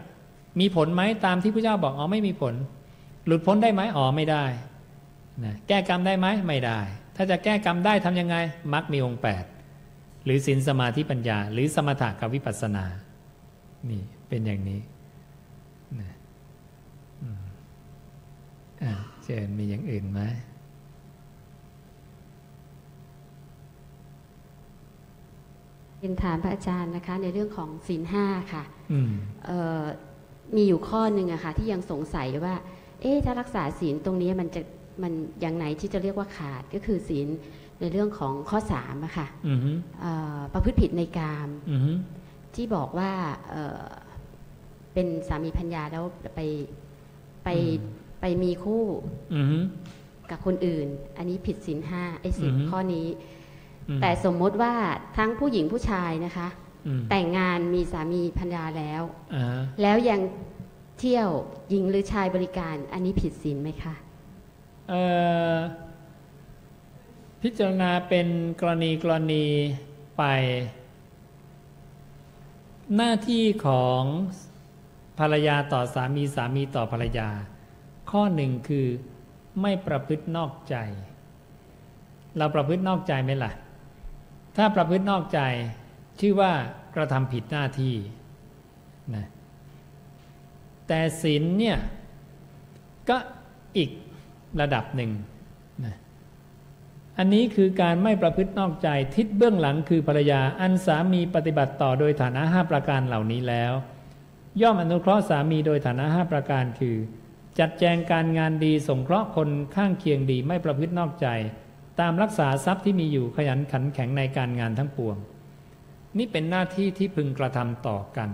[0.61, 2.55] มีผลไหมตามที่พระเจ้าบอกอ๋อไม่มีผล
[3.27, 4.45] หลุดพ้นได้ไหมอ๋อไม่ได้
[5.45, 6.81] นะแก้กรรมได้ไหมไม่ได้
[7.17, 8.37] ถ้าจะแก้กรรมได้ทํำยังไง
[8.73, 9.45] มรรคมีองค์แปด
[10.25, 12.85] หรือศีลสมาธิปัญญา หรือสมถะกับวิปัสสนา
[13.91, 14.81] นี่เป็นอย่างนี้
[16.01, 16.13] นะ
[18.83, 20.21] อ่าเจนมีอย่างอื่นไหม
[25.99, 28.65] เป็นถามพระอาจารย์นะคะในเรื่องของศีลห้าค่ะ
[30.55, 32.55] มีอยู่ข้อหนึ่งอะค่ะที่ยังสงสัยว่า
[33.01, 34.63] เอ๊ะถ้ารักษาศีลตรงนี้มันจะ
[35.03, 37.29] มันอย่างไหนที่จะเรียกว่าขาดก็คือศีล
[37.81, 39.27] ในเรื่องของข้อสามอะค่ะ
[40.53, 41.49] ประพฤติผิดในกาม
[42.55, 43.11] ที่บอกว่า
[44.93, 46.05] เป็นสามีพัญญาแล้ว
[46.35, 46.41] ไป
[47.45, 47.49] ไป
[48.21, 48.85] ไปมีคู่
[50.31, 53.09] กับคนอื่น อันนี้ผิดศีลห้าไอ้ศีลข้อนี้
[54.01, 54.75] แต่สมมติว่า
[55.17, 56.49] ทั้งผู้หญิงผู้ชายนะคะ
[57.11, 59.03] แต่งงานมีสามีพัญญาแล้ว
[59.83, 60.21] แล้วยัง
[60.99, 61.29] เที่ยว
[61.71, 63.95] หญิงหรือชายบริการ อันนี้ผิดศีลไหมคะ
[67.43, 68.29] พิจารณาเป็น
[68.61, 69.45] กรณีกรณี
[70.19, 70.23] ไป
[72.97, 74.03] หน้าที่ของ
[75.19, 77.29] ภรรยาต่อสามีสามีต่อภรรยา
[78.11, 78.87] ข้อหนึ่งคือ
[79.61, 80.77] ไม่ประพฤตินอกใจ
[82.37, 83.53] เราประพฤตินอกใจไหมล่ะ
[84.57, 85.41] ถ้าประพฤตินอกใจ
[86.21, 86.53] ชื่อว่า
[86.95, 87.95] กระทำผิดหน้าที่
[89.15, 89.27] นะ
[90.87, 91.79] แต่ศีลเนี่ย
[93.09, 93.17] ก็
[93.77, 93.91] อีก
[94.61, 95.11] ระดับหนึ่ง
[95.85, 95.97] นะ
[97.19, 103.73] อันนี้คือการไม่ประพฤตินอกใจทิศเบื้องหลังคือภรรยาอันสามีปฏิบัติต่อโดยฐานะห้าประการเหล่านี้แล้ว
[104.61, 106.97] ย่อมอนุเคราะห์สามีโดยฐานะห้าประการคือ
[107.59, 111.27] จัดแจงการงานดีสงเคราะห์คนข้างเคียงดีไม่ประพฤตินอกใจ
[112.01, 115.17] ตามรักษาทรัพย์ที่มีอยู่ขยันขันแข็งในการงานทั้งปวง
[116.19, 118.31] นี่เป็นหน้าที่ที่พึงกระทำต่อกัน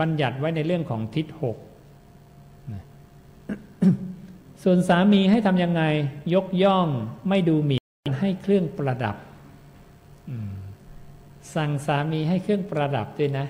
[0.00, 1.56] บัญญัติไว้ในเรื่องของทิศหก
[4.62, 5.82] ส่วนสามีให้ทำยังไง
[6.34, 6.88] ยกย่อง
[7.28, 7.80] ไม่ดูหมิ่
[8.10, 9.16] นให้เครื่องประดับ
[11.54, 13.46] สั่งสามีให้เครื่องประดับด้วยนะ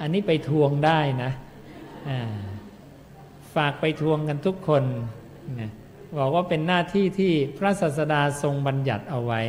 [0.00, 1.30] อันนี้ไปทวงได้นะ
[3.54, 4.84] ฝากไปทวงกันทุกคน
[6.18, 9.42] บอกว่าเป็นหน้าที่ที่พระศาสดาทรงบัญญัติเอาไว้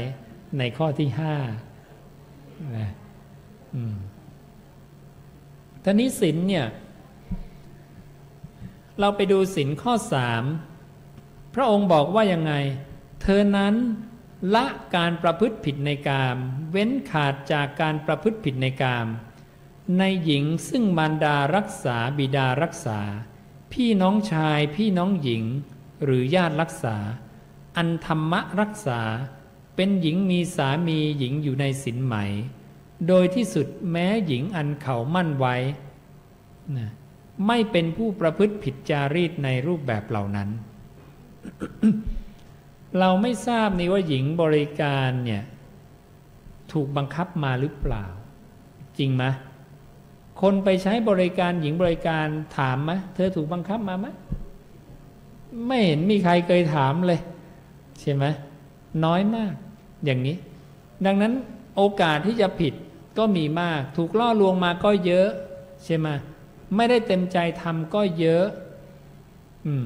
[0.58, 1.36] ในข้อที่ห้า
[5.84, 6.66] ท่านี้ศินเนี่ย
[9.00, 10.44] เราไปดูศินข้อสาม
[11.56, 12.54] พระองค์บอกว่ายังไง
[13.22, 13.76] เธอนั้น
[14.56, 14.66] ละ
[14.96, 16.38] การประพฤติผิดในกาม
[16.72, 19.08] เว้นขาดจากการประพฤติผิดในกาม
[19.98, 23.00] ในหญิงซึ่งมารดารักษาบิดารักษา
[23.74, 25.44] พี่น้องชายพี่น้องหญิง
[26.04, 26.96] หรือญาติรักษา
[27.78, 29.02] อันธรรมะรักษา
[29.76, 32.16] เป็นหญิงมีสามีหญิงอยู่ในสินไหม
[33.08, 35.56] โดยที่สุดแม้หญิงอันเขามั่นไว้
[37.48, 40.50] ไม่เป็นผู้ประพฤติผิดจารีตในรูปแบบเหล่านั้น
[43.00, 45.44] เราไม่ทราบนี่ว่าหญิงบริการเนี่ย
[46.72, 48.06] ถูกบังคับมาหรือเปล่า
[49.00, 49.24] จริงไหม
[50.42, 52.28] คนไปใช้บริการหญิงบริการ
[52.58, 54.08] ถามไหมเธอถูกบังคับมาไหม
[55.68, 57.20] ไม่เห็นมีใครเคยถามเลย
[58.00, 58.26] ใช่ไหม
[59.06, 59.54] น้อยมาก
[60.06, 60.38] อย่างนี้
[61.06, 61.34] ดังนั้น
[61.76, 62.74] โอกาสที่จะผิด
[63.18, 65.30] ก็มีมาก ถูกล่อลวงมาก็เยอะ
[65.86, 66.08] ใช่ไหม
[66.76, 68.46] ไม่ได้เต็มใจทำก็เยอะ
[69.66, 69.86] อืม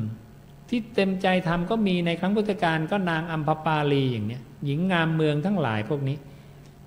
[0.69, 6.17] ที่เต็มใจทำก็มีในครั้งพุทธกาลก็นางอัมพปาลีอย่างเนี้ยหญิงงามเมืองทั้งหลายพวกนี้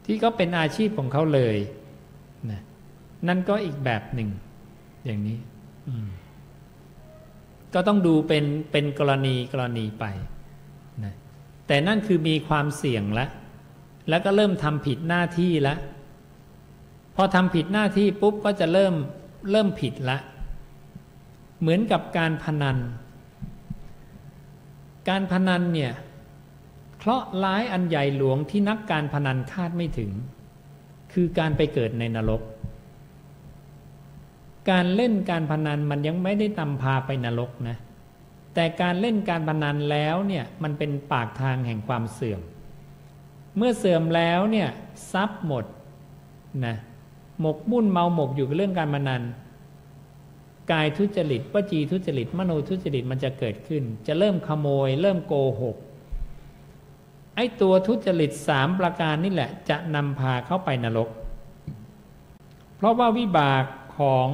[0.05, 1.57] ที่ก็เป็นอาชีพของเขาเลย
[2.51, 2.61] นะ
[3.29, 4.29] นั่นก็อีกแบบหนึ่ง
[5.05, 5.39] อย่างนี้
[7.75, 10.05] ก็ต้องดูเป็นเป็นกรณีกรณีไป
[11.05, 11.15] นะ
[11.67, 13.31] แต่นั่นคือมีความเสี่ยงแล้ว
[14.09, 15.79] แล้วก็เริ่มทำผิดหน้าที่แล้ว
[17.17, 18.95] พอทำผิดหน้าที่ปุ๊บก็จะเริ่ม
[19.51, 20.19] เริ่มผิดละ
[21.61, 22.77] เหมือนกับการพนัน
[25.09, 25.93] การพนันเนี่ย
[26.99, 30.11] เคราะห์ร้ายอันใหญ่หลวงที่นักการพนันคาดไม่ถึง
[31.13, 32.43] คือการไปเกิดในนรก
[34.71, 37.77] การเล่นการพนันมันยังไม่ได้นำพาไปนรกนะ
[38.55, 42.41] แต่การเล่นการพนันแล้วเนี่ยมันเป็นปากทางแห่งความเสื่อม
[43.57, 44.69] เมื่อเสื่อมแล้วเนี่ย
[45.13, 45.65] ทรัพย์หมด
[46.67, 46.77] นะ
[47.41, 49.23] หมกมุ่นเมาหมกอยู่กับเรื่องการพนัน
[50.71, 55.77] กายทุจริตวจีทุจริต มโนทุจริตมันจะเกิดขึ้น จะเริ่มขโมย เริ่มโกหก
[57.37, 61.09] ไอ้ตัวทุจริตสามประการนี่แหละ จะนำพาเข้าไปนรก
[62.77, 63.65] เพราะว่าวิบาก
[63.99, 64.29] ของ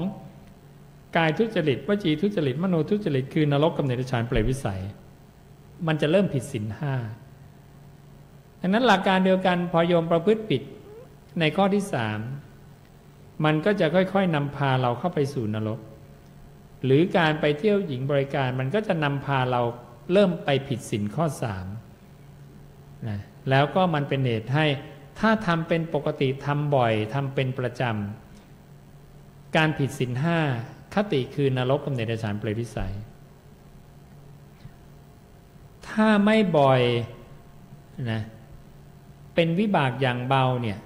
[1.16, 4.82] กายทุจริตวจีทุจริต มโนทุจริต คือนรกกับเนรชานเปรตวิสัย
[5.86, 6.94] มันจะเริ่มผิดศีลห้า
[8.60, 10.62] ดังนั้นหลักการเดียวกันพอโยมประพฤติผิด
[11.40, 12.18] ในข้อที่สาม
[13.44, 15.78] มันก็จะค่อยๆนำพาเราเข้าไปสู่นรก
[16.84, 19.62] หรือการไปเที่ยวหญิงบริการมันก็จะนำพาเรา
[20.12, 21.66] เริ่มไปผิดศีลข้อสาม
[23.08, 24.66] นะแล้วก็มันเป็นเหตุให้
[25.20, 30.38] ถ้าทำเป็นปกติทำบ่อยทำเป็นประจำการผิดศีลห้า
[30.94, 32.94] คติคือนรกกับเนรชานเปรตวิสัย
[35.88, 36.82] ถ้าไม่บ่อย
[38.10, 38.22] นะ
[39.34, 40.78] เป็นวิบากอย่างเบาเนี่ย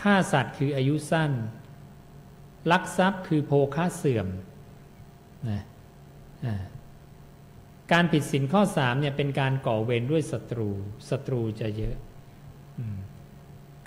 [0.00, 1.32] ฆ่าสัตว์คืออายุสั้น
[2.70, 4.26] ลักทรัพย์คือโภคาเสื่อม
[5.50, 5.62] นะ
[7.92, 10.70] การผิดศีลข้อสามเนี่ยเป็นการก่อเวรด้วยศัตรู
[11.10, 11.96] ศัตรูจะเยอะ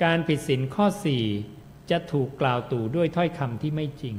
[0.03, 1.23] การผิดศีลข้อสี่
[1.91, 4.17] จะถูกกล่าวตู่ด้วยถ้อยคำที่ไม่จริง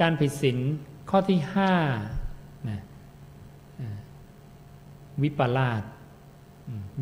[0.00, 0.58] การผิดศีล
[1.10, 1.72] ข้อที่ห้า
[2.70, 2.80] นะ
[5.22, 5.82] วิปลาส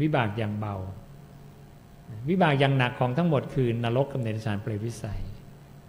[0.00, 0.74] วิบากอย่างเบา
[2.28, 5.20] วิบากอย่างหนักของทั้งหมดคือนรกกับเนรชานเปรตวิสัย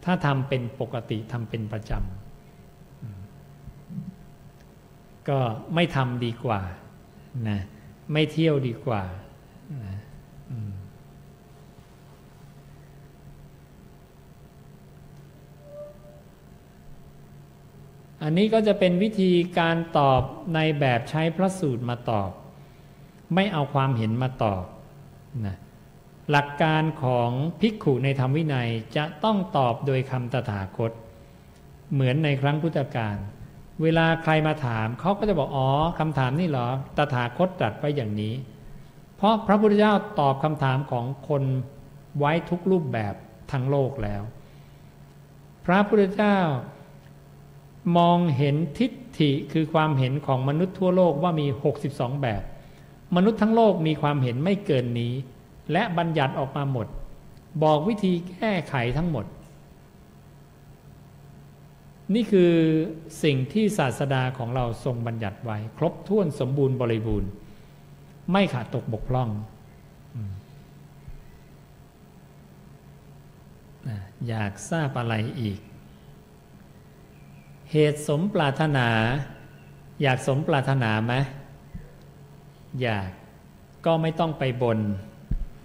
[0.03, 2.20] ถ้าทำเป็นปกติทำเป็นประจำ
[5.29, 5.39] ก็
[5.75, 6.61] ไม่ทำดีกว่า
[7.49, 7.59] นะ
[8.13, 9.03] ไม่เที่ยวดีกว่า
[9.83, 9.97] นะ
[18.23, 20.21] อันนี้ก็จะเป็นวิธีการตอบ
[20.55, 22.31] ในแบบใช้พระสูตรมาตอบ
[23.35, 24.63] ไม่เอาความเห็นมาตอบ
[25.45, 25.55] นะ
[26.31, 27.29] หลักการของ
[27.59, 30.91] ภิกขุในธรรมวินัยจะต้องตอบโดยคำตถาคต
[31.93, 33.17] เหมือนในครั้งพุทธกาล
[33.83, 36.67] เวลาใครมาถามเขาก็จะบอกอ๋อคำถามนี่เหรอ
[36.97, 38.33] ตถาคตตรัสไว้อย่างนี้
[39.17, 41.43] เพราะพระพุทธเจ้าตอบคำถามของคน
[42.19, 43.13] ไว้ทุกรูปแบบ
[43.51, 44.21] ทั้งโลกแล้ว
[45.65, 46.37] พระพุทธเจ้า
[47.97, 51.47] มองเห็นทิฏฐิคือความเห็นของมนุษย์ทั่วโลกว่ามี
[51.83, 52.41] 62 แบบ
[53.15, 55.13] มนุษย์ทั้งโลกมีความเห็นไม่เกินนี้
[55.71, 56.87] และบัญญัติออกมาหมด
[57.63, 59.25] บอกวิธีแก้ไขทั้งหมด
[62.13, 62.53] นี่คือ
[63.23, 67.29] สิ่งที่ศาสดาของเราทรงบัญญัติไว้ ครบถ้วนสมบูรณ์บริบูรณ์
[68.31, 69.29] ไม่ขาดตกบกพร่อง
[74.27, 75.59] อยากทราบอะไรอีก
[77.71, 78.87] เหตุสมปรารถนา
[80.01, 81.13] อยากสมปรารถนาไหม
[82.81, 83.09] อยาก
[83.85, 84.79] ก็ไม่ต้องไปบน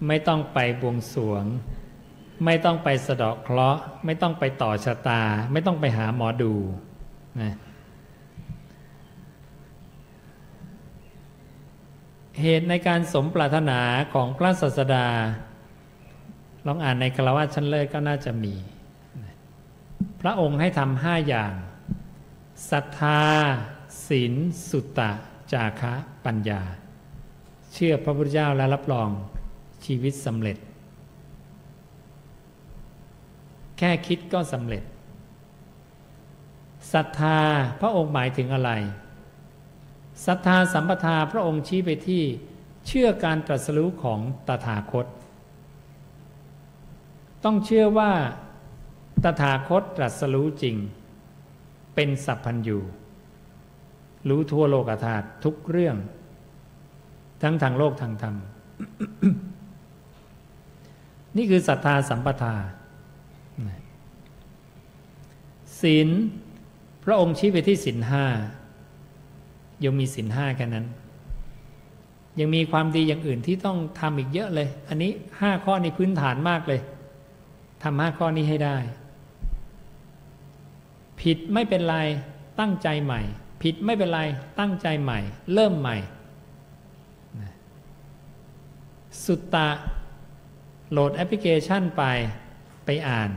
[0.07, 1.45] ไม่ต้องไปบวงสวง
[2.45, 6.53] ไม่ต้องไปสะเดาะเคราะห์ไม่ต้องไปต่อชะตา ไม่ต้องไปหาหมอดู
[7.41, 7.55] นะ
[12.41, 13.79] เหตุในการสมปรารถนา
[14.13, 15.07] ของพระศาสดา
[16.65, 18.53] ลองอ่านในคารวะชั้นเลิศก็น่าจะมี
[20.21, 21.53] พระองค์ให้ทำห้าอย่าง
[22.71, 23.21] ศรัทธา
[24.07, 24.33] ศีล
[24.69, 25.11] สุตตะ
[25.51, 25.93] จาคะ
[26.25, 26.61] ปัญญา
[27.73, 29.09] เชื่อพระพุทธเจ้าและรับรอง
[29.85, 30.57] ชีวิตสำเร็จ
[33.77, 34.83] แค่คิดก็สำเร็จ
[36.93, 37.39] ศรัทธา
[37.81, 38.71] พระองค์หมายถึงอะไร
[40.25, 42.23] ศรัทธาสัมปทาพระองค์ชี้ไปที่
[42.87, 45.05] เชื่อการตรัสรู้ของตถาคต
[47.43, 48.11] ต้องเชื่อว่า
[49.23, 50.75] ตถาคตตรัสรู้จริง
[51.95, 52.77] เป็นสัพพัญญู
[54.29, 55.97] รู้ทั่วโลกธาตุทุกเรื่อง
[57.41, 58.35] ทั้งทางโลกทางธรรม
[61.37, 62.55] นี่คือศรัทธาสัมปทา
[65.81, 66.09] ศีล
[67.03, 68.25] พระองค์ชี้ไปที่ศีลห้า
[69.83, 70.85] ยังมีศีลห้าแค่นั้น
[72.39, 76.81] ยังมีความดีอย่างอื่นที่ต้องทำอีกเยอะเลย อันนี้ห้าข้อนี้พื้นฐานมากเลย
[77.83, 78.77] ทำห้าข้อนี้ให้ได้
[81.21, 81.97] ผิดไม่เป็นไร
[82.59, 83.21] ตั้งใจใหม่
[83.61, 84.21] ผิดไม่เป็นไร
[84.59, 85.19] ตั้งใจใหม่
[85.53, 85.97] เริ่มใหม่
[89.25, 89.69] สุตตะ
[90.91, 92.03] โหลดแอปพลิเคชันไป
[92.85, 93.29] ไปอ่าน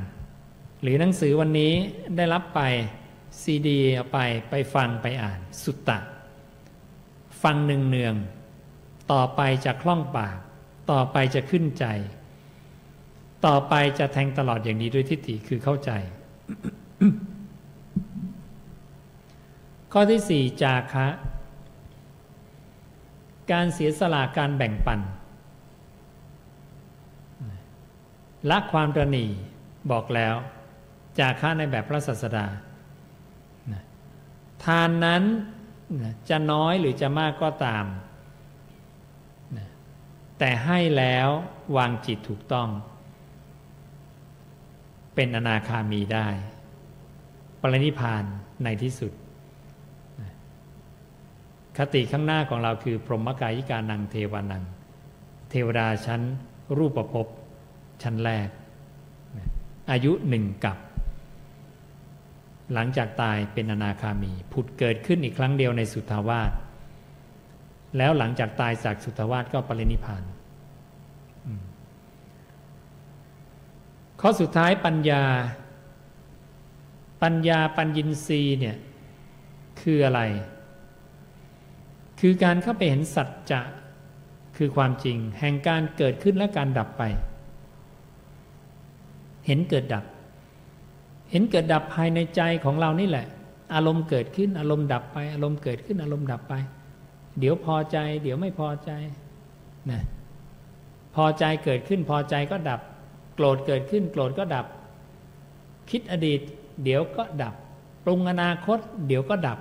[0.83, 1.73] หรือหนังสือวันนี้
[2.17, 2.61] ได้รับไป
[3.43, 4.19] ซีดีเอาไป
[4.51, 5.99] ไปฟังไปอ่าน สุตตะ
[7.43, 8.15] ฟังหนึ่งเนือง
[9.13, 10.37] ต่อไปจะคล่องปาก
[10.91, 11.87] ต่อไปจะขึ้นใจ
[13.47, 15.91] ต่อไปจะแทงตลอดอย่างนี้ด้วยทิฏฐิคือเข้าใจ
[19.93, 21.07] ข้อที่สี่จาคะ
[23.53, 25.01] การเสียสละการแบ่งปัน
[28.51, 29.27] ละความระนี
[29.91, 30.35] บอกแล้ว
[31.19, 32.47] จาคะในแบบพระศาสดา
[34.65, 35.23] ทานนั้น
[36.29, 37.85] จะน้อยหรือจะมากก็ตาม
[40.39, 41.29] แต่ให้แล้ว
[41.77, 42.69] วางจิตถูกต้อง
[45.15, 46.29] เป็นอนาคามีได้
[47.61, 48.25] ปรินิพาน
[48.65, 49.13] ในที่สุด
[51.79, 54.63] คติข้างหน้าของเราคือ พรหมกายิกานังเทวานัง
[55.51, 56.23] เทวดาชั้น
[56.79, 57.15] รูปประพ
[58.03, 58.49] ชั้นแรก
[59.91, 60.77] อายุหนึ่งกับ
[62.75, 66.51] หลังจากตายเป็นอนาคามี ผุดเกิดขึ้นอีกครั้งเดียวในสุทธาวาส
[67.99, 70.23] แล้วหลังจากตายจากสุทธาวาสก็ปรินิพาน
[74.21, 75.23] ข้อสุดท้ายปัญญา
[77.23, 78.77] ปัญญาปัญญินรีเนี่ย
[79.81, 80.21] คืออะไร
[82.21, 83.61] คือการเข้าไปเห็นสัจจะ
[84.57, 87.03] คือความจริง แห่งการเกิดขึ้นและการดับไป
[89.47, 90.05] เห็นเกิดดับ
[91.31, 93.27] เห็นเกิดดับภายในใจของเรานี่แหละ
[93.75, 96.55] อารมณ์เกิดขึ้นอารมณ์ดับไป อารมณ์เกิดขึ้นอารมณ์ดับไป
[97.39, 98.91] เดี๋ยวพอใจ เดี๋ยวไม่พอใจ
[99.91, 100.03] นะ
[101.15, 102.81] พอใจเกิดขึ้นพอใจก็ดับ
[103.35, 104.67] โกรธเกิดขึ้น โกรธก็ดับ
[105.91, 106.41] คิดอดีต
[106.85, 107.55] เดี๋ยวก็ดับ
[108.05, 109.59] ปรุงอนาคต เดี๋ยวก็ดับ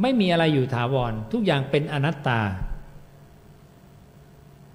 [0.00, 2.40] ไม่มีอะไรอยู่ถาวร ทุกอย่างเป็นอนัตตา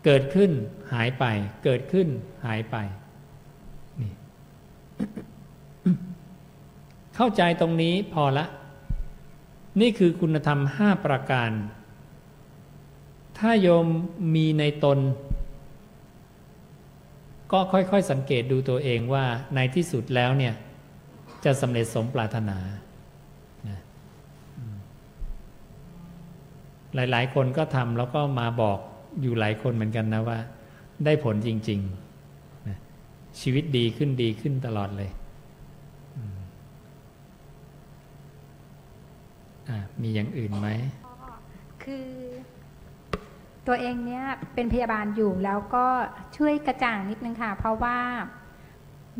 [0.05, 0.51] เกิดขึ้น
[0.93, 1.23] หายไป
[1.63, 2.07] เกิดขึ้น
[2.45, 2.75] หายไป
[4.01, 4.11] นี่
[7.15, 8.45] เข้าใจตรงนี้พอละ
[9.81, 11.51] นี่คือคุณธรรมห้าประการ
[13.37, 13.87] ถ้าโยม
[14.35, 14.99] มีในตน
[17.51, 19.25] ก็ค่อยๆสังเกตดูตัวเองว่า
[19.55, 20.53] ในที่สุดแล้วเนี่ย
[21.45, 22.57] จะสำเร็จสมปรารถนา
[26.95, 28.79] หลาย ๆ คนก็ทำแล้วก็มาบอก
[29.21, 30.39] อยู่หลายคนเหมือนกันนะว่า
[31.05, 31.79] ได้ผลจริง
[32.59, 35.09] ๆ ชีวิตดีขึ้นดีขึ้นตลอดเลย
[40.01, 40.67] มีอย่างอื่นไหม
[41.83, 42.09] คือ
[43.67, 44.23] ตัวเองเนี้ย
[44.53, 45.85] เป็นพยาบาลอยู่แล้วก็
[46.37, 47.97] ช่วยกระจ่างนิดนึงค่ะ เพราะว่า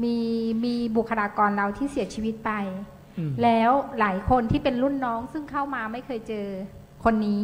[0.04, 0.18] มี
[0.66, 2.52] มีบุคลากรเราที่เสียชีวิตไป
[3.44, 6.48] แล้วหลายคนที่เป็นรุ่นน้องซึ่งเข้ามาไม่เคยเจอ
[7.04, 7.42] คนนี้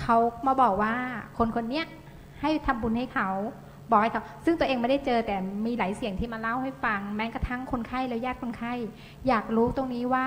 [0.00, 0.16] เขา
[0.46, 0.94] มาบอกว่า
[1.38, 1.82] คนคนนี้
[2.40, 3.28] ให้ทำบุญให้เขา
[3.90, 5.36] บอกให้เขาซึ่งตัวเองไม่ได้เจอแต่
[5.66, 8.72] มีหลายเสียงที่มาเล่าให้ฟัง แม้กระทั่งคนไข้และญาติคนไข้
[9.28, 10.26] อยากรู้ตรงนี้ว่า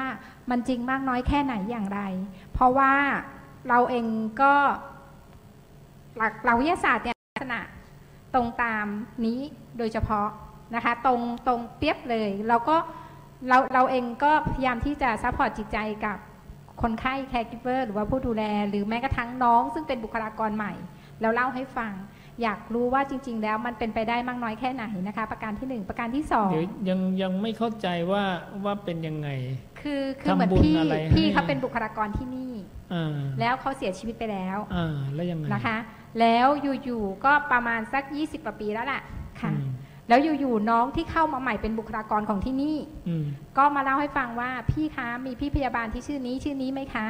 [0.50, 2.02] มันจริงมากน้อยแค่ไหนอย่างไร
[2.54, 2.94] เพราะว่า
[3.70, 4.06] เราเอง
[4.42, 4.54] ก็
[6.18, 7.62] หลักหลักวิทยาศาสตร์เนี่ยลักษณะ
[8.34, 8.86] ตรงตาม
[9.26, 9.40] นี้
[9.78, 10.28] โดยเฉพาะ
[10.76, 12.78] นะคะ ตรงตรงเปียบเลยเราก็
[13.48, 16.18] เราเราเองก็พยายามที่จะ support จิตใจกับ
[16.82, 20.74] คนไข้ caregiver หรือว่าผู้ดูแล หรือแม้กระทั่งน้องซึ่งเป็นบุคลากรใหม่
[21.22, 21.92] แล้วเล่าให้ฟัง
[22.44, 28.24] อยากรู้ว่าจริง ๆ แล้วมันเป็นไปได้มากน้อยแค่ไหนนะคะ ประการที่หนึ่งประการที่สองเดี๋ยวยังยังไม่เข้าใจว่า
[28.66, 29.30] ว่าเป็นยังไง
[29.82, 32.54] คือคือเหมือนทำบุญพี่อะไรให้พี่เขาเป็นบุคลากรที่นี่
[32.94, 35.78] อ่าแล้วเขาเสียชีวิตไปแล้วอ่าแล้วยังไงนะคะ
[36.20, 36.48] แล้ว
[36.84, 39.02] อยู่ๆก็ประมาณสัก 20กว่าปีแล้วล่ะ
[39.42, 39.70] ค่ะอืม
[40.10, 43.26] แล้วอยู่ๆน้องที่เข้ามาใหม่เป็นบุคลากรของที่นี่อืม
[43.58, 47.08] ก็มาเล่าให้ฟังว่าพี่คะมีพี่พยาบาลที่ชื่อนี้ชื่อนี้ไหมคะ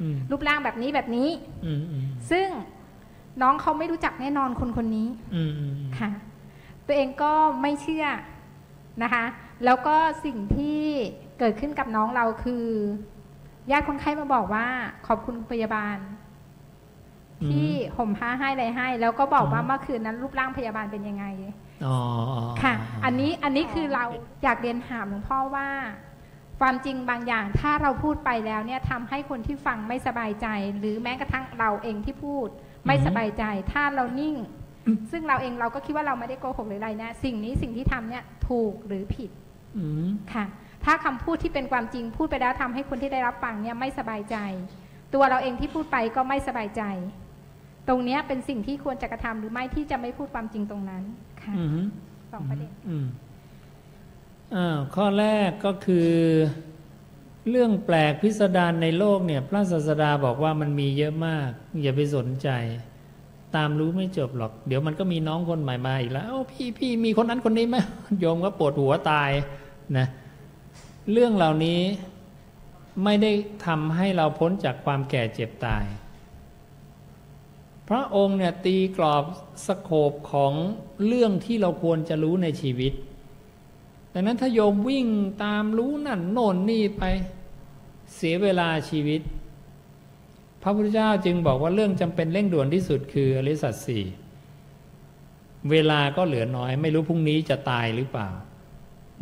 [0.00, 1.28] อืมรูปร่างแบบนี้แบบนี้
[1.64, 2.48] อืมอืมซึ่ง
[3.40, 6.10] น้องเขาไม่รู้จักแน่นอนคนคนนี้อืมอืมค่ะ
[6.86, 7.32] ตัวเองก็
[7.62, 8.06] ไม่เชื่อ
[9.02, 9.24] นะคะ
[9.64, 10.80] แล้วก็สิ่งที่
[11.38, 12.64] เกิดขึ้นกับน้องเราคือ
[13.70, 14.66] ญาติคนไข้มาบอกว่า
[15.06, 15.98] ขอบคุณพยาบาล
[17.48, 21.24] ที่ห่มผ้าให้อะไรให้ แล้วก็บอกว่าเมื่อคืนนั้นรูปร่างพยาบาลเป็นยังไง
[21.86, 21.96] อ๋อ
[22.30, 24.04] อ๋อค่ะ อันนี้อันนี้คือเรา
[24.42, 25.68] อยากเรียนถามหลวงพ่อว่า
[26.60, 30.46] ความจริงบางอย่างถ้าเราพูดไปแล้วเนี่ยทำให้คนที่ฟังไม่สบายใจ
[30.78, 32.48] หรือแม้กระทั่งเราเองที่พูด
[32.86, 34.36] ไม่สบายใจถ้าเรานิ่ง
[35.10, 39.30] ซึ่งเราเองเราก็คิดว่าเราไม่ได้โกหกหรืออะไรนะ สิ่งนี้สิ่งที่ทำเนี่ยถูกหรือผิด
[39.76, 40.44] อืมค่ะ
[40.84, 44.36] ถ้าคำพูดที่เป็นความจริงพูดไปแล้วทำให้คนที่ได้รับฟังเนี่ยไม่สบายใจ
[45.14, 46.82] ตัวเราเองที่พูดไปก็ไม่สบายใจ
[47.88, 51.02] ตรงเนี้ยเป็นสิ่งที่ควรจะกระทำหรือไม่ที่จะไม่พูดความจริงตรงนั้น
[51.42, 51.80] ค่ะอืม
[52.32, 53.06] สองประเด็นอืม
[54.54, 56.10] อ่าข้อแรกก็คือ
[57.50, 61.48] เรื่องแปลกพิสดารในโลกเนี่ย พระศาสดาบอกว่ามันมีเยอะมาก
[61.82, 62.48] อย่าไปสนใจ
[63.54, 67.76] ตามรู้ไม่จบหรอก เดี๋ยวมันก็มีน้องคนใหม่มาอีกแล้วพี่พี่มีคนนั้นคนนี้ไหม
[68.18, 69.30] โยมก็ปวดหัวตาย
[69.96, 70.06] นะ
[71.12, 71.80] เรื่องเหล่านี้
[73.04, 73.32] ไม่ได้
[73.66, 75.84] ทำให้เราพ้นจากความแก่เจ็บตาย
[77.88, 79.24] พระองค์เนี่ยตีกรอบ
[79.66, 80.52] สโคปของ
[81.06, 82.92] เรื่องที่เราควรจะรู้ในชีวิต
[84.12, 85.06] ดังนั้นถ้าโยมวิ่ง
[85.44, 87.02] ตามรู้นั่นโน่นนี่ไป
[88.16, 89.20] เสียเวลาชีวิต
[90.62, 94.04] พระพุทธเจ้าจึงบอกว่าเรื่องจำเป็นเร่งด่วนที่สุดคืออริสัตสี่
[95.70, 98.28] เวลาก็เหลือน้อย ไม่รู้พรุ่งนี้จะตายหรือเปล่า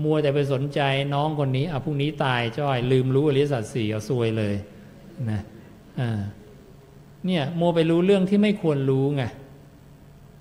[0.02, 0.80] มัวแต่ไปสนใจ
[1.14, 4.54] น้องคนนี้อะพรุ่งนี้ตายจ้อย ลืมรู้อริสัตสี่เอาซวยเลย
[5.30, 5.40] นะ
[6.00, 6.20] อ่า
[7.26, 9.22] เนี่ยโมวไปรู้เรื่องที่ไม่ควรรู้ไง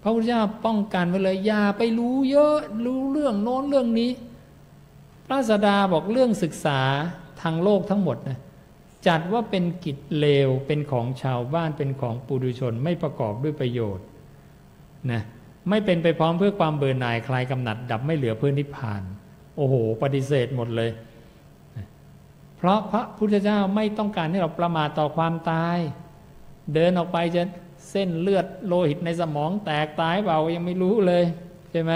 [0.02, 4.12] พระพุทธเจ้าป้องกันไว้เลยอย่าไปรู้เยอะรู้เรื่องโน้นเรื่องนี้
[5.30, 6.80] พระสดาบอกเรื่องศึกษา
[7.42, 8.40] ทางโลกทั้งหมดนะ
[9.08, 14.06] จัดว่าเป็นกิจเลวเป็นของชาวบ้านเป็นของปุถุชนไม่ประกอบด้วยประโยชน์
[15.12, 15.22] นะ
[15.70, 19.02] ไม่เป็นไปพร้อมเพื่อความเบื่อหน่ายคลายกำหนัด ดับไม่เหลือเพื่อนิพพาน
[19.58, 20.90] โอ้โห ปฏิเสธหมดเลย
[22.58, 25.78] เพราะพระพุทธเจ้าไม่ต้องการให้เราประมาทต่อความตาย
[26.74, 27.44] เดินออกไปจะ
[27.92, 31.24] เส้นเลือดโลหิตในสมองแตกตายเปล่ายังไม่รู้เลย
[31.72, 31.94] ใช่ไหม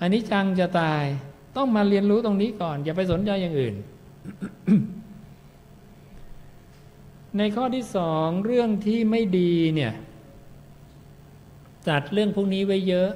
[0.00, 1.04] อันนี้จังจะตาย
[1.56, 3.74] ต้องมาเรียนรู้ตรงนี้ก่อน อย่าไปสนใจอย่างอื่น
[7.38, 9.92] ในข้อที่สองเรื่องที่ไม่ดีเนี่ย
[11.88, 13.10] จัดเรื่องพวกนี้ไว้เยอะ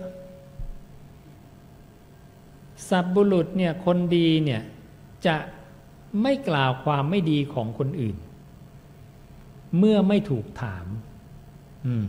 [2.88, 4.62] สับบุรุษเนี่ยคนดีเนี่ย
[5.26, 5.36] จะ
[6.22, 8.16] ไม่กล่าวความไม่ดีของคนอื่น
[9.78, 10.86] เมื่อไม่ถูกถาม
[11.86, 12.06] อืม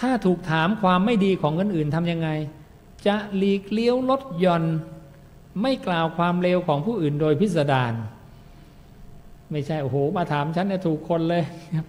[0.00, 2.28] ถ้าถูกถามความไม่ดีของคนอื่นทำยังไง
[3.06, 4.64] จะหลีกเลี้ยวลดหย่อน
[5.60, 7.92] ไม่กล่าวความเลวของผู้อื่นโดยพิสดาร
[9.50, 11.44] ไม่ใช่โอ้โหมาถามฉันเนี่ยถูกคนเลย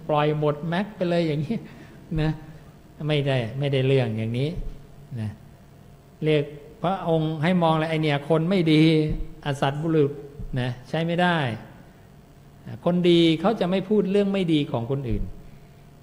[0.09, 1.57] ปล่อยหมดแม็กไปเลยอย่างนี้
[2.21, 2.31] นะ
[3.07, 4.49] ไม่ได้ไม่ได้เรื่องอย่างนี้
[5.19, 5.29] นะ
[6.23, 6.43] เรียก
[6.83, 8.83] พระองค์ให้มองเลยไอเนี่ยคนไม่ดี
[9.45, 10.11] อสัตบุรุษ
[10.59, 11.37] นะใช้ไม่ได้
[12.85, 15.23] คนดีเขาจะไม่พูดเรื่องไม่ดีของคนอื่น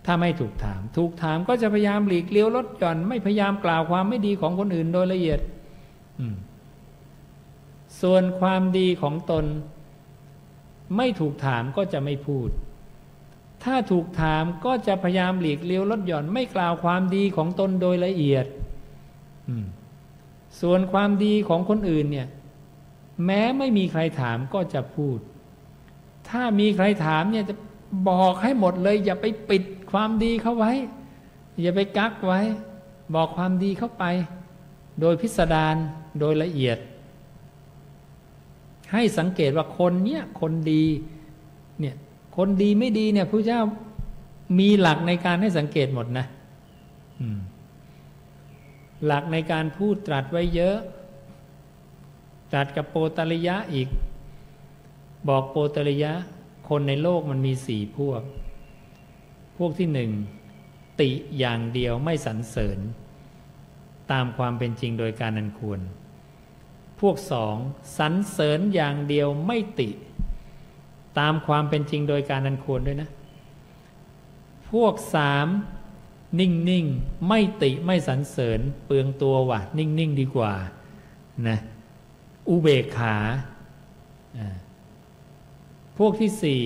[0.06, 5.40] ถ้าไม่ถูกถาม ถูกถามก็จะพยายามหลีกเลี้ยวลดหย่อน ไม่พยายามกล่าวความไม่ดีของคนอื่นโดยละเอียด
[6.18, 6.34] อืม
[8.02, 9.44] ส่วนความดีของตน
[10.96, 12.48] ไม่ถูกถามก็จะไม่พูด
[13.64, 18.46] ถ้าถูกถามก็จะพยายามหลีกเลี้ยวลดหย่อนไม่กล่าวความดีของตนโดยละเอียด
[20.60, 22.28] ส่วนความดีของคนอื่นเนี่ย
[23.24, 25.18] แม้ไม่มีใครถามก็จะพูด
[26.28, 27.54] ถ้ามีใครถามเนี่ยจะ
[28.08, 29.62] บอกให้หมดเลย อย่าไปปิด
[29.92, 30.72] ความดีเขาไว้
[31.60, 32.40] อย่าไปกักไว้
[33.14, 34.04] บอกความดีเข้าไป
[35.00, 35.76] โดยพิสดาร
[36.20, 36.78] โดยละเอียด
[38.92, 40.84] ให้สังเกตว่าคนเนี้ยคนดี
[41.80, 41.94] เนี่ย
[42.36, 43.62] คนดีไม่ดีเนี่ยพระเจ้า
[44.58, 46.26] มีหลักในการให้สังเกตหมดนะ
[49.06, 50.76] หลักในการพูดตรัสไว้เยอะ
[52.52, 53.88] ตรัสกับโปตริยะอีก
[55.28, 56.12] บอกโปตริยะ
[56.68, 58.22] คนในโลกมันมีสี่พวก
[59.58, 60.10] พวกที่หนึ่ง
[61.00, 62.78] ติอย่างเดียวไม่สรรเสริญ
[64.12, 65.80] ตามความเป็นจริงโดยการอันควร
[67.00, 67.56] พวกสอง
[67.98, 69.90] สรรเสริญอย่างเดียวไม่ติ
[71.18, 73.10] ตามความเป็นจริงโดยการอันควรด้วยนะ
[74.70, 75.46] พวกสาม
[76.40, 76.86] นิ่งนิ่ง
[77.28, 80.52] ไม่ติไม่สรรเสริญเปลืองตัววะนิ่งนิ่งดีกว่า
[81.48, 81.58] นะ
[82.48, 83.16] อุเบกขา
[85.98, 86.62] พวกที่สี่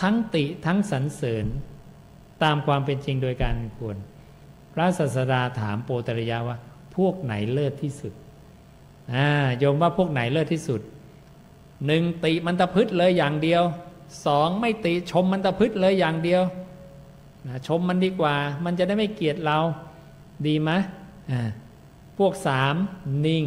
[0.00, 1.46] ทั้งติทั้งสรรเสริญ
[2.42, 3.96] ตามความเป็นจริงโดยการควร
[4.72, 6.56] พระศาสดาถามโปตริยาว่า
[6.96, 8.12] พวกไหนเลิศที่สุด
[9.58, 10.80] โยมว่าพวกไหนเลิศที่สุด
[11.86, 13.62] หนึ่งติมันตะพืชเลยอย่างเดียว
[14.26, 16.42] สองไม่ติชมมันตะพืชเลยอย่างเดียว
[17.46, 19.58] นะชมมันดีกว่า มันจะได้ไม่เกลียดเรา
[20.46, 20.70] ดีไหม
[22.18, 22.74] พวกสาม
[23.26, 23.44] นิ่ง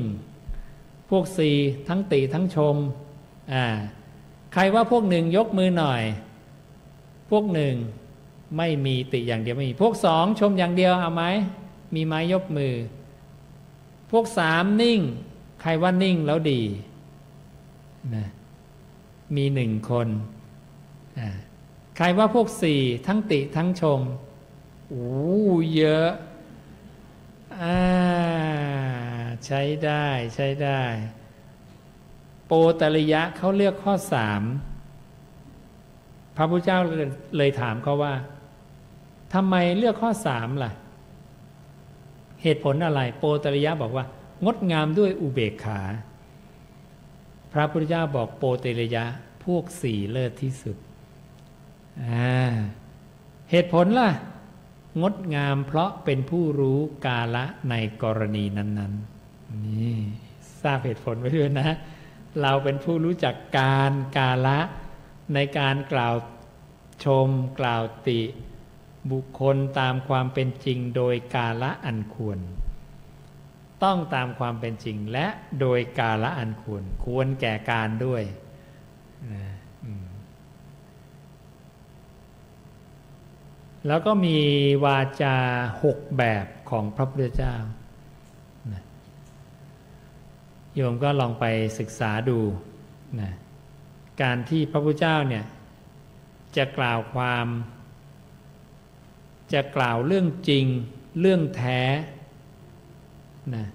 [1.10, 1.56] พวกสี่
[1.88, 2.76] ทั้งติทั้งชม
[3.54, 3.66] อ่า
[4.54, 6.04] ใครว่าพวกหนึ่งยกมือหน่อย
[7.32, 7.76] พวกหนึ่ง
[8.58, 11.24] ไม่มีติอย่างเดียวไม่มี พวกสองชมอย่างเดียวเอาไหม
[11.96, 12.74] มีไม้ยกมือ
[14.12, 15.02] พวกสามนิ่ง
[15.62, 16.62] ใครว่านิ่งแล้วดี
[18.16, 18.28] นะ
[19.36, 20.08] มีหนึ่งคน
[21.98, 24.02] ใครว่าพวกสี่ทั้งติทั้งชม
[24.90, 25.08] โอ้
[25.76, 26.10] เยอะ
[27.62, 27.80] อ่า
[29.46, 30.06] ใช้ได้
[30.36, 30.82] ใช้ได้
[32.46, 32.52] โป
[32.82, 34.42] ตริยะเขาเลือกข้อสาม
[36.36, 36.80] พระพุทธเจ้า
[37.38, 38.14] เลยถามเขาว่า
[39.34, 40.72] ทำไมเลือกข้อสามล่ะ
[42.44, 44.06] เหตุผลอะไร โปตริยะบอกว่า
[44.46, 45.82] งดงามด้วยอุเบกขา
[47.54, 49.06] พระพุทธเจ้าบอกโปตรยะ
[49.46, 50.78] พวกสี่เลิศที่สุด
[53.52, 54.10] เหตุผลล่ะ
[55.02, 58.94] งดงามเพราะเป็นผู้รู้กาละในกรณีนั้น
[59.30, 59.98] ๆ นี่
[60.62, 61.70] ทราบเหตุผลไว้ด้วยนะ
[62.42, 64.60] เราเป็นผู้รู้จักการกาละ
[65.34, 66.16] ในการกล่าว
[67.06, 68.22] ชมกล่าวติ
[69.12, 72.40] บุคคลตามความเป็นจริงโดยกาละอันควร
[73.84, 75.28] ต้องตามความเป็นจริงและ
[75.60, 78.24] โดยกาละอันควรควรแก่การด้วย
[79.34, 79.44] นะ
[83.88, 84.38] แล้วก็มี
[84.86, 85.36] วาจา
[85.84, 87.56] หกแบบของพระพุทธเจ้า
[90.76, 91.46] โยมก็ลองไป
[91.80, 92.40] ศึกษาดู
[93.22, 93.32] นะ
[94.22, 95.46] การที่พระพุทธเจ้าเนี่ย
[96.58, 97.48] จะกล่าวความ
[99.54, 100.66] จะกล่าวเรื่องจริง
[101.20, 101.82] เรื่องแท้
[103.56, 103.66] นะ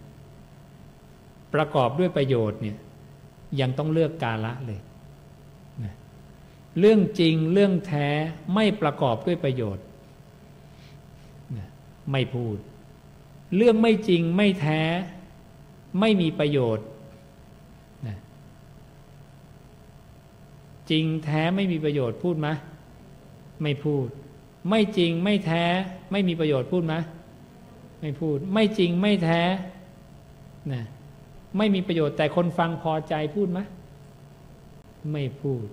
[1.55, 2.77] ประกอบด้วยประโยชน์เนี่ย
[3.61, 4.81] ยังต้องเลือกกาละเลย
[5.85, 5.94] นะ
[6.78, 8.09] เรื่องจริงเรื่องแท้
[8.55, 9.85] ไม่ประกอบด้วยประโยชน์
[12.12, 12.57] ไม่พูด
[13.57, 14.82] เรื่องไม่จริงไม่แท้
[16.01, 16.86] ไม่มีประโยชน์
[18.07, 18.16] นะ
[20.90, 22.49] จริงแท้ไม่มีประโยชน์พูดไหม
[23.62, 24.07] ไม่พูด
[24.69, 25.65] ไม่จริงไม่แท้
[26.12, 26.94] ไม่มีประโยชน์พูดไหม
[28.03, 29.43] ไม่พูด ไม่จริงไม่แท้
[30.73, 30.83] นะ
[31.57, 33.61] ไม่มีประโยชน์แต่คนฟังพอใจพูดไหม
[35.12, 35.66] ไม่พูด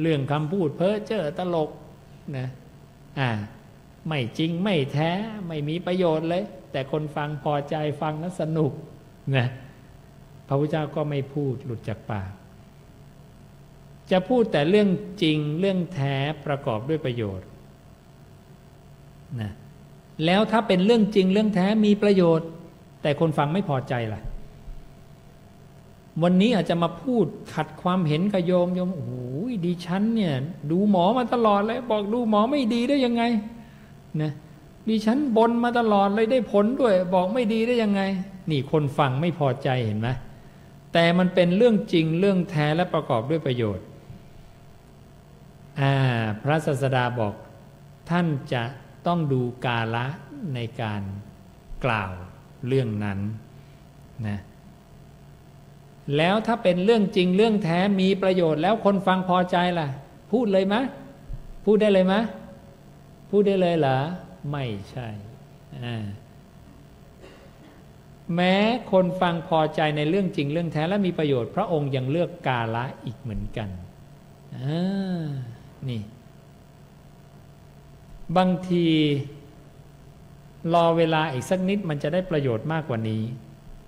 [0.00, 1.70] เรื่องคำพูดเพ้อเจ้อตลก
[2.36, 2.46] นะ
[3.18, 3.30] อ่า
[4.08, 5.10] ไม่จริงไม่แท้
[5.48, 8.72] ไม่มีประโยชน์เลย แต่คนฟังพอใจฟังแล้วสนุก
[9.36, 9.46] นะ
[10.46, 12.30] พระพุทธเจ้าก็ไม่พูดหลุดจากปาก
[14.10, 14.88] จะพูดแต่เรื่อง
[15.22, 16.16] จริงเรื่องแท้
[16.46, 17.48] ประกอบด้วยประโยชน์
[19.40, 19.50] นะ
[20.24, 22.48] แล้วถ้าเป็นเรื่องจริงเรื่องแท้มีประโยชน์
[23.02, 24.20] แต่คนฟังไม่พอใจล่ะ
[26.22, 30.34] วันนี้อาจจะมาพูดขัดความเห็นกับโยมโยมโอ้ยดิฉันเนี่ย
[30.70, 33.22] ดูหมอมาตลอดเลย บอกดูหมอไม่ดีได้ยังไง
[34.22, 34.32] นะ
[34.88, 38.02] ดิฉันบนมาตลอดเลยได้ผลด้วย บอกไม่ดีได้ยังไง
[38.50, 40.08] นี่คนฟังไม่พอใจเห็นไหม
[40.92, 43.84] แต่มันเป็นเรื่องจริงเรื่องแท้และประกอบด้วยประโยชน์
[45.80, 45.94] อ่า
[46.42, 47.34] พระศาสดาบอก
[48.10, 48.62] ท่านจะ
[49.06, 50.06] ต้องดูกาละ
[50.54, 51.02] ในการ
[51.84, 52.10] กล่าว
[52.66, 53.18] เรื่องนั้น
[54.26, 54.38] นะ
[56.16, 59.88] แล้วถ้าเป็นเรื่องจริงเรื่องแท้มีประโยชน์แล้วคนฟังพอใจล่ะ
[60.32, 60.76] พูดเลยไหม
[61.64, 62.14] พูดได้เลยไหม
[63.30, 63.98] พูดได้เลยเหรอ
[64.50, 65.08] ไม่ใช่
[68.34, 68.54] แม้
[68.92, 73.68] คนฟังพอใจในเรื่องจริงเรื่องแท้และมีประโยชน์ พระองค์ยังเลือกกาละอีกเหมือนกัน
[75.88, 76.00] นี่
[78.36, 78.86] บางที
[80.74, 83.22] รอเวลาอีกสักนิดมันจะได้ประโยชน์มากกว่านี้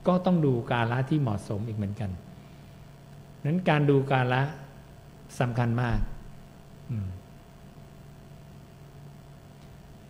[0.07, 2.11] ก็ต้องดูกาละที่เหมาะสมอีกเหมือนกัน
[3.45, 4.43] นั้นการดูกาละ
[5.41, 5.99] สำคัญมาก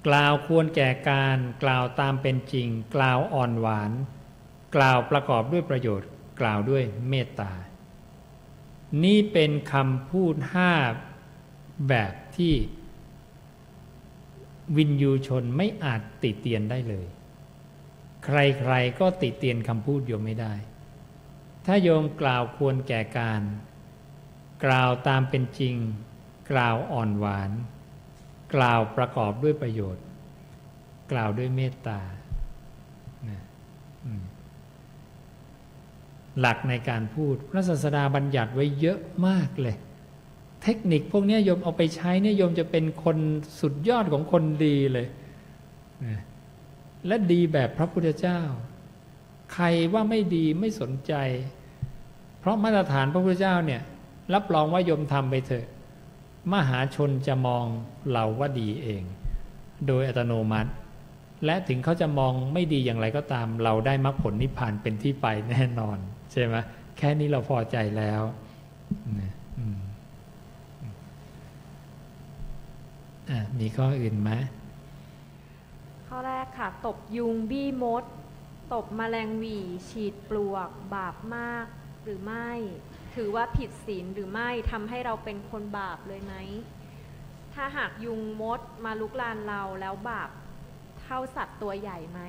[0.07, 3.91] กล่าวควรแก่การกล่าวตามเป็นจริง กล่าวอ่อนหวาน
[4.77, 6.09] กล่าวประกอบด้วยประโยชน์
[6.41, 7.53] กล่าวด้วยเมตตา
[9.05, 10.73] นี่เป็นคำพูดห้า
[11.89, 12.55] แบบที่
[14.77, 17.07] วินยูชนไม่อาจติเตียนได้เลย
[18.24, 20.55] ใครๆก็ติเตียนคำพูดโยมไม่ได้
[21.66, 23.43] ถ้าโยมกล่าวควรแก่การ
[24.65, 25.74] กล่าวตามเป็นจริง
[26.51, 27.51] กล่าวอ่อนหวาน
[28.55, 30.05] กล่าวประกอบด้วยประโยชน์
[31.12, 32.01] กล่าวด้วยเมตตา
[36.40, 39.77] หลักในการพูด พระศาสดาบัญญัติไว้เยอะมากเลย
[40.69, 43.19] ทคนิคพวกนี้โยมเอาไปใช้เนี่ยโยมจะเป็นคน
[43.61, 45.07] สุดยอดของคนดีเลย
[47.07, 48.40] และดีแบบพระพุทธเจ้า
[49.55, 51.15] ใครว่าไม่ดีไม่สนใจ
[52.40, 53.82] เพราะมาตรฐานพระพุทธเจ้าเนี่ย
[54.35, 55.66] รับรองว่าโยมทำไปเถอะ
[56.53, 57.65] มหาชนจะมอง
[58.12, 59.03] เราว่าดีเอง
[59.86, 60.70] โดยอัตโนมัติ
[61.45, 65.99] และถึงเขาจะมองไม่ดีอย่างไรก็ตาม เราได้มรรคผลนิพพานเป็นที่ไปแน่นอน
[66.32, 66.55] ใช่ไหม
[66.99, 68.23] แค่นี้เราพอใจแล้ว
[69.19, 69.27] มี
[73.77, 74.31] ข้ออื่นไหม
[76.09, 78.05] ข้อแรกค่ะ ตบยุงบี้มด
[78.75, 81.67] ตบมแมลงวีฉีดปลวก บาปมาก
[82.05, 82.51] หรือไม่
[83.15, 86.35] ถือว่าผิดศีลหรือไม่ทำให้เราเป็นคนบาปเลยไหม
[87.55, 90.31] ถ้าหากยุงมดมาลุกลานเราแล้วบาป
[91.03, 92.21] เท่าสัตว์ตัวใหญ่ไหม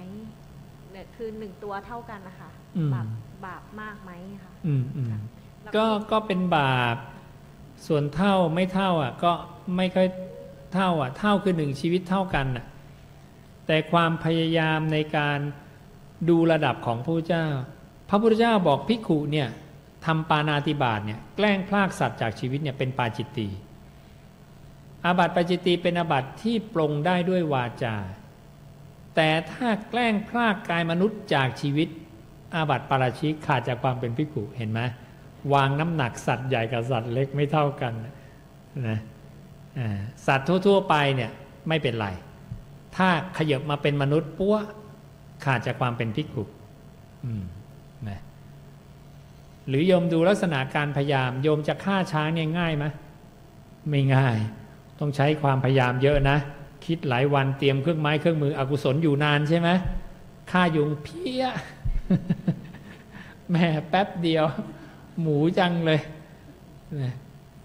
[0.92, 2.50] เนี่ยคือหนึ่งตัวเท่ากันนะคะ
[2.94, 3.08] บาป
[3.46, 4.12] บาปมากไหม
[4.44, 5.08] คะอืมอืม
[5.76, 6.98] ก็ก็เป็นบาป
[7.88, 9.32] ส่วนเท่าไม่เท่าอะ ก็
[9.78, 10.08] ไม่ค่อย
[10.74, 12.66] เท่าอะเท่าคือหนึ่งชีวิตเท่ากันอะ
[13.68, 15.40] แต่ความพยายามในการ
[16.30, 17.48] ดูระดับของพระพุทธเจ้า
[18.10, 19.48] พระพุทธเจ้าบอกภิกขุเนี่ย
[20.06, 23.48] ทำปานาติบาตเนี่ยแกล้งพลากสัตว์จากชีวิตเนี่ยเป็นปาจิตตี
[25.06, 27.96] อาบัติปาจิตตีเป็นอาบัติที่ปรงได้ด้วยวาจา
[29.16, 31.88] แต่ถ้าแกล้งพลากกายมนุษย์จากชีวิต
[32.56, 34.80] อาบัติปาราชิกขาดจากความเป็นพิกุเห็นไหม
[35.54, 37.94] วางน้ำหนักสัตว์ใหญ่กับสัตว์เล็กไม่เท่ากัน
[38.88, 39.00] นะ
[40.26, 41.32] สัตว์ทั่ว ๆ ไปเนี่ย
[41.68, 42.08] ไม่เป็นไร
[42.96, 44.56] ถ้าขยับมาเป็นมนุษย์ปั้ว
[45.44, 46.44] ขาดจากความเป็นพิกุ
[48.10, 48.20] นะ
[49.68, 52.86] หรือโยมดูลักษณะการพยายามโยมจะฆ่าช้างเนี่ยง่ายไหม
[53.90, 54.38] ไม่ง่าย
[55.00, 56.38] ต้องใช้ความพยายามเยอะนะ
[56.86, 59.70] คิดหลายวันเตรียมเครื่องไม้เครื่องมืออกุศลอยู่นานใช่ไหม
[60.52, 61.44] ฆ่ายุงเพี้ย
[63.52, 64.46] แม่แป๊บเดียว
[65.22, 66.00] หมูจังเลย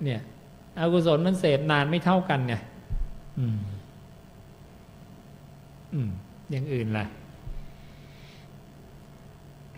[0.02, 0.20] เนี่ย
[0.78, 2.60] อกุศลมันเสพนานไม่เท่ากันเนี่ย
[3.38, 3.58] อืม
[5.94, 6.10] อืม
[6.50, 7.06] อย่างอื่นล่ะ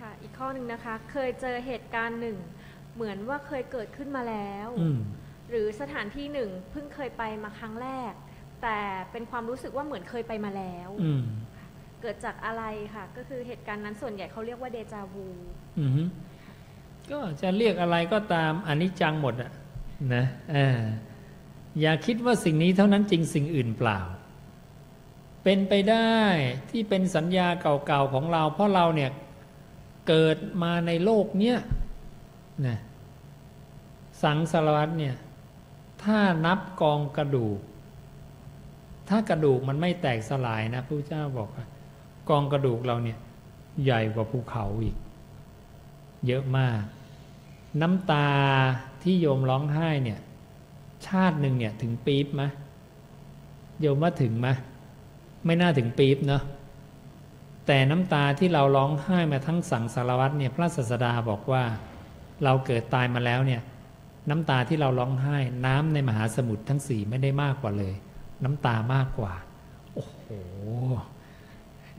[0.01, 2.37] ค่ะ อีกข้อหนึ่งนะคะ เคยเจอเหตุการณ์หนึ่ง
[2.95, 4.69] เหมือนว่าเคยเกิดขึ้นมาแล้ว
[5.51, 8.13] หรือสถานที่หนึ่งเพิ่งเคยไปมาครั้งแรก
[8.63, 8.79] แต่
[9.13, 10.89] เป็นความรู้สึกว่าเหมือนเคยไปมาแล้ว
[12.03, 12.65] เกิดจากอะไร
[12.95, 15.27] ค่ะ ก็คือเหตุการณ์นั้นส่วนใหญ่เขาเรียกว่าเดจาวู
[17.11, 19.51] ก็จะเรียกอะไรก็ตามอนิจจังหมดอะ
[20.15, 20.25] นะ
[21.81, 23.99] อย่าคิดว่าสิ่งนี้เท่านั้นจริงสิ่งอื่นเปล่า
[25.43, 26.17] เป็นไปได้
[26.71, 29.11] ที่เป็นสัญญาเก่าๆของเรา เพราะเราเนี่ย
[30.09, 31.59] เกิดมาในโลกเนี้ย
[32.67, 32.79] นะ
[34.23, 35.15] สังสารวัตเนี่ย
[36.05, 37.59] ถ้านับกองกระดูก
[39.09, 41.49] ถ้ากระดูกมันไม่แตกสลายนะพระเจ้าบอก
[42.29, 43.19] กองกระดูกเราเนี่ย
[43.85, 44.97] ใหญ่กว่าภูเขาอีก
[46.27, 46.81] เยอะมาก
[47.81, 48.29] น้ำตา
[49.07, 50.19] ที่โยมร้องไห้เนี่ย
[51.07, 52.43] ชาติหนึ่งเนี่ยถึงปี๊บไหม
[53.81, 54.49] โยมว่าถึงไหม
[55.47, 56.43] ไม่น่าถึงปี๊บเนาะ
[57.67, 61.63] แต่น้ำตาที่เราร้องไห้มาทั้งสังสารวัตรเนี่ยพระศาสดาบอกว่า
[62.45, 63.61] เราเกิดตายมาแล้วเนี่ย
[64.31, 67.95] น้ำตาที่เราร้องไห้ น้ำในมหาสมุทรทั้งสี่ไม่ได้มากกว่าเลย
[68.45, 69.33] น้ำตามากกว่า
[69.95, 70.21] โอ้โห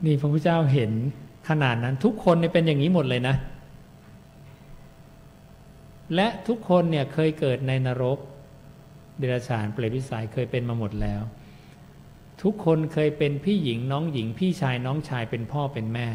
[0.04, 0.92] นี่พระพุทธเจ้าเห็น
[1.48, 3.34] ขนาดนั้นทุกคนเนี่ยเป็นอย่างนี้หมดเลยนะ
[6.14, 8.18] และทุกคนเนี่ยเคยเกิดในนรก
[9.18, 11.22] เดรัจฉานเปรตวิสัยเคยเป็นมาหมดแล้ว
[12.42, 16.08] ทุกคนเคยเป็นพี่หญิงน้องหญิง พี่ชายน้องชายเป็นพ่อเป็นแม่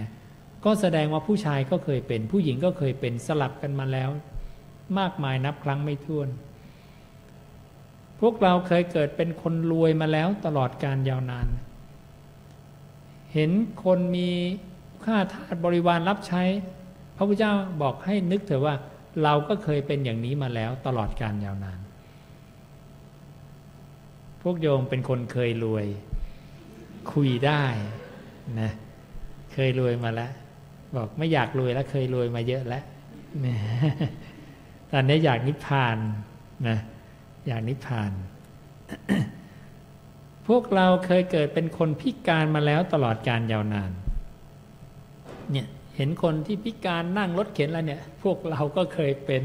[0.65, 4.09] ก็แสดงว่าผู้ชายก็เคยเป็น ผู้หญิงก็เคยเป็นสลับกันมาแล้ว
[4.99, 6.29] มากมายนับครั้งไม่ถ้วน
[8.19, 11.47] พวกเราเคยเกิดเป็นคนรวยมาแล้วตลอดการยาวนาน
[13.33, 13.51] เห็น
[13.83, 14.29] คนมี
[15.03, 16.43] ข้าทาสบริวารรับใช้
[17.15, 18.75] พระพุทธเจ้าบอกให้นึกเถอะว่า
[19.23, 21.79] เราก็เคยเป็นอย่างนี้มาแล้วตลอดการยาวนาน
[24.41, 25.85] พวกโยมเป็นคนเคยรวย
[27.13, 27.63] คุยได้
[28.61, 28.71] นะ
[29.53, 30.31] เคยรวยมาแล้ว
[30.95, 32.83] บอกไม่อยากรวยแล้วเคยรวยมาเยอะแล้ว
[34.91, 35.97] ตอนนี้อยากนิพพาน
[36.67, 36.77] นะ
[37.47, 38.11] อยางนิพพาน
[40.47, 43.91] พวกเราเคยเกิดเป็นคนพิการมาแล้วตลอดการยาวนาน
[45.51, 49.43] เนี่ย เห็นคนที่พิการนั่งรถเข็นอะไรเนี่ย พวกเราก็เคยเป็น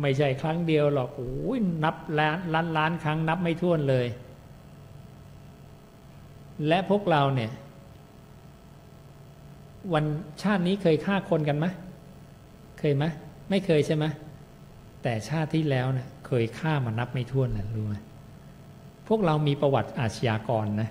[0.00, 4.06] ไม่ใช่ครั้งเดียวหรอกโอ้ยนับล้านล้านล้านครั้งนับไม่ถ้วนเลย
[6.66, 7.50] และพวกเราเนี่ย
[9.92, 10.04] วัน
[10.42, 11.66] ชาตินี้เคยฆ่าคนกันไหม
[12.78, 13.04] เคยไหม
[13.50, 14.04] ไม่เคยใช่ไหม
[15.02, 17.94] แต่ชาติที่แล้วเนะ่ยเคยฆ่ามานับไม่ถ้วนนะรู้ไหม
[19.08, 20.88] พวกเรามีประวัติอาชญากรนะ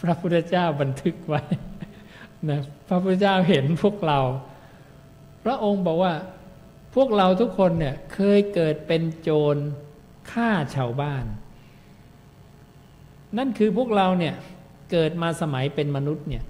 [0.00, 1.42] พระพุทธเจ้าบันทึกไว้
[2.50, 4.20] นะพระพุทธเจ้าเห็นพวกเรา
[5.44, 6.14] พระองค์บอกว่า
[6.94, 9.56] พวกเราทุกคนเนี่ยเคยเกิดเป็นโจร
[10.32, 11.24] ฆ่าชาวบ้าน
[13.38, 14.34] นั่นคือพวกเราเนี่ย
[14.92, 16.44] เกิดมาสมัยเป็นมนุษย์เนี่ย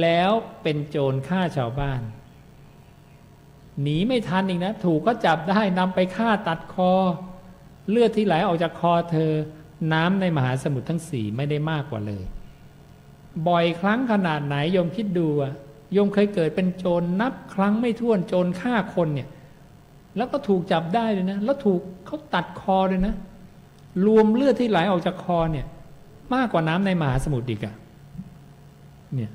[0.00, 0.30] แล้ว
[0.62, 2.00] เป็นโจรฆ่าชาวบ้าน
[3.82, 6.92] หนีไม่ทันอีกนะ ถูกก็จับได้นำไปฆ่าตัดคอ
[7.90, 9.32] เลือดที่ไหลออกจากคอเธอ
[9.92, 12.24] น้ำในมหาสมุทรทั้งสี่ไม่ได้มากกว่าเลย
[13.48, 15.52] บ่อยครั้งขนาดไหนโยมคิดดูอะ
[15.92, 19.28] โยมเคยเกิดเป็นโจรนับครั้งไม่ถ้วนโจรฆ่าคนเนี่ย
[20.16, 23.14] แล้วก็ถูกจับได้เลยนะ แล้วถูกเขาตัดคอเลยนะ
[24.06, 25.66] รวมเลือดที่ไหลออกจากคอเนี่ย
[26.34, 27.74] มากกว่าน้ำในมหาสมุทรอีกอะ
[29.14, 29.30] เนี่ย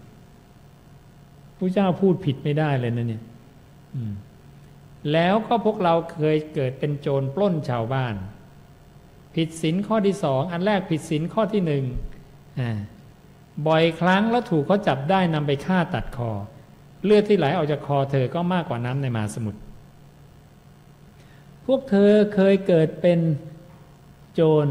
[1.58, 3.24] พระเจ้าพูดผิดไม่ได้เลยนะเนี่ย
[5.12, 8.16] แล้วก็พวกเราเคยเกิดเป็นโจรปล้นชาวบ้าน
[9.36, 11.84] ผิดศีลข้อที่สองอันแรกผิดศีลข้อที่หนึ่ง
[12.60, 12.72] อ่า
[13.68, 16.32] บ่อยครั้งแล้วถูกเขาจับได้นำไปฆ่าตัดคอ
[17.04, 19.60] เลือดที่ไหลออกจากคอเธอก็มากกว่าน้ำในมหาสมุทร
[21.66, 23.20] พวกเธอเคยเกิดเป็น
[24.34, 24.68] โจร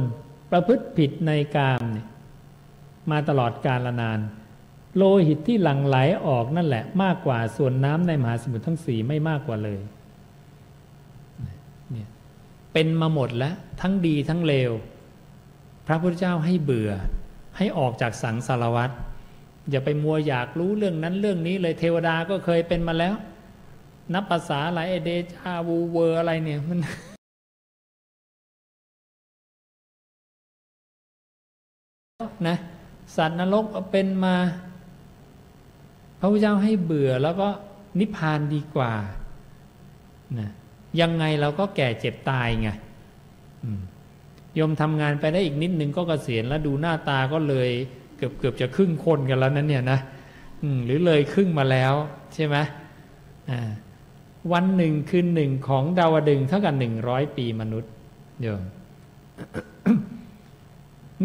[0.50, 2.06] ประพฤติผิดในกามเนี่ย
[3.10, 4.20] มาตลอดกาลนาน
[4.96, 5.96] โลหิตที่หลั่งไหล
[6.26, 9.80] ออกนั่นแหละมากกว่าส่วนน้ำในมหาสมุทรทั้งสี่ไม่มากกว่าเลย
[11.90, 12.08] เนี่ย
[12.72, 14.70] เป็นมาหมดแล้วทั้งดีทั้งเลว
[15.86, 16.90] พระพุทธเจ้าให้เบื่อ
[17.56, 18.94] ให้ออกจากสังสารวัตร
[19.70, 23.14] อย่าไปมัวอยากรู้เรื่องนั้นเรื่องนี้เลยเทวดาก็เคยเป็นมาแล้ว
[24.14, 26.80] นับภาษาอะไรเอเดจาวูเวอร์อะไรเนี่ยมัน
[32.48, 32.56] นะ
[33.16, 34.34] สัตว์นรกเป็นมา
[36.20, 37.48] พระพุทธเจ้าให้เบื่อแล้วก็
[37.98, 38.92] นิพพานดีกว่า
[40.38, 40.50] นะ
[41.00, 42.70] ยังไงเราก็แก่เจ็บตายไง
[44.58, 47.70] ยมทำงานไปได้อีกนิดนึงก็เกษียณแล้วดูหน้าตาก็เลย
[48.16, 49.98] เกือบเกือบจะครึ่งคนกันแล้วนั้นเนี่ยนะ
[50.84, 51.94] หรือเลยครึ่งมาแล้ว
[52.34, 52.56] ใช่ไหม
[54.52, 57.92] วันหนึ่งคืนหนึ่งของดาวดึงเท่ากับหนึ่งร้อยปีมนุษย์
[58.42, 58.62] โยม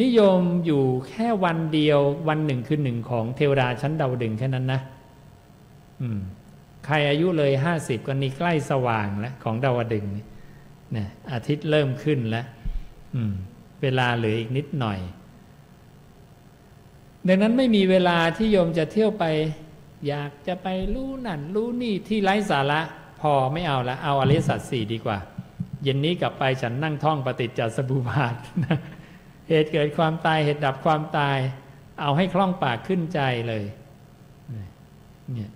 [0.02, 4.82] นิยมอยู่แค่วันเดียววันหนึ่งคือหนึ่งของเทวดาชั้นดาวดึงแค่นั้นนะ
[6.02, 6.20] อืม
[6.86, 12.46] ใครอายุเลยห้าสิบก็นี่ใกล้สว่างแล้วของดาวดึงนี่อาทิตย์เริ่มขึ้นแล้ว
[13.82, 15.00] เวลาเหลืออีกนิดหน่อย
[17.28, 19.26] ดังนั้นไม่มีเวลาที่โยมจะเที่ยวไป
[20.08, 22.82] อยากจะไปรู้นั่นรู้นี่ที่ไร้สาระ
[23.22, 25.18] พอไม่เอาละเอาอริสัจสี่ดีกว่า
[25.84, 28.36] เย็นนี้กลับไปฉันนั่งท่องปฏิจจสมุปบาท
[29.50, 31.38] เหตุเกิดความตายเหตุดับความตาย
[32.02, 33.64] เอาให้คล่องปากขึ้นใจเลย
[35.34, 35.52] เนี่ย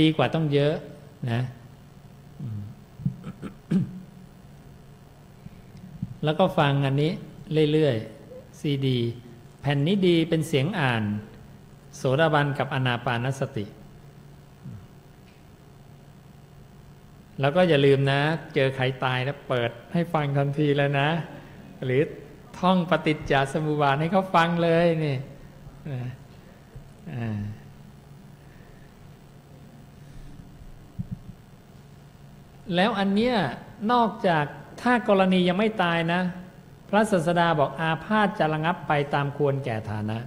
[0.00, 0.74] ดีกว่าต้องเยอะ
[1.30, 1.42] นะ
[6.24, 7.12] แล้วก็ฟังอันนี้
[7.72, 8.98] เรื่อยๆซีดี
[9.60, 11.02] แผ่นนี้ดีเป็นเสียงอ่าน
[11.96, 13.66] โสดาบันกับอนาปานสติ
[17.40, 18.20] แล้วก็อย่าลืมนะ
[18.54, 21.08] เจอใครตายแล้วเปิดให้ฟังทันทีแล้วนะ
[21.84, 22.02] หรือ
[22.58, 25.16] ท่องปฏิจจสมุปบาทให้เขาฟังเลยนี่
[32.74, 33.34] แล้วอันเนี้ย
[33.92, 34.46] นอกจาก
[34.82, 36.20] ถ้ากรณียังไม่ตายนะ
[36.88, 40.18] พระศาสดาบอกอาพาธจะระงับไปตามควรแก่ฐานะ